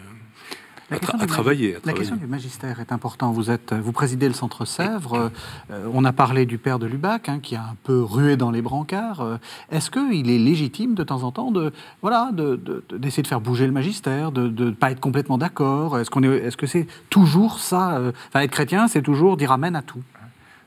Hein 0.90 0.96
à, 1.18 1.26
travailler, 1.26 1.78
La 1.84 1.94
question 1.94 2.16
du 2.16 2.26
magistère 2.26 2.78
est 2.78 2.92
importante. 2.92 3.34
Vous, 3.34 3.50
êtes, 3.50 3.72
vous 3.72 3.92
présidez 3.92 4.28
le 4.28 4.34
Centre 4.34 4.66
Sèvres. 4.66 5.30
Euh, 5.70 5.88
on 5.92 6.04
a 6.04 6.12
parlé 6.12 6.44
du 6.44 6.58
père 6.58 6.78
de 6.78 6.86
Lubac, 6.86 7.28
hein, 7.28 7.38
qui 7.42 7.56
a 7.56 7.62
un 7.62 7.76
peu 7.84 8.02
rué 8.02 8.36
dans 8.36 8.50
les 8.50 8.60
brancards. 8.60 9.22
Euh, 9.22 9.36
est-ce 9.70 9.90
qu'il 9.90 10.30
est 10.30 10.38
légitime 10.38 10.94
de 10.94 11.02
temps 11.02 11.22
en 11.22 11.32
temps 11.32 11.50
de, 11.50 11.72
voilà, 12.02 12.30
d'essayer 12.32 13.22
de, 13.22 13.28
faire 13.28 13.40
bouger 13.40 13.66
le 13.66 13.72
magistère, 13.72 14.30
de 14.30 14.48
ne 14.64 14.70
pas 14.72 14.90
être 14.90 15.00
complètement 15.00 15.38
d'accord? 15.38 15.98
Est-ce, 15.98 16.10
qu'on 16.10 16.22
est, 16.22 16.28
est-ce 16.28 16.56
que 16.56 16.66
c'est 16.66 16.86
toujours 17.08 17.60
ça 17.60 17.96
euh, 17.96 18.12
Enfin, 18.28 18.40
être 18.40 18.50
chrétien, 18.50 18.86
c'est 18.86 19.02
toujours 19.02 19.38
dire 19.38 19.52
amen 19.52 19.76
à 19.76 19.82
tout? 19.82 20.02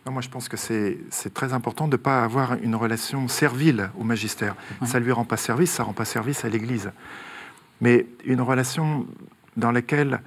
Non, 0.08 0.14
moi, 0.14 0.22
je 0.22 0.30
pense 0.30 0.50
que 0.50 0.58
c'est, 0.58 0.98
très 1.34 1.54
important 1.54 1.86
de 1.88 1.92
ne 1.92 1.98
pas 1.98 2.24
avoir 2.24 2.54
une 2.64 2.76
relation 2.76 3.28
servile 3.28 3.92
au 4.00 4.04
magistère. 4.04 4.56
Ça 4.86 5.00
ne 5.00 5.06
lui 5.06 5.12
rend 5.12 5.26
pas 5.26 5.38
service, 5.38 5.72
ça 5.72 5.84
ne 5.84 5.88
rend 5.88 5.94
pas 5.94 6.06
service 6.06 6.46
à 6.46 6.50
l'Église. 6.50 6.92
Mais 7.82 8.08
une 8.26 8.42
relation 8.42 9.06
dans 9.58 9.72
lesquelles, 9.72 10.22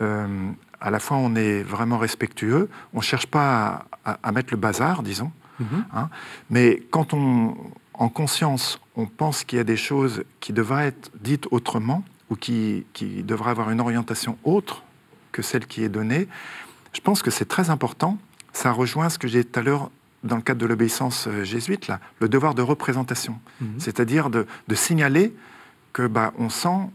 euh, 0.00 0.50
à 0.80 0.90
la 0.90 0.98
fois, 0.98 1.18
on 1.18 1.34
est 1.34 1.62
vraiment 1.62 1.98
respectueux, 1.98 2.70
on 2.94 2.98
ne 2.98 3.02
cherche 3.02 3.26
pas 3.26 3.84
à, 4.04 4.32
mettre 4.32 4.52
le 4.52 4.56
bazar, 4.56 5.02
disons, 5.02 5.30
mhm. 5.60 5.84
hein, 5.92 6.08
mais 6.48 6.82
quand 6.90 7.12
on, 7.12 7.56
en 7.94 8.08
conscience, 8.08 8.80
on 8.96 9.06
pense 9.06 9.44
qu'il 9.44 9.58
y 9.58 9.60
a 9.60 9.64
des 9.64 9.76
choses 9.76 10.24
qui 10.40 10.52
devraient 10.52 10.86
être 10.86 11.10
dites 11.20 11.46
autrement 11.50 12.02
ou 12.30 12.36
qui, 12.36 12.86
qui 12.94 13.22
devraient 13.22 13.50
avoir 13.50 13.70
une 13.70 13.80
orientation 13.80 14.38
autre 14.44 14.82
que 15.32 15.42
celle 15.42 15.66
qui 15.66 15.82
est 15.82 15.88
donnée, 15.88 16.28
je 16.92 17.00
pense 17.00 17.22
que 17.22 17.30
c'est 17.30 17.46
très 17.46 17.70
important. 17.70 18.18
Ça 18.52 18.70
rejoint 18.72 19.08
ce 19.08 19.18
que 19.18 19.28
j'ai 19.28 19.44
dit 19.44 19.50
tout 19.50 19.60
à 19.60 19.62
l'heure 19.62 19.90
dans 20.24 20.36
le 20.36 20.42
cadre 20.42 20.60
de 20.60 20.66
l'obéissance 20.66 21.26
euh, 21.26 21.42
jésuite, 21.42 21.88
là, 21.88 21.98
le 22.20 22.28
devoir 22.28 22.54
de 22.54 22.62
représentation, 22.62 23.38
mhm. 23.60 23.74
c'est-à-dire 23.78 24.30
de, 24.30 24.46
de, 24.68 24.74
signaler 24.74 25.34
que 25.92 26.06
bah, 26.06 26.32
on 26.38 26.48
sent 26.48 26.90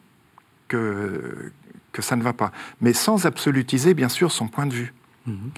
que, 0.68 1.52
que 1.92 2.02
ça 2.02 2.16
ne 2.16 2.24
va 2.24 2.34
pas. 2.34 2.52
Mais 2.82 2.94
sans 2.94 3.26
absolutiser, 3.26 3.94
bien 3.94 4.10
sûr, 4.10 4.32
son 4.32 4.48
point 4.48 4.66
de 4.66 4.74
vue. 4.74 4.94
Mhm. 5.26 5.52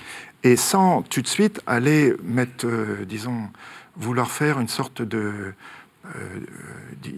Et 0.43 0.55
sans 0.55 1.01
tout 1.01 1.21
de 1.21 1.27
suite 1.27 1.61
aller 1.67 2.13
mettre, 2.23 2.65
euh, 2.65 3.05
disons, 3.05 3.49
vouloir 3.95 4.31
faire 4.31 4.59
une 4.59 4.69
sorte 4.69 5.01
de, 5.01 5.53
euh, 6.15 6.39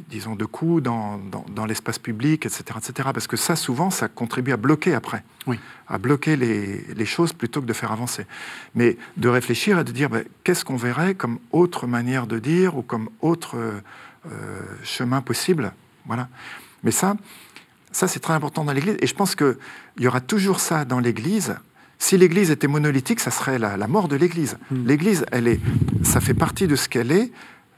disons, 0.10 0.36
de 0.36 0.46
coup 0.46 0.82
dans, 0.82 1.20
dans, 1.20 1.66
l'espace 1.66 2.00
public, 2.00 2.46
etc., 2.46 2.64
etc. 2.78 3.10
Parce 3.14 3.28
que 3.28 3.38
ça, 3.38 3.56
souvent, 3.56 3.90
ça 3.90 4.08
contribue 4.08 4.52
à 4.52 4.58
bloquer 4.58 4.96
après, 4.96 5.24
oui. 5.46 5.60
à 5.88 5.98
bloquer 5.98 6.36
les, 6.36 6.84
les, 6.94 7.06
choses 7.06 7.32
plutôt 7.32 7.62
que 7.62 7.68
de 7.68 7.74
faire 7.74 7.92
avancer. 7.92 8.26
Mais 8.74 8.98
de 9.18 9.30
réfléchir 9.30 9.80
et 9.80 9.84
de 9.84 9.92
dire, 9.92 10.10
ben, 10.10 10.26
qu'est-ce 10.44 10.66
qu'on 10.66 10.76
verrait 10.78 11.14
comme 11.14 11.40
autre 11.52 11.86
manière 11.86 12.26
de 12.26 12.40
dire 12.40 12.76
ou 12.76 12.82
comme 12.82 13.10
autre 13.22 13.56
euh, 13.56 13.80
chemin 14.84 15.22
possible? 15.22 15.74
Voilà. 16.06 16.28
Mais 16.84 16.92
ça, 16.92 17.16
ça 17.92 18.08
c'est 18.08 18.20
très 18.20 18.34
important 18.34 18.64
dans 18.64 18.74
l'Église. 18.74 18.98
Et 19.00 19.08
je 19.08 19.16
pense 19.16 19.36
qu'il 19.36 19.56
y 20.00 20.08
aura 20.08 20.22
toujours 20.22 20.60
ça 20.60 20.86
dans 20.86 21.00
l'Église. 21.00 21.56
Si 22.00 22.18
l'Église 22.18 22.50
était 22.50 22.68
monolithique, 22.68 23.20
ça 23.20 23.32
serait 23.32 23.60
la, 23.60 23.78
la 23.78 23.88
mort 23.88 24.08
de 24.08 24.16
l'Église. 24.16 24.58
Hmm. 24.72 24.88
L'Église, 24.88 25.26
elle 25.32 25.48
est, 25.48 25.60
ça 26.04 26.20
fait 26.20 26.34
partie 26.34 26.68
de 26.68 26.76
ce 26.76 26.90
qu'elle 26.90 27.12
est 27.12 27.32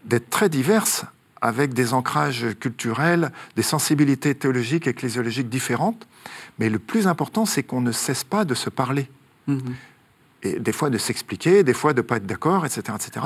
d'être 0.05 0.29
très 0.29 0.49
diverse, 0.49 1.05
avec 1.43 1.73
des 1.73 1.93
ancrages 1.93 2.45
culturels, 2.59 3.31
des 3.57 3.63
sensibilités 3.63 4.33
théologiques, 4.33 4.87
ecclésiologiques 4.87 5.49
différentes. 5.49 6.07
Mais 6.57 6.69
le 6.69 6.79
plus 6.79 7.05
important, 7.05 7.45
c'est 7.45 7.63
qu'on 7.63 7.81
ne 7.81 7.91
cesse 7.91 8.23
pas 8.23 8.45
de 8.45 8.55
se 8.55 8.69
parler. 8.69 9.09
Mhm. 9.47 9.75
Et 10.43 10.59
des 10.59 10.71
fois 10.71 10.89
de 10.89 10.97
s'expliquer, 10.97 11.63
des 11.63 11.73
fois 11.73 11.93
de 11.93 11.99
ne 11.99 12.07
pas 12.07 12.17
être 12.17 12.25
d'accord, 12.25 12.65
etc., 12.65 12.81
etc. 12.95 13.25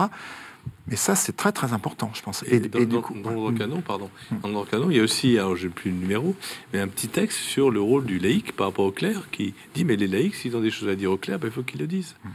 Mais 0.88 0.96
ça, 0.96 1.16
c'est 1.16 1.36
très 1.36 1.52
très 1.52 1.74
important, 1.74 2.12
je 2.14 2.22
pense. 2.22 2.44
Et, 2.48 2.60
dans, 2.60 2.80
du 2.80 3.02
coup, 3.02 3.14
dans, 3.22 3.50
le 3.50 3.58
canon, 3.58 3.82
pardon, 3.82 4.10
dans 4.42 4.62
le 4.62 4.66
canon, 4.66 4.90
il 4.90 4.98
y 4.98 5.00
a 5.00 5.04
aussi, 5.04 5.38
alors 5.38 5.56
j'ai 5.56 5.70
plus 5.70 5.92
le 5.92 5.98
numéro, 5.98 6.36
mais 6.72 6.80
un 6.80 6.88
petit 6.88 7.08
texte 7.08 7.40
sur 7.40 7.72
le 7.72 7.82
rôle 7.82 8.06
du 8.06 8.20
laïc 8.20 8.56
par 8.56 8.68
rapport 8.68 8.86
au 8.86 8.92
clerc 8.92 9.30
qui 9.32 9.54
dit 9.74 9.84
mais 9.84 9.96
les 9.96 10.08
laïcs, 10.08 10.36
s'ils 10.36 10.56
ont 10.56 10.62
des 10.62 10.72
choses 10.72 10.90
à 10.90 10.96
dire 10.96 11.12
au 11.12 11.18
clerc, 11.18 11.40
ben, 11.40 11.48
il 11.48 11.54
faut 11.54 11.64
qu'ils 11.64 11.80
le 11.80 11.88
disent. 11.88 12.16
Mm. 12.24 12.30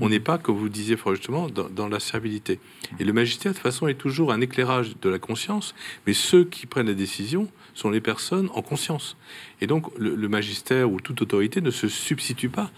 On 0.00 0.08
n'est 0.08 0.20
pas, 0.20 0.38
comme 0.38 0.56
vous 0.56 0.68
disiez 0.68 0.96
fort 0.96 1.14
justement, 1.14 1.48
dans, 1.48 1.88
la 1.88 2.00
servilité. 2.00 2.58
Et 2.98 3.04
le 3.04 3.12
magistère, 3.12 3.52
de 3.52 3.56
toute 3.56 3.62
façon, 3.62 3.86
est 3.86 3.94
toujours 3.94 4.32
un 4.32 4.40
éclairage 4.40 4.96
de 5.00 5.08
la 5.08 5.18
conscience, 5.18 5.74
mais 6.06 6.14
ceux 6.14 6.44
qui 6.44 6.66
prennent 6.66 6.88
la 6.88 6.94
décision 6.94 7.48
sont 7.74 7.90
les 7.90 8.00
personnes 8.00 8.48
en 8.54 8.62
conscience. 8.62 9.16
Et 9.60 9.66
donc, 9.66 9.86
le, 9.96 10.28
magistère 10.28 10.90
ou 10.90 11.00
toute 11.00 11.22
autorité 11.22 11.60
ne 11.60 11.70
se 11.70 11.88
substitue 11.88 12.48
pas 12.48 12.70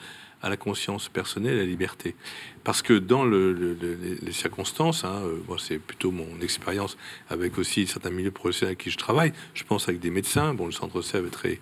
à 0.42 0.48
la 0.48 0.56
conscience 0.56 1.08
personnelle, 1.08 1.54
à 1.54 1.62
la 1.62 1.64
liberté. 1.64 2.14
Parce 2.64 2.82
que 2.82 2.94
dans 2.94 3.24
les 3.24 4.32
circonstances, 4.32 5.04
hein, 5.04 5.22
euh, 5.24 5.56
c'est 5.58 5.78
plutôt 5.78 6.10
mon 6.10 6.40
expérience 6.40 6.96
avec 7.30 7.58
aussi 7.58 7.86
certains 7.86 8.10
milieux 8.10 8.30
professionnels 8.30 8.70
avec 8.70 8.78
qui 8.78 8.90
je 8.90 8.98
travaille, 8.98 9.32
je 9.54 9.64
pense 9.64 9.88
avec 9.88 10.00
des 10.00 10.10
médecins, 10.10 10.54
bon, 10.54 10.66
le 10.66 10.72
centre 10.72 11.00
SEV 11.02 11.26
est 11.26 11.30
très 11.30 11.60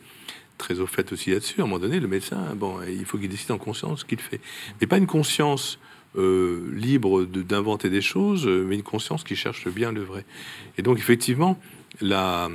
très 0.57 0.79
au 0.79 0.87
fait 0.87 1.13
aussi 1.13 1.31
là-dessus. 1.31 1.61
À 1.61 1.65
un 1.65 1.67
moment 1.67 1.81
donné, 1.81 1.99
le 1.99 2.07
médecin, 2.07 2.55
bon, 2.55 2.79
il 2.87 3.05
faut 3.05 3.19
qu'il 3.19 3.29
décide 3.29 3.51
en 3.51 3.59
conscience 3.59 4.01
ce 4.01 4.05
qu'il 4.05 4.21
fait. 4.21 4.41
Mais 4.81 4.87
pas 4.87 4.99
une 4.99 5.09
conscience 5.09 5.81
euh, 6.17 6.71
libre 6.73 7.25
d'inventer 7.25 7.91
des 7.91 8.01
choses, 8.01 8.47
mais 8.47 8.77
une 8.77 8.85
conscience 8.85 9.25
qui 9.25 9.35
cherche 9.35 9.67
bien 9.67 9.91
le 9.91 10.03
vrai. 10.03 10.25
Et 10.79 10.83
donc, 10.83 10.99
effectivement, 10.99 11.59
la, 12.01 12.49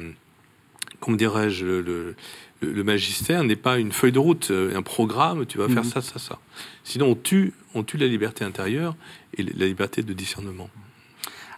comment 0.99 1.17
dirais-je, 1.17 1.65
le, 1.65 2.15
le, 2.62 2.84
magistère 2.84 3.43
n'est 3.43 3.55
pas 3.55 3.78
une 3.78 3.91
feuille 3.91 4.12
de 4.12 4.20
route, 4.20 4.51
euh, 4.51 4.78
un 4.78 4.82
programme, 4.82 5.45
tu 5.45 5.57
vas 5.57 5.68
faire 5.68 5.84
mhm. 5.84 5.89
ça, 5.89 6.01
ça, 6.01 6.20
ça. 6.20 6.39
Sinon, 6.84 7.07
on 7.07 7.16
tue, 7.16 7.53
on 7.74 7.84
tue 7.84 7.97
la 7.97 8.07
liberté 8.07 8.43
intérieure 8.43 8.95
et 9.38 9.43
la 9.43 9.66
liberté 9.66 10.03
de 10.03 10.14
discernement. 10.14 10.70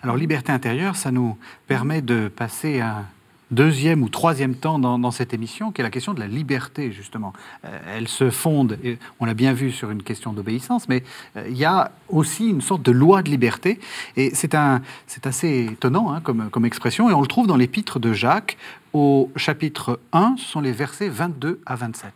Alors, 0.04 0.18
liberté 0.18 0.52
intérieure, 0.52 0.96
ça 0.96 1.12
nous 1.12 1.38
permet 1.68 2.02
de 2.02 2.28
passer 2.28 2.80
à 2.82 3.06
deuxième 3.52 4.02
ou 4.02 4.10
troisième 4.10 4.56
temps 4.56 4.80
dans, 4.80 5.12
cette 5.12 5.34
émission, 5.34 5.72
qui 5.72 5.82
est 5.82 5.84
la 5.84 5.90
question 5.90 6.14
de 6.14 6.20
la 6.20 6.28
liberté, 6.28 6.92
justement. 6.92 7.34
Euh, 7.66 7.80
elle 7.96 8.08
se 8.08 8.30
fonde, 8.30 8.80
et 8.84 8.98
on 9.20 9.26
l'a 9.26 9.34
bien 9.34 9.54
vu 9.54 9.72
sur 9.72 9.92
une 9.92 10.04
question 10.04 10.34
d'obéissance, 10.34 10.88
mais 10.88 11.04
euh, 11.36 11.46
il 11.50 11.58
y 11.58 11.66
a 11.66 11.92
aussi 12.08 12.48
une 12.48 12.62
sorte 12.62 12.82
de 12.82 12.92
loi 12.92 13.22
de 13.22 13.30
liberté. 13.30 13.80
Et 14.16 14.34
c'est 14.34 14.56
assez 14.56 15.68
étonnant 15.72 16.12
hein, 16.12 16.22
comme, 16.22 16.50
comme 16.50 16.66
expression, 16.66 17.10
et 17.10 17.14
on 17.14 17.22
le 17.22 17.28
trouve 17.28 17.48
dans 17.48 17.58
l'épître 17.58 18.00
de 18.00 18.14
Jacques, 18.14 18.58
au 18.94 19.30
chapitre 19.36 20.00
1, 20.12 20.36
ce 20.38 20.46
sont 20.46 20.62
les 20.62 20.72
versets 20.72 21.10
22 21.10 21.62
à 21.66 21.76
27. 21.76 22.14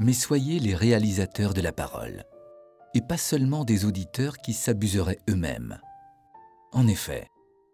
Mais 0.00 0.12
soyez 0.12 0.58
les 0.58 0.74
réalisateurs 0.74 1.54
de 1.54 1.60
la 1.60 1.72
parole, 1.72 2.24
et 2.94 3.00
pas 3.00 3.16
seulement 3.16 3.64
des 3.64 3.84
auditeurs 3.84 4.38
qui 4.38 4.52
s'abuseraient 4.52 5.20
eux-mêmes. 5.28 5.78
En 6.72 6.86
effet, 6.86 7.28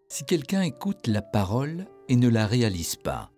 si 0.09 0.25
quelqu'un 0.25 0.61
écoute 0.61 1.07
la 1.07 1.21
parole 1.21 1.85
et 2.07 2.15
ne 2.15 2.27
la 2.27 2.47
réalise 2.47 2.95
pas. 2.95 3.31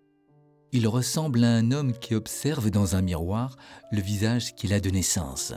Il 0.72 0.88
ressemble 0.88 1.44
à 1.44 1.54
un 1.54 1.70
homme 1.70 1.92
qui 1.92 2.14
observe 2.14 2.70
dans 2.70 2.96
un 2.96 3.02
miroir 3.02 3.56
le 3.90 4.00
visage 4.00 4.54
qu'il 4.54 4.72
a 4.72 4.80
de 4.80 4.88
naissance. 4.88 5.52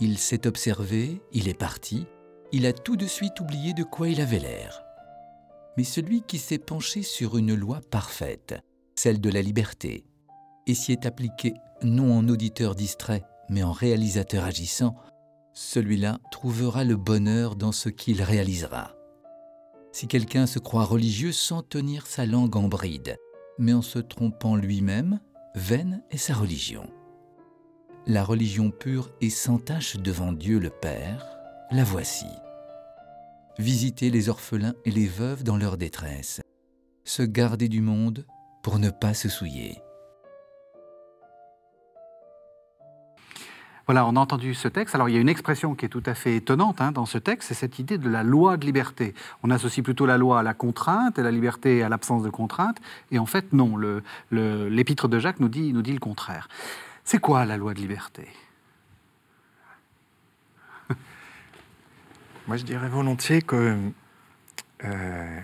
Il 0.00 0.16
s'est 0.18 0.46
observé, 0.46 1.20
il 1.32 1.46
est 1.46 1.58
parti, 1.58 2.06
il 2.50 2.64
a 2.64 2.72
tout 2.72 2.96
de 2.96 3.06
suite 3.06 3.38
oublié 3.40 3.74
de 3.74 3.84
quoi 3.84 4.08
il 4.08 4.20
avait 4.20 4.38
l'air. 4.38 4.83
Mais 5.76 5.84
celui 5.84 6.22
qui 6.22 6.38
s'est 6.38 6.58
penché 6.58 7.02
sur 7.02 7.36
une 7.36 7.54
loi 7.54 7.80
parfaite, 7.90 8.54
celle 8.94 9.20
de 9.20 9.30
la 9.30 9.42
liberté, 9.42 10.04
et 10.66 10.74
s'y 10.74 10.92
est 10.92 11.06
appliqué 11.06 11.54
non 11.82 12.12
en 12.16 12.28
auditeur 12.28 12.74
distrait, 12.74 13.24
mais 13.50 13.62
en 13.62 13.72
réalisateur 13.72 14.44
agissant, 14.44 14.94
celui-là 15.52 16.18
trouvera 16.30 16.84
le 16.84 16.96
bonheur 16.96 17.56
dans 17.56 17.72
ce 17.72 17.88
qu'il 17.88 18.22
réalisera 18.22 18.94
si 19.94 20.08
quelqu'un 20.08 20.46
se 20.46 20.58
croit 20.58 20.84
religieux 20.84 21.30
sans 21.30 21.62
tenir 21.62 22.08
sa 22.08 22.26
langue 22.26 22.56
en 22.56 22.66
bride, 22.66 23.16
mais 23.58 23.72
en 23.72 23.80
se 23.80 24.00
trompant 24.00 24.56
lui-même, 24.56 25.20
vaine 25.54 26.02
est 26.10 26.16
sa 26.16 26.34
religion. 26.34 26.90
La 28.04 28.24
religion 28.24 28.72
pure 28.72 29.10
et 29.20 29.30
sans 29.30 29.58
tache 29.58 29.96
devant 29.96 30.32
Dieu 30.32 30.58
le 30.58 30.70
Père, 30.70 31.24
la 31.70 31.84
voici. 31.84 32.26
Visiter 33.60 34.10
les 34.10 34.28
orphelins 34.28 34.74
et 34.84 34.90
les 34.90 35.06
veuves 35.06 35.44
dans 35.44 35.56
leur 35.56 35.76
détresse, 35.76 36.42
se 37.04 37.22
garder 37.22 37.68
du 37.68 37.80
monde 37.80 38.26
pour 38.64 38.80
ne 38.80 38.90
pas 38.90 39.14
se 39.14 39.28
souiller. 39.28 39.78
Voilà, 43.86 44.06
on 44.06 44.16
a 44.16 44.18
entendu 44.18 44.54
ce 44.54 44.66
texte. 44.66 44.96
Alors 44.96 45.08
il 45.08 45.14
y 45.14 45.18
a 45.18 45.20
une 45.20 45.28
expression 45.28 45.76
qui 45.76 45.86
est 45.86 45.88
tout 45.88 46.02
à 46.04 46.14
fait 46.14 46.34
étonnante 46.34 46.80
hein, 46.80 46.90
dans 46.90 47.06
ce 47.06 47.16
texte, 47.16 47.50
c'est 47.50 47.54
cette 47.54 47.78
idée 47.78 47.96
de 47.96 48.08
la 48.08 48.24
loi 48.24 48.56
de 48.56 48.66
liberté. 48.66 49.14
On 49.44 49.50
associe 49.50 49.84
plutôt 49.84 50.06
la 50.06 50.18
loi 50.18 50.40
à 50.40 50.42
la 50.42 50.54
contrainte 50.54 51.20
et 51.20 51.22
la 51.22 51.30
liberté 51.30 51.84
à 51.84 51.88
l'absence 51.88 52.24
de 52.24 52.30
contrainte. 52.30 52.78
Et 53.12 53.20
en 53.20 53.26
fait, 53.26 53.52
non, 53.52 53.76
l'épître 54.32 55.06
de 55.06 55.20
Jacques 55.20 55.38
nous 55.38 55.48
dit, 55.48 55.72
nous 55.72 55.82
dit 55.82 55.92
le 55.92 56.00
contraire. 56.00 56.48
C'est 57.04 57.20
quoi 57.20 57.44
la 57.44 57.56
loi 57.56 57.72
de 57.72 57.78
liberté? 57.78 58.26
Moi, 62.46 62.56
je 62.56 62.64
dirais 62.64 62.88
volontiers 62.88 63.42
que 63.42 63.76
euh, 64.84 65.40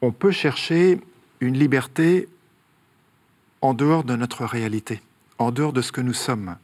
on 0.00 0.12
peut 0.12 0.30
chercher 0.30 1.00
une 1.40 1.58
liberté 1.58 2.28
en 3.60 3.74
dehors 3.74 4.04
de 4.04 4.16
notre 4.16 4.44
réalité 4.44 5.02
en 5.38 5.52
dehors 5.52 5.72
de 5.72 5.82
ce 5.82 5.92
que 5.92 6.00
nous 6.00 6.14
sommes. 6.14 6.56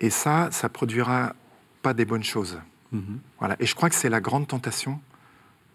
Et 0.00 0.10
ça, 0.10 0.50
ça 0.50 0.68
produira 0.68 1.34
pas 1.82 1.94
des 1.94 2.04
bonnes 2.04 2.24
choses. 2.24 2.58
Mhm. 2.92 3.20
Voilà. 3.38 3.56
Et 3.60 3.66
je 3.66 3.74
crois 3.74 3.88
que 3.88 3.94
c'est 3.94 4.10
la 4.10 4.20
grande 4.20 4.46
tentation 4.46 5.00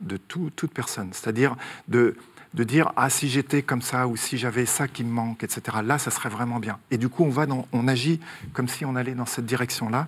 de 0.02 0.18
toute 0.18 0.72
personne. 0.74 1.10
C'est-à-dire 1.14 1.56
de, 1.88 2.16
de 2.54 2.64
dire 2.64 2.92
Ah, 2.96 3.10
si 3.10 3.30
j'étais 3.30 3.62
comme 3.62 3.82
ça, 3.82 4.08
ou 4.08 4.16
si 4.16 4.38
j'avais 4.38 4.66
ça 4.66 4.88
qui 4.88 5.04
me 5.04 5.12
manque, 5.12 5.44
etc. 5.44 5.78
Là, 5.84 5.98
ça 5.98 6.12
serait 6.12 6.30
vraiment 6.30 6.60
bien. 6.60 6.80
Et 6.92 6.98
du 6.98 7.10
coup, 7.10 7.24
on, 7.24 7.30
va 7.30 7.46
dans, 7.46 7.68
on 7.72 7.88
agit 7.88 8.20
comme 8.54 8.68
si 8.68 8.86
on 8.86 8.96
allait 8.96 9.16
dans 9.16 9.26
cette 9.26 9.46
direction-là. 9.46 10.08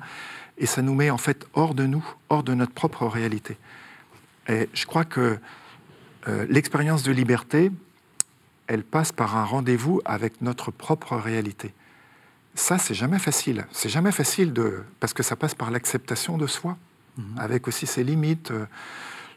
Et 0.57 0.65
ça 0.65 0.81
nous 0.81 0.93
met 0.93 1.09
en 1.09 1.17
fait 1.17 1.47
hors 1.53 1.73
de 1.73 1.85
nous, 1.85 2.05
hors 2.29 2.43
de 2.43 2.53
notre 2.53 2.73
propre 2.73 3.07
réalité. 3.07 3.57
Et 4.47 4.69
je 4.73 4.85
crois 4.85 5.05
que 5.05 5.39
euh, 6.27 6.45
l'expérience 6.49 7.03
de 7.03 7.11
liberté, 7.11 7.71
elle 8.67 8.83
passe 8.83 9.11
par 9.11 9.35
un 9.35 9.45
rendez-vous 9.45 10.01
avec 10.05 10.41
notre 10.41 10.71
propre 10.71 11.15
réalité. 11.15 11.73
Ça, 12.55 12.77
c'est 12.77 12.93
jamais 12.93 13.19
facile. 13.19 13.65
C'est 13.71 13.89
jamais 13.89 14.11
facile 14.11 14.53
de 14.53 14.83
parce 14.99 15.13
que 15.13 15.23
ça 15.23 15.35
passe 15.35 15.55
par 15.55 15.71
l'acceptation 15.71 16.37
de 16.37 16.47
soi, 16.47 16.77
mhm. 17.17 17.37
avec 17.37 17.67
aussi 17.67 17.87
ses 17.87 18.03
limites, 18.03 18.51
euh, 18.51 18.61
euh, 18.61 18.65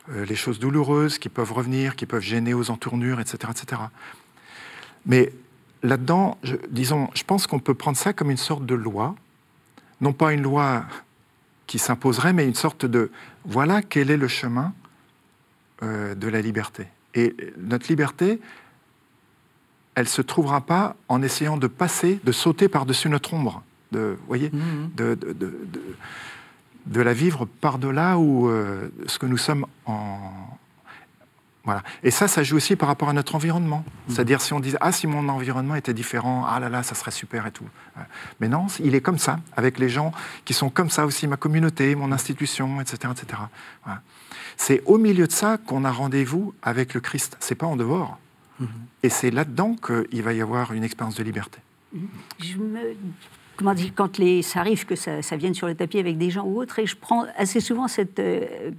les 0.09 0.37
choses 0.37 0.59
douloureuses 0.59 1.19
qui 1.19 1.29
peuvent 1.29 1.53
revenir, 1.53 1.97
qui 1.97 2.07
peuvent 2.07 2.23
gêner 2.23 2.55
aux 2.55 2.71
entournures, 2.71 3.21
etc., 3.21 3.51
etc. 3.51 3.83
Mais 5.05 5.33
là-dedans, 5.83 6.39
disons, 6.71 7.09
je 7.15 7.23
pense 7.25 7.47
qu'on 7.47 7.59
peut 7.59 7.75
prendre 7.75 7.97
ça 7.97 8.13
comme 8.13 8.31
une 8.31 8.37
sorte 8.37 8.67
de 8.67 8.75
loi, 8.75 9.15
non 10.01 10.13
pas 10.13 10.33
une 10.33 10.43
loi 10.43 10.85
qui 11.67 11.79
s'imposerait, 11.79 12.33
mais 12.33 12.47
une 12.47 12.55
sorte 12.55 12.87
de 12.87 13.11
voilà 13.45 13.83
quel 13.83 14.11
est 14.11 14.17
le 14.17 14.29
chemin 14.29 14.73
euh, 15.83 16.15
de 16.15 16.29
la 16.29 16.41
liberté. 16.41 16.87
Et 17.15 17.35
notre 17.59 17.89
liberté, 17.89 18.41
elle 19.95 20.09
se 20.09 20.23
trouvera 20.23 20.61
pas 20.61 20.97
en 21.09 21.23
essayant 21.23 21.57
de 21.57 21.67
passer, 21.67 22.21
de 22.23 22.33
sauter 22.33 22.69
par-dessus 22.69 23.09
notre 23.09 23.33
ombre, 23.33 23.63
de, 23.93 24.17
voyez, 24.27 24.51
de, 24.97 25.15
de, 25.15 25.57
la 26.95 27.13
vivre 27.13 27.45
par-delà 27.47 28.19
ou 28.19 28.49
euh, 28.49 28.89
ce 29.07 29.19
que 29.19 29.27
nous 29.27 29.37
sommes 29.37 29.67
en, 29.87 30.19
Voilà. 31.65 31.83
Et 32.03 32.11
ça, 32.11 32.29
ça 32.29 32.43
joue 32.43 32.57
aussi 32.57 32.77
par 32.77 32.89
rapport 32.89 33.09
à 33.09 33.13
notre 33.13 33.35
environnement. 33.35 33.85
C'est-à-dire 34.09 34.41
si 34.41 34.53
on 34.53 34.61
disait 34.61 34.79
ah 34.81 34.93
si 34.93 35.07
mon 35.07 35.29
environnement 35.29 35.75
était 35.75 35.95
différent, 35.95 36.45
ah 36.49 36.61
là 36.61 36.69
là, 36.69 36.83
ça 36.83 36.95
serait 36.95 37.11
super 37.11 37.47
et 37.47 37.51
tout. 37.51 37.69
Mais 38.41 38.49
non, 38.49 38.67
il 38.81 38.95
est 38.95 39.01
comme 39.01 39.19
ça, 39.19 39.41
avec 39.57 39.79
les 39.79 39.89
gens 39.89 40.13
qui 40.45 40.55
sont 40.55 40.71
comme 40.71 40.91
ça 40.91 41.07
aussi, 41.07 41.27
ma 41.27 41.37
communauté, 41.37 41.95
mon 41.95 42.13
institution, 42.13 42.81
etc., 42.81 43.13
etc. 43.13 43.43
Voilà. 43.85 44.01
C'est 44.57 44.83
au 44.87 44.97
milieu 44.97 45.27
de 45.27 45.33
ça 45.33 45.59
qu'on 45.59 45.85
a 45.85 45.91
rendez-vous 45.91 46.55
avec 46.63 46.95
le 46.95 47.01
Christ. 47.01 47.37
C'est 47.41 47.57
pas 47.57 47.67
en 47.67 47.77
dehors. 47.77 48.19
Mhm. 48.61 48.69
Et 49.03 49.11
c'est 49.11 49.31
là-dedans 49.31 49.77
qu'il 49.77 50.23
va 50.23 50.33
y 50.33 50.41
avoir 50.41 50.73
une 50.73 50.85
expérience 50.85 51.17
de 51.17 51.23
liberté. 51.23 51.59
Je 52.39 52.57
me 52.57 52.95
comment 53.57 53.75
dire, 53.75 53.91
quand 53.95 54.19
les, 54.19 54.43
ça 54.43 54.61
arrive 54.61 54.85
que 54.85 54.95
ça, 54.95 55.37
vienne 55.37 55.55
sur 55.55 55.67
le 55.67 55.75
tapis 55.75 55.99
avec 55.99 56.19
des 56.19 56.31
gens 56.31 56.45
ou 56.45 56.61
autres, 56.61 56.79
et 56.79 56.87
je 56.87 56.97
prends 56.97 57.27
assez 57.37 57.61
souvent 57.61 57.89
cette 57.89 58.19
euh, 58.19 58.71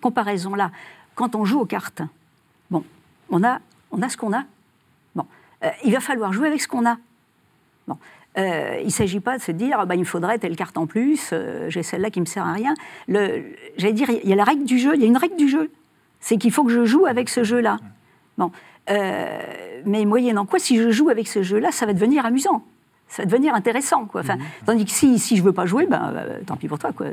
comparaison-là. 0.00 0.70
Quand 1.14 1.34
on 1.34 1.44
joue 1.44 1.60
aux 1.60 1.66
cartes, 1.66 2.02
bon, 2.70 2.84
on 3.28 3.44
a, 3.44 3.58
on 3.90 4.00
a 4.00 4.08
ce 4.08 4.16
qu'on 4.16 4.32
a. 4.32 4.44
Bon, 5.14 5.26
euh, 5.64 5.68
il 5.84 5.92
va 5.92 6.00
falloir 6.00 6.32
jouer 6.32 6.48
avec 6.48 6.62
ce 6.62 6.68
qu'on 6.68 6.86
a. 6.86 6.96
Bon, 7.86 7.98
euh, 8.38 8.78
il 8.80 8.86
ne 8.86 8.90
s'agit 8.90 9.20
pas 9.20 9.36
de 9.36 9.42
se 9.42 9.52
dire, 9.52 9.84
bah, 9.86 9.94
il 9.94 10.00
me 10.00 10.04
faudrait 10.04 10.38
telle 10.38 10.56
carte 10.56 10.78
en 10.78 10.86
plus, 10.86 11.34
j'ai 11.68 11.82
celle-là 11.82 12.10
qui 12.10 12.20
me 12.20 12.26
sert 12.26 12.46
à 12.46 12.52
rien. 12.52 12.74
J'allais 13.08 13.92
dire, 13.92 14.08
il 14.10 14.28
y 14.28 14.32
a 14.32 14.36
la 14.36 14.44
règle 14.44 14.64
du 14.64 14.78
jeu, 14.78 14.94
il 14.94 15.00
y 15.00 15.04
a 15.04 15.08
une 15.08 15.16
règle 15.16 15.36
du 15.36 15.48
jeu. 15.48 15.70
C'est 16.20 16.38
qu'il 16.38 16.52
faut 16.52 16.64
que 16.64 16.72
je 16.72 16.84
joue 16.84 17.06
avec 17.06 17.28
ce 17.28 17.42
jeu-là. 17.42 17.78
Bon, 18.38 18.52
mais 18.88 20.04
moyennant 20.04 20.46
quoi, 20.46 20.60
si 20.60 20.78
je 20.78 20.90
joue 20.90 21.10
avec 21.10 21.28
ce 21.28 21.42
jeu-là, 21.42 21.72
ça 21.72 21.84
va 21.84 21.92
devenir 21.92 22.24
amusant 22.24 22.64
ça 23.12 23.22
va 23.22 23.26
devenir 23.26 23.54
intéressant. 23.54 24.06
Quoi. 24.06 24.22
Enfin, 24.22 24.36
mhm. 24.36 24.42
Tandis 24.64 24.84
que 24.86 24.90
si, 24.90 25.18
si 25.18 25.36
je 25.36 25.42
ne 25.42 25.46
veux 25.46 25.52
pas 25.52 25.66
jouer, 25.66 25.86
ben, 25.86 26.12
euh, 26.16 26.40
tant 26.46 26.56
pis 26.56 26.66
pour 26.66 26.78
toi. 26.78 26.92
Quoi. 26.92 27.08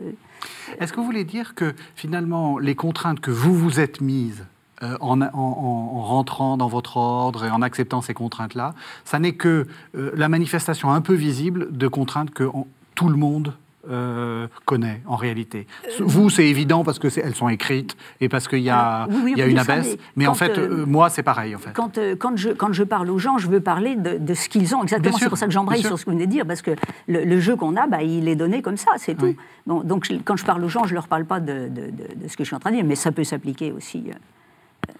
Est-ce 0.80 0.93
que 0.93 0.97
vous 0.97 1.06
voulez 1.06 1.26
dire 1.26 1.56
que 1.56 1.76
finalement, 1.95 2.58
les 2.58 2.74
contraintes 2.74 3.20
que 3.20 3.32
vous 3.32 3.54
vous 3.54 3.82
êtes 3.82 4.00
mises 4.00 4.45
euh, 4.82 4.97
en, 5.02 5.22
en, 5.22 6.02
rentrant 6.02 6.56
dans 6.56 6.70
votre 6.70 6.95
ordre 6.95 7.43
et 7.43 7.50
en 7.50 7.62
acceptant 7.62 8.02
ces 8.02 8.14
contraintes-là, 8.14 8.76
ça 9.04 9.20
n'est 9.20 9.34
que 9.34 9.68
euh, 9.95 10.12
la 10.16 10.30
manifestation 10.30 10.89
un 10.93 11.02
peu 11.02 11.16
visible 11.16 11.68
de 11.76 11.88
contraintes 11.89 12.32
que 12.32 12.50
tout 12.95 13.10
le 13.10 13.18
monde 13.18 13.54
euh, 13.90 14.48
connaît 14.66 15.02
en 15.06 15.16
réalité. 15.16 15.66
Euh, 15.86 15.92
vous, 16.02 16.30
c'est 16.30 16.46
évident 16.46 16.84
parce 16.84 17.00
qu'elles 17.00 17.36
sont 17.36 17.48
écrites 17.48 17.96
et 18.20 18.28
parce 18.28 18.50
qu'il 18.50 18.60
y 18.60 18.70
a, 18.70 19.08
y 19.38 19.42
a 19.42 19.46
une 19.46 19.58
abaisse. 19.58 19.96
Mais, 20.18 20.28
en 20.28 20.34
fait, 20.34 20.58
euh, 20.58 20.86
moi, 20.86 21.10
c'est 21.10 21.24
pareil. 21.24 21.56
En 21.56 21.60
fait. 21.60 21.72
Quand, 21.72 21.98
quand, 22.20 22.36
je, 22.36 22.50
quand 22.50 22.74
je 22.74 22.84
parle 22.84 23.10
aux 23.10 23.20
gens, 23.20 23.38
je 23.38 23.48
veux 23.48 23.62
parler 23.62 23.96
de, 23.96 24.34
ce 24.34 24.50
qu'ils 24.50 24.76
ont 24.76 24.84
exactement. 24.84 25.18
C'est 25.18 25.30
pour 25.30 25.38
ça 25.38 25.46
que 25.46 25.54
j'embraye 25.54 25.82
sur 25.82 25.98
ce 25.98 26.04
que 26.04 26.10
vous 26.10 26.18
venez 26.18 26.28
de 26.28 26.32
dire, 26.32 26.46
parce 26.46 26.62
que 26.62 26.72
le, 27.08 27.40
jeu 27.40 27.56
qu'on 27.56 27.78
a, 27.78 27.88
bah, 27.88 28.04
il 28.04 28.28
est 28.28 28.36
donné 28.36 28.62
comme 28.62 28.78
ça, 28.78 28.92
c'est 28.98 29.16
tout. 29.16 29.36
donc, 29.66 30.10
quand 30.26 30.36
je 30.36 30.44
parle 30.44 30.64
aux 30.64 30.70
gens, 30.70 30.84
je 30.84 30.90
ne 30.90 30.96
leur 30.96 31.08
parle 31.08 31.26
pas 31.26 31.40
de, 31.40 31.70
de, 31.70 32.28
ce 32.28 32.36
que 32.36 32.44
je 32.44 32.50
suis 32.50 32.56
en 32.56 32.60
train 32.60 32.72
de 32.72 32.76
dire, 32.76 32.86
mais 32.86 32.96
ça 32.96 33.14
peut 33.14 33.24
s'appliquer 33.24 33.72
aussi 33.72 34.12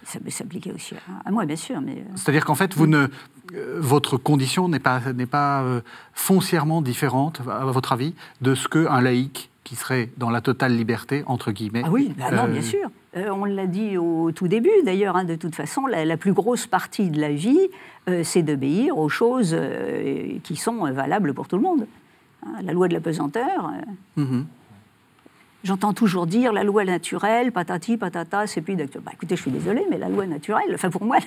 ça 0.04 0.20
peut 0.20 0.30
s'appliquer 0.30 0.72
aussi 0.72 0.96
à, 1.26 1.32
moi, 1.32 1.46
bien 1.46 1.56
sûr. 1.56 1.82
Mais... 1.82 2.04
C'est-à-dire 2.16 2.46
qu'en 2.46 2.56
fait, 2.56 2.74
vous 2.74 2.88
ne, 2.88 3.08
euh, 3.56 3.78
votre 3.80 4.18
condition 4.18 4.70
n'est 4.70 4.80
pas, 4.80 5.02
n'est 5.14 5.26
pas 5.26 5.62
euh, 5.62 5.82
foncièrement 6.14 6.82
différente, 6.82 7.42
à 7.50 7.66
votre 7.66 7.92
avis, 7.92 8.14
de 8.42 8.56
ce 8.56 8.68
qu'un 8.68 9.02
laïc 9.02 9.50
qui 9.64 9.76
serait 9.76 10.10
dans 10.18 10.30
la 10.30 10.42
totale 10.42 10.76
liberté, 10.76 11.24
entre 11.28 11.52
guillemets. 11.52 11.84
Ah 11.86 11.92
oui, 11.92 12.14
bah 12.18 12.32
non, 12.32 12.48
bien 12.48 12.62
euh, 12.62 12.62
sûr. 12.62 12.90
on 13.16 13.46
l'a 13.46 13.68
dit 13.68 13.98
au 13.98 14.32
tout 14.32 14.48
début, 14.48 14.72
d'ailleurs, 14.84 15.16
hein, 15.16 15.26
de 15.26 15.36
toute 15.36 15.56
façon, 15.56 15.86
la, 15.86 16.18
plus 16.18 16.34
grosse 16.34 16.66
partie 16.66 17.10
de 17.10 17.20
la 17.20 17.32
vie, 17.32 17.68
c'est 18.24 18.42
d'obéir 18.42 18.98
aux 18.98 19.10
choses 19.10 19.56
qui 20.44 20.56
sont 20.56 20.92
valables 20.92 21.34
pour 21.36 21.48
tout 21.48 21.58
le 21.58 21.62
monde. 21.62 21.86
Hein, 22.46 22.62
la 22.64 22.74
loi 22.74 22.88
de 22.88 22.94
la 22.94 23.02
pesanteur. 23.02 23.72
Mm-hmm. 24.18 24.44
J'entends 25.64 25.94
toujours 25.94 26.26
dire 26.26 26.54
la 26.54 26.64
loi 26.64 26.86
naturelle, 26.86 27.52
patati, 27.52 27.98
patata, 27.98 28.48
c'est 28.48 28.62
plus 28.62 28.76
d'actualité. 28.76 29.06
Bah, 29.06 29.12
écoutez, 29.14 29.36
je 29.36 29.42
suis 29.42 29.52
désolée, 29.52 29.86
mais 29.90 29.98
la 29.98 30.08
loi 30.08 30.26
naturelle, 30.26 30.74
enfin 30.74 30.90
pour 30.90 31.04
moi, 31.04 31.18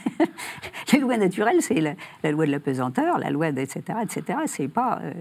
la 0.93 0.99
loi 0.99 1.19
naturelle, 1.19 1.57
c'est 1.61 1.81
la, 1.81 2.31
loi 2.31 2.47
de 2.47 2.51
la 2.51 2.61
pesanteur, 2.61 3.19
la 3.19 3.31
loi, 3.31 3.49
etc., 3.49 3.81
etc. 4.03 4.39
C'est 4.47 4.69
pas. 4.69 5.01
Euh, 5.03 5.13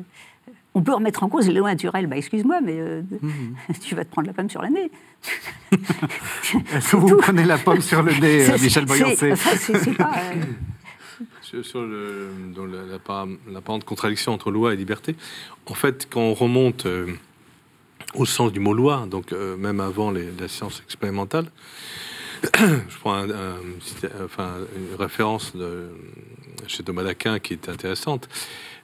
on 0.73 0.81
peut 0.81 0.93
remettre 0.93 1.23
en 1.23 1.27
cause 1.27 1.47
les 1.47 1.53
lois 1.53 1.71
naturelles. 1.71 2.07
Bah, 2.07 2.15
excuse-moi, 2.15 2.61
mais 2.61 2.79
euh, 2.79 3.01
mhm. 3.21 3.55
tu 3.81 3.95
vas 3.95 4.05
te 4.05 4.11
prendre 4.11 4.27
la 4.27 4.33
pomme 4.33 4.49
sur 4.49 4.61
le 4.61 4.69
nez. 4.69 4.91
Est-ce 6.73 6.91
que 6.91 6.95
vous 6.95 7.17
prenez 7.17 7.43
la 7.43 7.57
pomme 7.57 7.81
sur 7.81 8.03
le 8.03 8.13
nez, 8.13 8.49
euh, 8.49 8.57
Michel 8.61 8.85
Boyancé 8.85 9.33
C'est 9.35 9.97
pas. 9.97 10.13
Sur, 11.41 11.81
le, 11.81 12.29
l'apparente 13.51 13.83
contradiction 13.83 14.31
entre 14.31 14.51
loi 14.51 14.73
et 14.73 14.77
liberté, 14.77 15.17
en 15.65 15.73
fait, 15.73 16.07
quand 16.09 16.21
on 16.21 16.33
remonte 16.33 16.87
au 18.15 18.25
sens 18.25 18.51
du 18.51 18.59
mot 18.59 18.73
loi, 18.73 19.05
donc 19.09 19.31
euh, 19.31 19.57
même 19.57 19.79
avant 19.79 20.11
la 20.11 20.47
science 20.47 20.81
expérimentale. 20.85 21.45
Je 22.43 22.97
prends 22.99 23.23
enfin, 24.23 24.55
une 24.75 24.95
référence 24.99 25.55
de, 25.55 25.89
chez 26.67 26.83
Thomas 26.83 27.03
d'Aquin 27.03 27.39
qui 27.39 27.53
est 27.53 27.69
intéressante, 27.69 28.27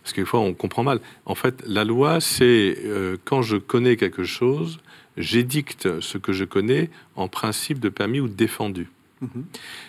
parce 0.03 0.13
que 0.13 0.21
des 0.21 0.27
fois 0.27 0.39
on 0.39 0.53
comprend 0.53 0.83
mal. 0.83 0.99
En 1.25 1.35
fait, 1.35 1.63
la 1.65 1.83
loi, 1.83 2.21
c'est 2.21 2.77
euh, 2.85 3.17
quand 3.25 3.41
je 3.41 3.57
connais 3.57 3.97
quelque 3.97 4.23
chose, 4.23 4.79
j'édicte 5.17 5.99
ce 6.01 6.17
que 6.17 6.33
je 6.33 6.45
connais 6.45 6.89
en 7.15 7.27
principe 7.27 7.79
de 7.79 7.89
permis 7.89 8.19
ou 8.19 8.27
de 8.27 8.33
défendu. 8.33 8.89
Mm-hmm. 9.23 9.43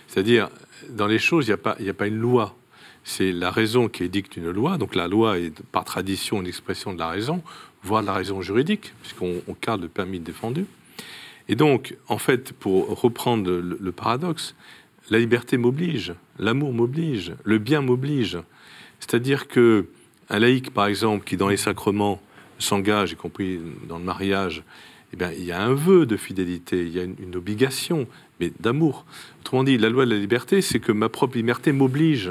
C'est-à-dire, 0.06 0.48
dans 0.90 1.06
les 1.06 1.18
choses, 1.18 1.46
il 1.46 1.84
n'y 1.84 1.90
a 1.90 1.94
pas 1.94 2.06
une 2.06 2.18
loi. 2.18 2.56
C'est 3.04 3.32
la 3.32 3.50
raison 3.50 3.88
qui 3.88 4.04
édicte 4.04 4.36
une 4.36 4.50
loi. 4.50 4.76
Donc 4.76 4.94
la 4.94 5.08
loi 5.08 5.38
est 5.38 5.62
par 5.72 5.84
tradition 5.84 6.40
une 6.40 6.46
expression 6.46 6.92
de 6.92 6.98
la 6.98 7.08
raison 7.08 7.42
voire 7.82 8.02
de 8.02 8.06
la 8.06 8.14
raison 8.14 8.42
juridique, 8.42 8.92
puisqu'on 9.02 9.54
cadre 9.60 9.84
le 9.84 9.88
permis 9.88 10.20
défendu. 10.20 10.66
Et 11.48 11.54
donc, 11.54 11.96
en 12.08 12.18
fait, 12.18 12.52
pour 12.52 13.00
reprendre 13.00 13.50
le, 13.50 13.92
paradoxe, 13.92 14.54
la 15.10 15.18
liberté 15.18 15.56
m'oblige, 15.56 16.14
l'amour 16.38 16.72
m'oblige, 16.72 17.32
le 17.44 17.58
bien 17.58 17.80
m'oblige. 17.80 18.38
C'est-à-dire 19.00 19.48
que 19.48 19.86
un 20.28 20.38
laïc, 20.38 20.70
par 20.70 20.86
exemple, 20.86 21.24
qui 21.24 21.38
dans 21.38 21.48
les 21.48 21.56
sacrements 21.56 22.20
s'engage, 22.58 23.12
y 23.12 23.16
compris 23.16 23.60
dans 23.88 23.98
le 23.98 24.04
mariage, 24.04 24.62
eh 25.14 25.16
bien, 25.16 25.32
il 25.32 25.44
y 25.44 25.52
a 25.52 25.62
un 25.62 25.72
vœu 25.72 26.04
de 26.04 26.18
fidélité, 26.18 26.82
il 26.82 26.94
y 26.94 27.00
a 27.00 27.04
une, 27.04 27.34
obligation, 27.34 28.06
mais 28.40 28.52
d'amour. 28.60 29.06
Autrement 29.40 29.64
dit, 29.64 29.78
la 29.78 29.88
loi 29.88 30.04
de 30.04 30.10
la 30.10 30.18
liberté, 30.18 30.60
c'est 30.60 30.80
que 30.80 30.92
ma 30.92 31.08
propre 31.08 31.36
liberté 31.36 31.72
m'oblige. 31.72 32.30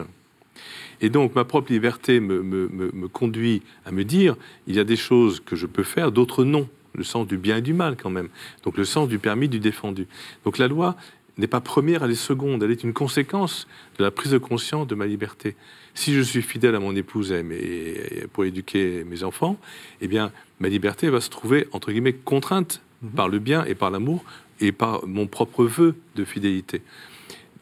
Et 1.01 1.09
donc 1.09 1.35
ma 1.35 1.43
propre 1.43 1.71
liberté 1.71 2.19
me, 2.19 3.07
conduit 3.07 3.61
à 3.85 3.91
me 3.91 4.03
dire, 4.03 4.35
il 4.67 4.75
y 4.75 4.79
a 4.79 4.83
des 4.83 4.95
choses 4.95 5.39
que 5.39 5.55
je 5.55 5.65
peux 5.65 5.83
faire, 5.83 6.11
d'autres 6.11 6.43
non. 6.43 6.67
Le 6.95 7.03
sens 7.03 7.27
du 7.27 7.37
bien 7.37 7.57
et 7.57 7.61
du 7.61 7.73
mal 7.73 7.95
quand 7.95 8.09
même. 8.09 8.29
Donc 8.63 8.75
le 8.75 8.85
sens 8.85 9.07
du 9.07 9.19
permis, 9.19 9.47
du 9.47 9.59
défendu. 9.59 10.07
Donc 10.45 10.57
la 10.57 10.67
loi 10.67 10.95
n'est 11.37 11.47
pas 11.47 11.61
première, 11.61 12.03
elle 12.03 12.11
est 12.11 12.15
seconde. 12.15 12.63
Elle 12.63 12.71
est 12.71 12.83
une 12.83 12.93
conséquence 12.93 13.67
de 13.99 14.03
la 14.03 14.09
prise 14.09 14.31
de 14.31 14.39
conscience 14.39 14.87
de 14.87 14.95
ma 14.95 15.05
liberté. 15.05 15.55
Si 15.93 16.13
je 16.13 16.21
suis 16.21 16.41
fidèle 16.41 16.75
à 16.75 16.79
mon 16.79 16.95
épouse 16.95 17.31
et, 17.31 18.25
pour 18.33 18.45
éduquer 18.45 19.03
mes 19.03 19.23
enfants, 19.23 19.57
eh 20.01 20.07
bien 20.07 20.31
ma 20.59 20.69
liberté 20.69 21.09
va 21.09 21.21
se 21.21 21.29
trouver 21.29 21.67
entre 21.71 21.91
guillemets 21.91 22.13
contrainte 22.13 22.81
mhm. 23.03 23.09
par 23.11 23.29
le 23.29 23.37
bien 23.39 23.63
et 23.65 23.75
par 23.75 23.91
l'amour 23.91 24.23
et 24.59 24.71
par 24.71 25.05
mon 25.05 25.27
propre 25.27 25.65
vœu 25.65 25.95
de 26.15 26.25
fidélité. 26.25 26.81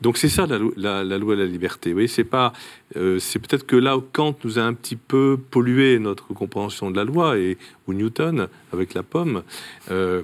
Donc 0.01 0.17
c'est 0.17 0.29
ça 0.29 0.45
la, 0.47 0.57
loi 0.57 1.35
de 1.35 1.41
la 1.41 1.47
liberté. 1.47 1.93
Oui, 1.93 2.07
c'est 2.07 2.23
pas, 2.23 2.53
euh, 2.95 3.19
c'est 3.19 3.39
peut-être 3.39 3.65
que 3.65 3.75
là 3.75 3.97
où 3.97 4.01
Kant 4.01 4.35
nous 4.43 4.59
a 4.59 4.61
un 4.61 4.73
petit 4.73 4.95
peu 4.95 5.39
pollué 5.51 5.99
notre 5.99 6.27
compréhension 6.33 6.91
de 6.91 6.95
la 6.95 7.03
loi 7.03 7.37
et 7.37 7.57
ou 7.87 7.93
Newton 7.93 8.47
avec 8.73 8.93
la 8.93 9.03
pomme. 9.03 9.43
Euh, 9.91 10.23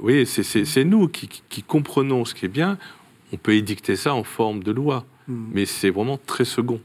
oui, 0.00 0.26
c'est 0.26 0.84
nous 0.84 1.08
qui, 1.08 1.62
comprenons 1.62 2.24
ce 2.24 2.34
qui 2.34 2.46
est 2.46 2.48
bien. 2.48 2.78
On 3.32 3.36
peut 3.36 3.54
édicter 3.54 3.96
ça 3.96 4.14
en 4.14 4.24
forme 4.24 4.62
de 4.62 4.72
loi, 4.72 5.04
hmm. 5.28 5.46
mais 5.52 5.66
c'est 5.66 5.90
vraiment 5.90 6.18
très 6.26 6.44
second 6.44 6.80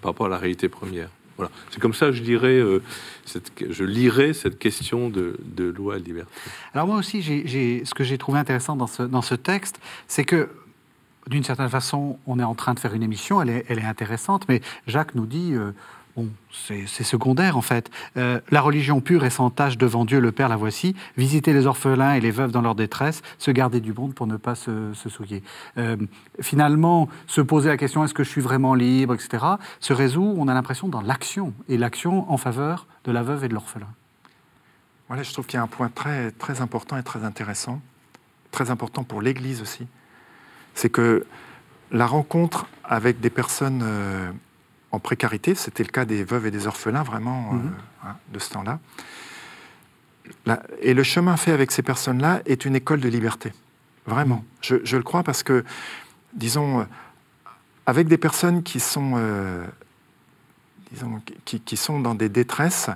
par 0.00 0.12
rapport 0.12 0.26
à 0.26 0.28
la 0.28 0.38
réalité 0.38 0.68
première. 0.68 1.08
Voilà. 1.36 1.50
C'est 1.70 1.80
comme 1.80 1.94
ça 1.94 2.06
que 2.06 2.12
je 2.12 2.22
dirais, 2.22 2.58
euh, 2.58 2.80
je 3.68 3.84
lirais 3.84 4.34
cette 4.34 4.58
question 4.58 5.10
de, 5.10 5.36
loi 5.76 5.98
de 5.98 6.04
liberté. 6.04 6.30
Alors 6.74 6.86
moi 6.86 6.96
aussi, 6.96 7.22
ce 7.22 7.94
que 7.94 8.04
j'ai 8.04 8.18
trouvé 8.18 8.38
intéressant 8.38 8.76
dans 8.76 8.86
ce, 8.86 9.02
dans 9.02 9.22
ce 9.22 9.34
texte, 9.34 9.80
c'est 10.06 10.24
que 10.24 10.48
d'une 11.28 11.44
certaine 11.44 11.68
façon, 11.68 12.18
on 12.26 12.38
est 12.38 12.44
en 12.44 12.54
train 12.54 12.74
de 12.74 12.78
faire 12.78 12.94
une 12.94 13.02
émission, 13.02 13.40
elle 13.40 13.50
est, 13.50 13.84
intéressante, 13.84 14.46
mais 14.48 14.60
Jacques 14.86 15.14
nous 15.14 15.26
dit, 15.26 15.52
euh, 15.54 15.72
bon, 16.16 16.28
c'est 16.52 16.86
secondaire 16.86 17.56
en 17.56 17.62
fait. 17.62 17.90
Euh, 18.16 18.40
la 18.50 18.60
religion 18.60 19.00
pure 19.00 19.24
et 19.24 19.30
sans 19.30 19.50
tâche 19.50 19.78
devant 19.78 20.04
Dieu, 20.04 20.20
le 20.20 20.32
Père, 20.32 20.48
la 20.48 20.56
voici. 20.56 20.94
Visiter 21.16 21.52
les 21.52 21.66
orphelins 21.66 22.14
et 22.14 22.20
les 22.20 22.30
veuves 22.30 22.50
dans 22.50 22.60
leur 22.60 22.74
détresse, 22.74 23.22
se 23.38 23.50
garder 23.50 23.80
du 23.80 23.92
monde 23.92 24.14
pour 24.14 24.26
ne 24.26 24.36
pas 24.36 24.54
se, 24.54 24.92
souiller. 24.94 25.42
Euh, 25.78 25.96
finalement, 26.40 27.08
se 27.26 27.40
poser 27.40 27.68
la 27.68 27.76
question, 27.76 28.04
est-ce 28.04 28.14
que 28.14 28.24
je 28.24 28.30
suis 28.30 28.42
vraiment 28.42 28.74
libre, 28.74 29.14
etc., 29.14 29.44
se 29.80 29.92
résout, 29.92 30.34
on 30.36 30.48
a 30.48 30.54
l'impression, 30.54 30.88
dans 30.88 31.02
l'action, 31.02 31.54
et 31.68 31.78
l'action 31.78 32.30
en 32.30 32.36
faveur 32.36 32.86
de 33.04 33.12
la 33.12 33.22
veuve 33.22 33.44
et 33.44 33.48
de 33.48 33.54
l'orphelin. 33.54 33.88
Je 35.10 35.32
trouve 35.32 35.46
qu'il 35.46 35.58
y 35.58 35.60
a 35.60 35.62
un 35.62 35.68
point 35.68 35.90
très 35.90 36.60
important 36.60 36.96
et 36.96 37.02
très 37.04 37.24
intéressant, 37.24 37.80
très 38.50 38.70
important 38.70 39.04
pour 39.04 39.22
l'Église 39.22 39.62
aussi 39.62 39.86
c'est 40.74 40.90
que 40.90 41.26
la 41.90 42.06
rencontre 42.06 42.66
avec 42.84 43.20
des 43.20 43.30
personnes 43.30 43.82
euh, 43.84 44.30
en 44.90 44.98
précarité, 44.98 45.54
c'était 45.54 45.82
le 45.82 45.90
cas 45.90 46.04
des 46.04 46.24
veuves 46.24 46.46
et 46.46 46.50
des 46.50 46.66
orphelins 46.66 47.02
vraiment 47.02 47.50
euh, 47.52 47.56
mhm. 47.56 47.72
hein, 48.04 48.16
de 48.32 48.38
ce 48.38 48.50
temps-là, 48.50 48.80
et 50.80 50.94
le 50.94 51.02
chemin 51.02 51.36
fait 51.36 51.52
avec 51.52 51.70
ces 51.70 51.82
personnes-là 51.82 52.40
est 52.46 52.64
une 52.64 52.76
école 52.76 53.00
de 53.00 53.08
liberté. 53.08 53.52
Vraiment. 54.06 54.44
Je, 54.60 54.76
je 54.84 54.96
le 54.96 55.02
crois 55.02 55.22
parce 55.22 55.42
que, 55.42 55.64
disons, 56.34 56.80
euh, 56.80 56.84
avec 57.86 58.08
des 58.08 58.18
personnes 58.18 58.62
qui 58.62 58.80
sont, 58.80 59.14
euh, 59.16 59.64
disons, 60.92 61.20
qui, 61.44 61.60
qui 61.60 61.76
sont 61.76 62.00
dans 62.00 62.14
des 62.14 62.28
détresses, 62.28 62.90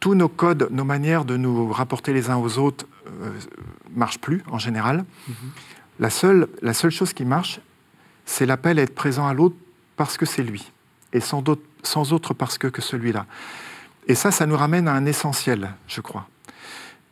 tous 0.00 0.14
nos 0.14 0.28
codes, 0.28 0.68
nos 0.70 0.84
manières 0.84 1.24
de 1.24 1.36
nous 1.36 1.72
rapporter 1.72 2.12
les 2.12 2.30
uns 2.30 2.36
aux 2.36 2.58
autres 2.58 2.86
euh, 3.08 3.32
marchent 3.94 4.20
plus 4.20 4.42
en 4.50 4.58
général. 4.58 5.04
La, 5.98 6.10
seule, 6.10 6.48
la 6.62 6.74
seule 6.74 6.90
chose 6.90 7.12
qui 7.12 7.24
marche, 7.24 7.60
c'est 8.26 8.46
l'appel 8.46 8.78
à 8.78 8.82
être 8.82 8.94
présent 8.94 9.26
à 9.26 9.34
l'autre 9.34 9.56
parce 9.96 10.16
que 10.16 10.26
c'est 10.26 10.42
lui, 10.42 10.70
et 11.12 11.20
sans, 11.20 11.42
sans 11.82 12.12
autre 12.12 12.34
parce 12.34 12.58
que, 12.58 12.66
que 12.66 12.82
celui-là. 12.82 13.26
Et 14.06 14.14
ça, 14.14 14.30
ça 14.30 14.46
nous 14.46 14.56
ramène 14.56 14.88
à 14.88 14.92
un 14.92 15.06
essentiel, 15.06 15.70
je 15.86 16.00
crois. 16.00 16.28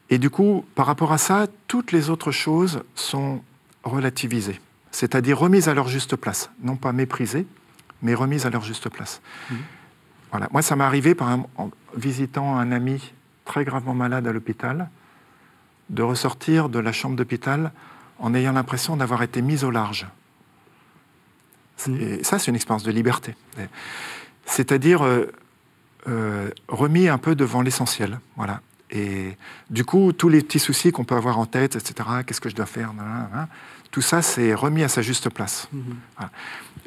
Et 0.08 0.18
du 0.18 0.30
coup, 0.30 0.64
par 0.74 0.86
rapport 0.86 1.12
à 1.12 1.18
ça, 1.18 1.46
toutes 1.66 1.92
les 1.92 2.10
autres 2.10 2.30
choses 2.30 2.82
sont 2.94 3.42
relativisées, 3.82 4.60
c'est-à-dire 4.90 5.38
remises 5.38 5.68
à 5.68 5.74
leur 5.74 5.88
juste 5.88 6.16
place, 6.16 6.50
non 6.62 6.76
pas 6.76 6.92
méprisées, 6.92 7.46
mais 8.02 8.14
remises 8.14 8.46
à 8.46 8.50
leur 8.50 8.62
juste 8.62 8.88
place. 8.88 9.20
Voilà. 10.30 10.48
Moi, 10.52 10.62
ça 10.62 10.76
m'est 10.76 10.84
arrivé, 10.84 11.14
par 11.14 11.30
exemple, 11.30 11.48
en 11.56 11.70
visitant 11.96 12.56
un 12.56 12.72
ami 12.72 13.12
très 13.44 13.64
gravement 13.64 13.94
malade 13.94 14.26
à 14.26 14.32
l'hôpital, 14.32 14.90
de 15.90 16.02
ressortir 16.02 16.68
de 16.68 16.78
la 16.78 16.92
chambre 16.92 17.16
d'hôpital 17.16 17.72
en 18.18 18.34
ayant 18.34 18.52
l'impression 18.52 18.96
d'avoir 18.96 19.22
été 19.22 19.42
mis 19.42 19.64
au 19.64 19.70
large. 19.70 20.06
C'est- 21.76 21.92
Et 21.92 22.24
ça, 22.24 22.38
c'est 22.38 22.48
une 22.50 22.54
expérience 22.56 22.82
de 22.84 22.90
liberté. 22.92 23.34
C'est-à-dire 24.46 25.02
euh, 25.04 25.26
euh, 26.08 26.50
remis 26.68 27.08
un 27.08 27.18
peu 27.18 27.34
devant 27.34 27.62
l'essentiel. 27.62 28.20
Voilà. 28.36 28.60
Et 28.90 29.36
du 29.70 29.84
coup, 29.84 30.12
tous 30.12 30.28
les 30.28 30.40
petits 30.42 30.60
soucis 30.60 30.92
qu'on 30.92 31.04
peut 31.04 31.16
avoir 31.16 31.38
en 31.38 31.46
tête, 31.46 31.74
etc., 31.76 32.08
qu'est-ce 32.24 32.40
que 32.40 32.48
je 32.48 32.54
dois 32.54 32.66
faire, 32.66 32.92
tout 33.90 34.00
ça, 34.02 34.22
c'est 34.22 34.54
remis 34.54 34.84
à 34.84 34.88
sa 34.88 35.02
juste 35.02 35.28
place. 35.28 35.68
Voilà. 36.16 36.30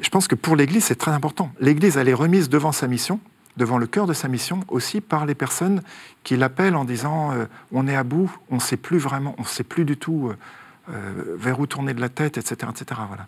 Je 0.00 0.08
pense 0.08 0.26
que 0.26 0.34
pour 0.34 0.56
l'Église, 0.56 0.84
c'est 0.84 0.94
très 0.94 1.10
important. 1.10 1.52
L'Église, 1.60 1.96
elle 1.98 2.08
est 2.08 2.14
remise 2.14 2.48
devant 2.48 2.72
sa 2.72 2.86
mission, 2.88 3.20
devant 3.58 3.76
le 3.76 3.86
cœur 3.86 4.06
de 4.06 4.14
sa 4.14 4.28
mission, 4.28 4.64
aussi 4.68 5.02
par 5.02 5.26
les 5.26 5.34
personnes 5.34 5.82
qui 6.24 6.36
l'appellent 6.36 6.76
en 6.76 6.86
disant 6.86 7.32
euh, 7.32 7.44
on 7.70 7.86
est 7.86 7.96
à 7.96 8.04
bout, 8.04 8.30
on 8.50 8.54
ne 8.56 8.60
sait 8.60 8.78
plus 8.78 8.98
vraiment, 8.98 9.34
on 9.36 9.42
ne 9.42 9.46
sait 9.46 9.64
plus 9.64 9.84
du 9.84 9.98
tout 9.98 10.28
euh, 10.30 10.36
euh, 10.90 11.36
vers 11.36 11.60
où 11.60 11.66
tourner 11.66 11.94
de 11.94 12.00
la 12.00 12.08
tête, 12.08 12.38
etc. 12.38 12.70
etc. 12.70 13.00
Voilà. 13.06 13.26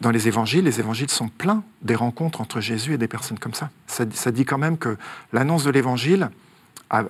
Dans 0.00 0.10
les 0.10 0.28
évangiles, 0.28 0.64
les 0.64 0.80
évangiles 0.80 1.10
sont 1.10 1.28
pleins 1.28 1.62
des 1.82 1.94
rencontres 1.94 2.40
entre 2.40 2.60
Jésus 2.60 2.94
et 2.94 2.98
des 2.98 3.08
personnes 3.08 3.38
comme 3.38 3.54
ça. 3.54 3.70
Ça, 3.86 4.04
dit 4.04 4.44
quand 4.44 4.58
même 4.58 4.76
que 4.76 4.96
l'annonce 5.32 5.64
de 5.64 5.70
l'évangile 5.70 6.30
a, 6.90 7.04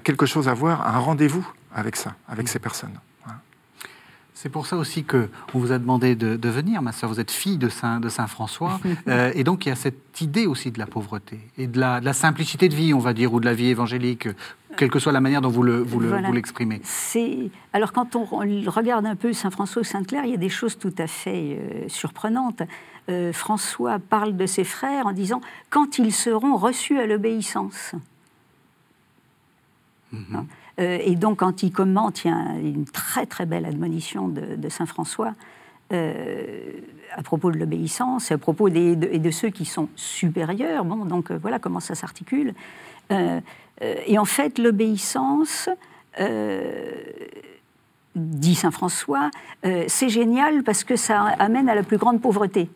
quelque 0.00 0.26
chose 0.26 0.48
à 0.48 0.54
voir, 0.54 0.86
un 0.86 0.98
rendez-vous 0.98 1.48
avec 1.74 1.96
ça, 1.96 2.14
avec 2.28 2.48
ces 2.48 2.58
personnes. 2.58 2.98
C'est 4.38 4.50
pour 4.50 4.66
ça 4.66 4.76
aussi 4.76 5.02
que 5.02 5.30
on 5.54 5.58
vous 5.58 5.72
a 5.72 5.78
demandé 5.78 6.14
de, 6.14 6.36
de 6.36 6.48
venir, 6.50 6.82
ma 6.82 6.92
sœur. 6.92 7.08
Vous 7.08 7.20
êtes 7.20 7.30
fille 7.30 7.56
de 7.56 7.70
Saint, 7.70 8.00
de 8.00 8.10
Saint 8.10 8.26
François. 8.26 8.78
Euh, 9.08 9.30
et 9.34 9.44
donc, 9.44 9.64
il 9.64 9.70
y 9.70 9.72
a 9.72 9.76
cette 9.76 10.20
idée 10.20 10.46
aussi 10.46 10.70
de 10.72 10.78
la 10.78 10.86
pauvreté 10.86 11.38
et 11.56 11.66
de 11.68 11.78
la, 11.80 12.00
de 12.00 12.04
la 12.04 12.12
simplicité 12.12 12.68
de 12.68 12.74
vie, 12.74 12.92
on 12.92 12.98
va 12.98 13.12
dire, 13.14 13.32
ou 13.32 13.40
de 13.40 13.44
la 13.46 13.54
vie 13.54 13.68
évangélique, 13.68 14.28
quelle 14.76 14.90
que 14.90 14.98
soit 14.98 15.12
la 15.12 15.20
manière 15.22 15.40
dont 15.40 15.48
vous 15.48 15.62
le- 15.62 15.80
vous 15.80 16.00
le- 16.00 16.08
Voilà. 16.08 16.30
l'exprimez. 16.30 16.80
C'est 16.84 17.50
alors 17.72 17.92
quand 17.92 18.14
on, 18.16 18.26
on 18.32 18.70
regarde 18.70 19.06
un 19.06 19.16
peu 19.16 19.32
Saint 19.32 19.50
François 19.50 19.80
ou 19.82 19.84
Sainte 19.84 20.08
Claire, 20.08 20.24
il 20.24 20.32
y 20.32 20.34
a 20.34 20.38
des 20.38 20.48
choses 20.50 20.76
tout 20.76 20.94
à 20.98 21.06
fait 21.06 21.56
euh, 21.58 21.88
surprenantes. 21.88 22.62
Euh, 23.08 23.32
François 23.32 23.98
parle 24.00 24.36
de 24.36 24.44
ses 24.46 24.64
frères 24.64 25.06
en 25.06 25.12
disant 25.12 25.40
quand 25.70 25.98
ils 25.98 26.12
seront 26.12 26.56
reçus 26.56 26.98
à 26.98 27.06
l'obéissance. 27.06 27.94
Hein. 30.12 30.46
Euh, 30.78 30.98
et 31.02 31.14
donc 31.14 31.38
quand 31.38 31.62
il 31.62 31.72
commente, 31.72 32.24
il 32.24 32.28
y 32.28 32.30
a 32.30 32.34
un- 32.36 32.58
une 32.58 32.84
très 32.84 33.26
très 33.26 33.46
belle 33.46 33.64
admonition 33.64 34.28
de, 34.28 34.68
Saint 34.68 34.86
François. 34.86 35.34
euh, 35.92 36.72
à 37.14 37.22
propos 37.22 37.52
de 37.52 37.56
l'obéissance, 37.58 38.32
à 38.32 38.38
propos 38.38 38.68
des, 38.68 38.96
de, 38.96 39.08
et 39.10 39.20
de 39.20 39.30
ceux 39.30 39.50
qui 39.50 39.64
sont 39.64 39.88
supérieurs. 39.94 40.84
Bon, 40.84 41.04
donc 41.04 41.30
euh, 41.30 41.38
voilà 41.40 41.60
comment 41.60 41.78
ça 41.80 41.94
s'articule. 41.94 42.54
Et 43.10 44.18
en 44.18 44.24
fait, 44.24 44.58
l'obéissance, 44.58 45.68
dit 48.16 48.54
Saint 48.56 48.72
François, 48.72 49.30
c'est 49.86 50.08
génial 50.08 50.64
parce 50.64 50.82
que 50.82 50.96
ça 50.96 51.20
amène 51.38 51.68
à 51.68 51.74
la 51.76 51.84
plus 51.84 51.98
grande 51.98 52.20
pauvreté. 52.20 52.68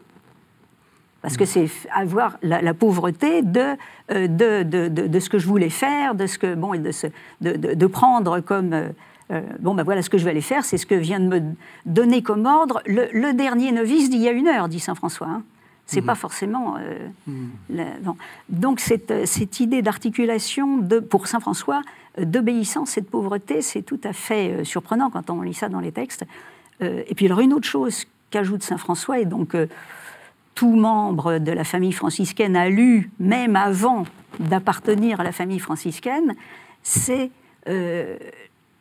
Parce 1.23 1.37
que 1.37 1.45
c'est 1.45 1.69
avoir 1.93 2.39
la, 2.43 2.63
la 2.63 2.73
pauvreté 2.75 3.43
de, 3.43 3.77
euh, 4.11 4.27
de, 4.27 4.63
de, 4.63 4.89
de- 4.89 5.07
de 5.07 5.21
ce 5.21 5.29
que 5.29 5.39
je 5.39 5.47
voulais 5.47 5.69
faire, 5.69 6.15
de, 6.15 6.27
ce 6.27 6.39
que, 6.39 6.55
bon, 6.55 6.73
et 6.73 6.79
de, 6.79 6.93
ce- 6.93 7.09
de, 7.43 7.87
prendre 7.87 8.41
comme... 8.41 8.73
euh, 8.73 8.89
euh, 9.31 9.43
bon, 9.61 9.75
ben 9.75 9.83
voilà 9.85 10.03
ce 10.03 10.11
que 10.11 10.19
je 10.19 10.25
vais 10.25 10.31
aller 10.31 10.41
faire, 10.41 10.65
c'est 10.65 10.77
ce 10.79 10.87
que 10.87 10.95
vient 10.97 11.21
de 11.21 11.27
me 11.27 11.41
donner 11.87 12.21
comme 12.23 12.47
ordre 12.47 12.83
le, 12.87 13.07
le 13.13 13.33
dernier 13.33 13.71
novice 13.71 14.11
d'il 14.11 14.21
y 14.23 14.29
a 14.29 14.33
une 14.33 14.49
heure, 14.49 14.69
dit 14.69 14.81
Saint 14.81 14.95
François. 14.97 15.29
hein. 15.29 15.43
C'est 15.87 16.03
pas 16.03 16.15
forcément. 16.15 16.77
euh, 16.79 17.09
la- 17.69 17.99
non. 18.05 18.17
Donc, 18.49 18.79
cette, 18.81 19.27
cette 19.27 19.59
idée 19.61 19.83
d'articulation 19.83 20.79
de- 20.79 21.01
pour 21.01 21.27
Saint 21.27 21.41
François, 21.41 21.83
d'obéissance 22.17 22.97
et 22.97 23.01
de 23.03 23.07
pauvreté, 23.07 23.61
c'est 23.61 23.83
tout 23.83 24.01
à 24.05 24.13
fait 24.13 24.65
surprenant 24.65 25.11
quand 25.11 25.31
on 25.31 25.43
lit 25.43 25.55
ça 25.55 25.69
dans 25.69 25.81
les 25.81 25.91
textes. 25.93 26.25
Et 26.81 27.15
puis, 27.17 27.27
alors, 27.27 27.41
une 27.41 27.53
autre 27.53 27.67
chose 27.69 28.05
qu'ajoute 28.31 28.63
Saint 28.63 28.79
François, 28.79 29.19
et 29.19 29.25
donc 29.25 29.57
tout 30.61 30.77
membre 30.77 31.39
de 31.39 31.53
la 31.53 31.65
famille 31.65 31.93
franciscaine 31.95 32.55
a 32.55 32.69
lu, 32.69 33.11
même 33.19 33.57
avant 33.57 34.05
d'appartenir 34.41 35.19
à 35.19 35.25
la 35.25 35.33
famille 35.33 35.59
franciscaine, 35.59 36.35
c'est 36.83 37.31
euh, 37.67 38.19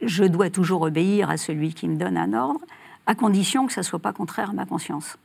je 0.02 0.26
dois 0.26 0.50
toujours 0.50 0.82
obéir 0.82 1.30
à 1.30 1.38
celui 1.38 1.74
qui 1.74 1.88
me 1.88 1.96
donne 1.96 2.18
un 2.18 2.34
ordre, 2.34 2.60
à 3.06 3.16
condition 3.16 3.66
que 3.66 3.72
ça 3.72 3.80
ne 3.80 3.86
soit 3.86 4.00
pas 4.00 4.12
contraire 4.12 4.50
à 4.50 4.54
ma 4.54 4.66
conscience. 4.66 5.16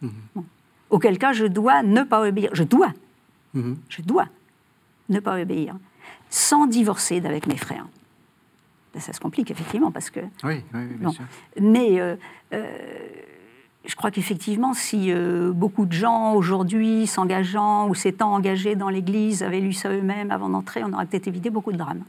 Bon. 0.00 0.44
Auquel 0.90 1.18
cas, 1.18 1.32
je 1.32 1.44
dois 1.44 1.82
ne 1.82 2.04
pas 2.04 2.20
obéir. 2.24 2.50
Je 2.52 2.62
dois, 2.62 2.92
Mhm. 3.54 3.76
je 3.88 4.00
dois 4.02 4.28
ne 5.08 5.18
pas 5.18 5.40
obéir, 5.42 5.74
sans 6.30 6.66
divorcer 6.68 7.20
d'avec 7.20 7.48
mes 7.48 7.56
frères. 7.56 7.88
Là, 8.94 9.00
ça 9.00 9.12
se 9.12 9.18
complique, 9.18 9.50
effectivement, 9.50 9.90
parce 9.90 10.10
que 10.10 10.20
Oui, 10.44 10.62
oui, 10.72 10.80
oui, 10.88 10.96
bien 11.00 11.10
sûr. 11.10 11.24
mais 11.60 12.00
euh, 12.00 12.14
euh, 12.52 12.64
je 13.86 13.94
crois 13.94 14.10
qu'effectivement, 14.10 14.74
si 14.74 15.12
euh, 15.12 15.52
beaucoup 15.52 15.86
de 15.86 15.92
gens 15.92 16.34
aujourd'hui 16.34 17.06
s'engageant 17.06 17.88
ou 17.88 17.94
s'étant 17.94 18.32
engagés 18.34 18.74
dans 18.74 18.88
l'Église 18.88 19.42
avaient 19.42 19.60
lu 19.60 19.72
ça 19.72 19.90
eux-mêmes 19.90 20.30
avant 20.30 20.48
d'entrer, 20.48 20.82
on 20.84 20.92
aurait 20.92 21.06
peut-être 21.06 21.28
évité 21.28 21.50
beaucoup 21.50 21.72
de 21.72 21.76
drames. 21.78 22.02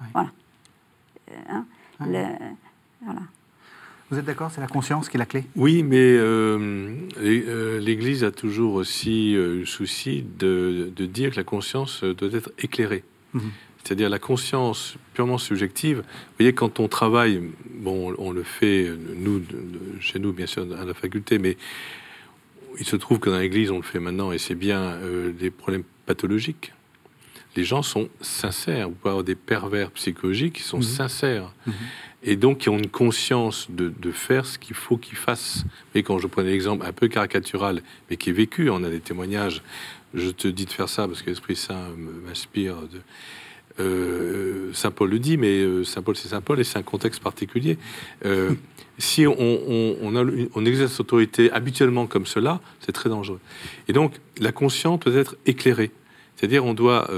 Oui. 0.00 0.06
Voilà. 0.12 0.28
Euh, 1.30 1.34
hein, 1.50 1.64
le- 2.00 2.46
voilà. 3.04 3.20
Vous 4.10 4.18
êtes 4.18 4.26
d'accord 4.26 4.50
C'est 4.50 4.60
la 4.60 4.66
conscience 4.66 5.08
qui 5.08 5.16
est 5.16 5.18
la 5.18 5.24
clé? 5.24 5.44
Oui, 5.56 5.82
mais 5.82 5.96
euh, 5.98 6.94
l'É- 7.18 7.80
l'Église 7.80 8.24
a 8.24 8.30
toujours 8.30 8.74
aussi 8.74 9.34
euh, 9.34 9.60
le 9.60 9.64
souci 9.64 10.22
de, 10.38 10.92
de 10.94 11.06
dire 11.06 11.30
que 11.30 11.36
la 11.36 11.44
conscience 11.44 12.04
doit 12.04 12.28
être 12.32 12.50
éclairée. 12.58 13.04
Mhm. 13.32 13.50
C'est-à-dire 13.84 14.08
la 14.08 14.18
conscience 14.20 14.94
purement 15.14 15.38
subjective. 15.38 15.98
Vous 15.98 16.04
voyez, 16.38 16.52
quand 16.52 16.78
on 16.80 16.88
travaille, 16.88 17.42
bon, 17.74 18.14
on 18.18 18.30
le 18.30 18.42
fait, 18.44 18.88
nous, 19.16 19.42
chez 20.00 20.18
nous, 20.18 20.32
bien 20.32 20.46
sûr, 20.46 20.66
à 20.80 20.84
la 20.84 20.94
faculté, 20.94 21.38
mais 21.38 21.56
il 22.78 22.86
se 22.86 22.96
trouve 22.96 23.18
que 23.18 23.28
dans 23.28 23.38
l'Église, 23.38 23.70
on 23.70 23.76
le 23.78 23.82
fait 23.82 23.98
maintenant, 24.00 24.32
et 24.32 24.38
c'est 24.38 24.54
bien 24.54 24.80
euh, 24.82 25.32
des 25.32 25.50
problèmes 25.50 25.82
pathologiques. 26.06 26.72
Les 27.56 27.64
gens 27.64 27.82
sont 27.82 28.08
sincères. 28.22 28.88
Vous 28.88 28.94
pouvez 28.94 29.10
avoir 29.10 29.24
des 29.24 29.34
pervers 29.34 29.90
psychologiques 29.90 30.54
qui 30.54 30.62
sont 30.62 30.78
Mhm. 30.78 30.82
sincères 30.84 31.52
Mhm. 31.66 31.72
et 32.22 32.36
donc 32.36 32.58
qui 32.58 32.68
ont 32.70 32.78
une 32.78 32.88
conscience 32.88 33.66
de, 33.70 33.90
de 34.00 34.10
faire 34.10 34.46
ce 34.46 34.58
qu'il 34.58 34.74
faut 34.76 34.96
qu'ils 34.96 35.18
fassent. 35.18 35.64
Et 35.94 36.02
quand 36.02 36.18
je 36.18 36.28
prenais 36.28 36.50
l'exemple 36.50 36.86
un 36.86 36.92
peu 36.92 37.08
caricatural, 37.08 37.82
mais 38.08 38.16
qui 38.16 38.30
est 38.30 38.32
vécu, 38.32 38.70
on 38.70 38.82
a 38.84 38.88
des 38.88 39.00
témoignages, 39.00 39.60
je 40.14 40.30
te 40.30 40.48
dis 40.48 40.64
de 40.64 40.70
faire 40.70 40.88
ça 40.88 41.06
parce 41.06 41.20
que 41.20 41.28
l'Esprit 41.28 41.56
Saint 41.56 41.90
m'inspire. 42.26 42.76
De... 42.76 43.00
Euh, 43.80 44.70
Saint 44.72 44.90
Paul 44.90 45.10
le 45.10 45.18
dit, 45.18 45.36
mais 45.36 45.58
euh, 45.60 45.84
Saint 45.84 46.02
Paul 46.02 46.16
c'est 46.16 46.28
Saint 46.28 46.40
Paul 46.40 46.60
et 46.60 46.64
c'est 46.64 46.78
un 46.78 46.82
contexte 46.82 47.22
particulier. 47.22 47.78
Euh, 48.24 48.52
si 48.98 49.26
on, 49.26 49.34
on, 49.38 49.96
on, 50.02 50.16
a, 50.16 50.22
une- 50.22 50.48
on 50.54 50.64
exerce 50.64 50.98
l'autorité 50.98 51.50
habituellement 51.52 52.06
comme 52.06 52.26
cela, 52.26 52.60
c'est 52.80 52.92
très 52.92 53.08
dangereux. 53.08 53.40
Et 53.88 53.92
donc 53.92 54.14
la 54.40 54.52
conscience 54.52 55.00
doit 55.00 55.14
être 55.14 55.36
éclairée. 55.46 55.90
C'est-à-dire 56.36 56.64
on 56.64 56.74
doit 56.74 57.08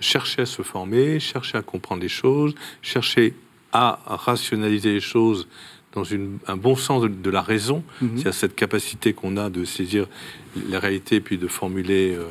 chercher 0.00 0.42
à 0.42 0.46
se 0.46 0.62
former, 0.62 1.20
chercher 1.20 1.58
à 1.58 1.62
comprendre 1.62 2.02
les 2.02 2.08
choses, 2.08 2.54
chercher 2.82 3.34
à 3.72 4.00
rationaliser 4.06 4.92
les 4.92 5.00
choses 5.00 5.48
dans 5.92 6.04
une- 6.04 6.38
un 6.48 6.56
bon 6.56 6.74
sens 6.76 7.02
de, 7.02 7.08
de 7.08 7.30
la 7.30 7.40
raison, 7.42 7.84
Mhm. 8.00 8.10
c'est-à-dire 8.16 8.34
cette 8.34 8.54
capacité 8.56 9.12
qu'on 9.12 9.36
a 9.36 9.48
de 9.50 9.64
saisir 9.64 10.06
la 10.68 10.78
réalité 10.80 11.20
puis 11.20 11.38
de 11.38 11.46
formuler, 11.46 12.14
euh, 12.16 12.24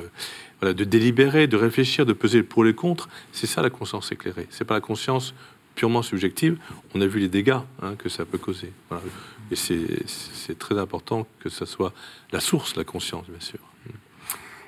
de 0.63 0.83
délibérer, 0.83 1.47
de 1.47 1.57
réfléchir, 1.57 2.05
de 2.05 2.13
peser 2.13 2.43
pour 2.43 2.63
et 2.63 2.67
le 2.67 2.73
contre. 2.73 3.09
C'est 3.31 3.47
ça 3.47 3.61
la 3.61 3.69
conscience 3.69 4.11
éclairée. 4.11 4.47
C'est 4.49 4.65
pas 4.65 4.75
la 4.75 4.81
conscience 4.81 5.33
purement 5.75 6.01
subjective. 6.01 6.57
On 6.93 7.01
a 7.01 7.07
vu 7.07 7.19
les 7.19 7.29
dégâts 7.29 7.59
hein, 7.81 7.95
que 7.97 8.09
ça 8.09 8.25
peut 8.25 8.37
causer. 8.37 8.71
Et 9.51 9.55
c'est 9.55 10.57
très 10.57 10.77
important 10.77 11.27
que 11.39 11.49
ça 11.49 11.65
soit 11.65 11.93
la 12.31 12.39
source, 12.39 12.75
la 12.75 12.83
conscience, 12.83 13.25
bien 13.27 13.39
sûr. 13.39 13.59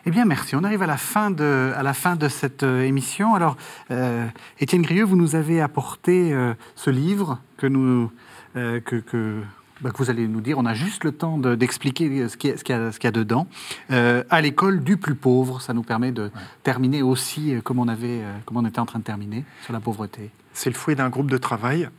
Eh 0.07 0.11
bien, 0.11 0.25
merci. 0.25 0.55
On 0.55 0.63
arrive 0.63 0.83
à 0.83 0.87
la 0.87 0.97
fin 0.97 1.31
de, 1.31 1.73
à 1.75 1.81
la 1.81 1.95
fin 1.95 2.15
de 2.15 2.29
cette 2.29 2.61
euh, 2.61 2.83
émission. 2.83 3.33
Alors, 3.33 3.57
euh, 3.89 4.27
Étienne 4.59 4.83
Grieux, 4.83 5.03
vous 5.03 5.15
nous 5.15 5.33
avez 5.33 5.61
apporté 5.61 6.31
euh, 6.31 6.53
ce 6.75 6.91
livre 6.91 7.39
que, 7.57 7.65
nous, 7.65 8.11
euh, 8.55 8.79
que, 8.81 9.41
bah, 9.81 9.91
que 9.91 9.97
vous 9.97 10.09
allez 10.09 10.27
nous 10.27 10.41
dire. 10.41 10.57
On 10.57 10.65
a 10.65 10.73
juste 10.73 11.03
le 11.03 11.11
temps 11.11 11.37
de- 11.37 11.55
d'expliquer 11.55 12.27
ce 12.29 12.37
qu'il 12.37 12.49
y, 12.49 12.53
a- 12.53 12.57
ce 12.57 12.63
qu'il 12.63 12.75
y 12.75 13.07
a- 13.07 13.09
y 13.09 13.11
dedans. 13.11 13.47
Euh, 13.91 14.23
à 14.29 14.41
l'école 14.41 14.83
du 14.83 14.97
plus 14.97 15.15
pauvre, 15.15 15.61
ça 15.61 15.73
nous 15.73 15.83
permet 15.83 16.11
de 16.11 16.31
terminer 16.63 17.01
aussi 17.01 17.53
euh, 17.53 17.61
comme 17.61 17.79
on, 17.79 17.87
avait, 17.87 18.21
euh, 18.21 18.33
comme 18.45 18.57
on 18.57 18.65
était 18.65 18.79
en 18.79 18.85
train 18.85 18.99
de 18.99 19.03
terminer 19.03 19.43
sur 19.63 19.73
la 19.73 19.79
pauvreté. 19.79 20.31
C'est 20.53 20.69
le 20.69 20.75
fruit 20.75 20.95
d'un 20.95 21.09
groupe 21.09 21.29
de 21.29 21.37
travail 21.37 21.89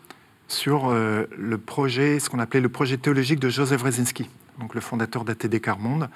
sur 0.49 0.89
euh, 0.89 1.25
le 1.37 1.59
projet, 1.59 2.19
ce 2.21 2.31
qu'on 2.31 2.39
appelait 2.39 2.61
le 2.61 2.69
projet 2.69 2.97
théologique 2.97 3.41
de 3.41 3.49
Joseph 3.49 3.83
Rezinski, 3.83 4.29
donc 4.61 4.75
le 4.75 4.81
fondateur 4.81 5.25
d'ATD 5.25 5.61
Carmonde. 5.61 6.09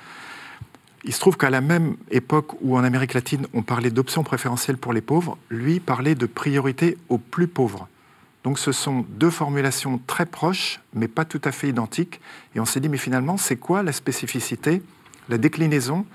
Il 1.05 1.15
se 1.15 1.21
trouve 1.21 1.37
qu'à 1.39 1.49
la 1.51 1.61
même 1.63 1.97
époque 2.11 2.61
où 2.61 2.77
en 2.77 2.85
Amérique 2.85 3.15
latine 3.15 3.47
on 3.55 3.63
parlait 3.63 3.91
d'options 3.91 4.23
préférentielles 4.23 4.77
pour 4.77 4.93
les 4.93 5.01
pauvres, 5.01 5.39
lui 5.49 5.81
parlait 5.81 6.15
de 6.15 6.27
priorité 6.27 6.99
aux 7.09 7.17
plus 7.19 7.47
pauvres. 7.49 7.89
Donc 8.45 8.59
ce 8.59 8.73
sont 8.73 9.05
deux 9.09 9.31
formulations 9.31 10.01
très 10.07 10.27
proches, 10.27 10.81
mais 10.95 11.09
pas 11.09 11.25
tout 11.25 11.41
à 11.45 11.53
fait 11.53 11.69
identiques. 11.69 12.21
Et 12.55 12.61
on 12.61 12.65
s'est 12.65 12.81
dit, 12.81 12.89
mais 12.89 12.97
finalement, 12.97 13.37
c'est 13.37 13.57
quoi 13.57 13.83
la 13.83 13.93
spécificité, 13.93 14.83
la 15.29 15.39
déclinaison 15.39 16.07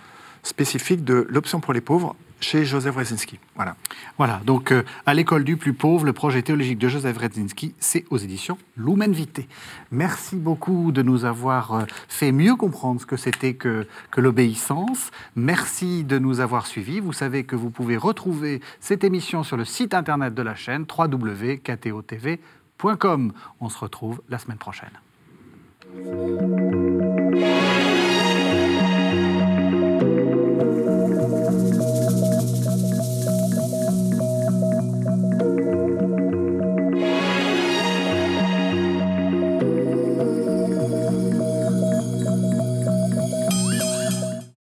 spécifique 0.44 1.04
de 1.04 1.28
l'option 1.30 1.60
pour 1.60 1.74
les 1.74 1.82
pauvres 1.82 2.16
chez 2.40 2.66
Joseph 2.66 2.96
Rezinski 2.96 3.40
Voilà. 3.56 3.76
Voilà, 4.18 4.42
donc 4.46 4.72
euh, 4.72 4.84
à 5.06 5.14
l'école 5.14 5.44
du 5.44 5.58
plus 5.58 5.74
pauvre, 5.74 6.06
le 6.06 6.14
projet 6.14 6.42
théologique 6.42 6.78
de 6.78 6.88
Joseph 6.88 7.18
Redzinski, 7.18 7.76
c'est 7.80 8.06
aux 8.10 8.18
éditions 8.18 8.58
Lumen 8.78 9.12
Vitae. 9.12 9.48
Merci 9.92 10.36
beaucoup 10.36 10.92
de 10.92 11.02
nous 11.02 11.26
avoir 11.26 11.74
euh, 11.74 11.84
fait 12.08 12.32
mieux 12.32 12.56
comprendre 12.56 13.02
ce 13.02 13.06
que 13.06 13.18
c'était 13.18 13.56
que, 13.56 13.88
que 14.12 14.22
l'obéissance. 14.22 15.12
Merci 15.36 16.04
de 16.04 16.20
nous 16.20 16.40
avoir 16.40 16.68
suivis. 16.68 17.00
Vous 17.00 17.14
savez 17.14 17.44
que 17.44 17.56
vous 17.56 17.70
pouvez 17.70 17.98
retrouver 17.98 18.62
cette 18.80 19.04
émission 19.04 19.44
sur 19.44 19.58
le 19.58 19.66
site 19.66 19.94
internet 19.94 20.34
de 20.34 20.42
la 20.42 20.56
chaîne 20.56 20.86
www.ktotv.com. 20.98 23.34
On 23.60 23.70
se 23.70 23.80
retrouve 23.80 24.22
la 24.30 24.40
semaine 24.40 24.58
prochaine. 24.58 24.92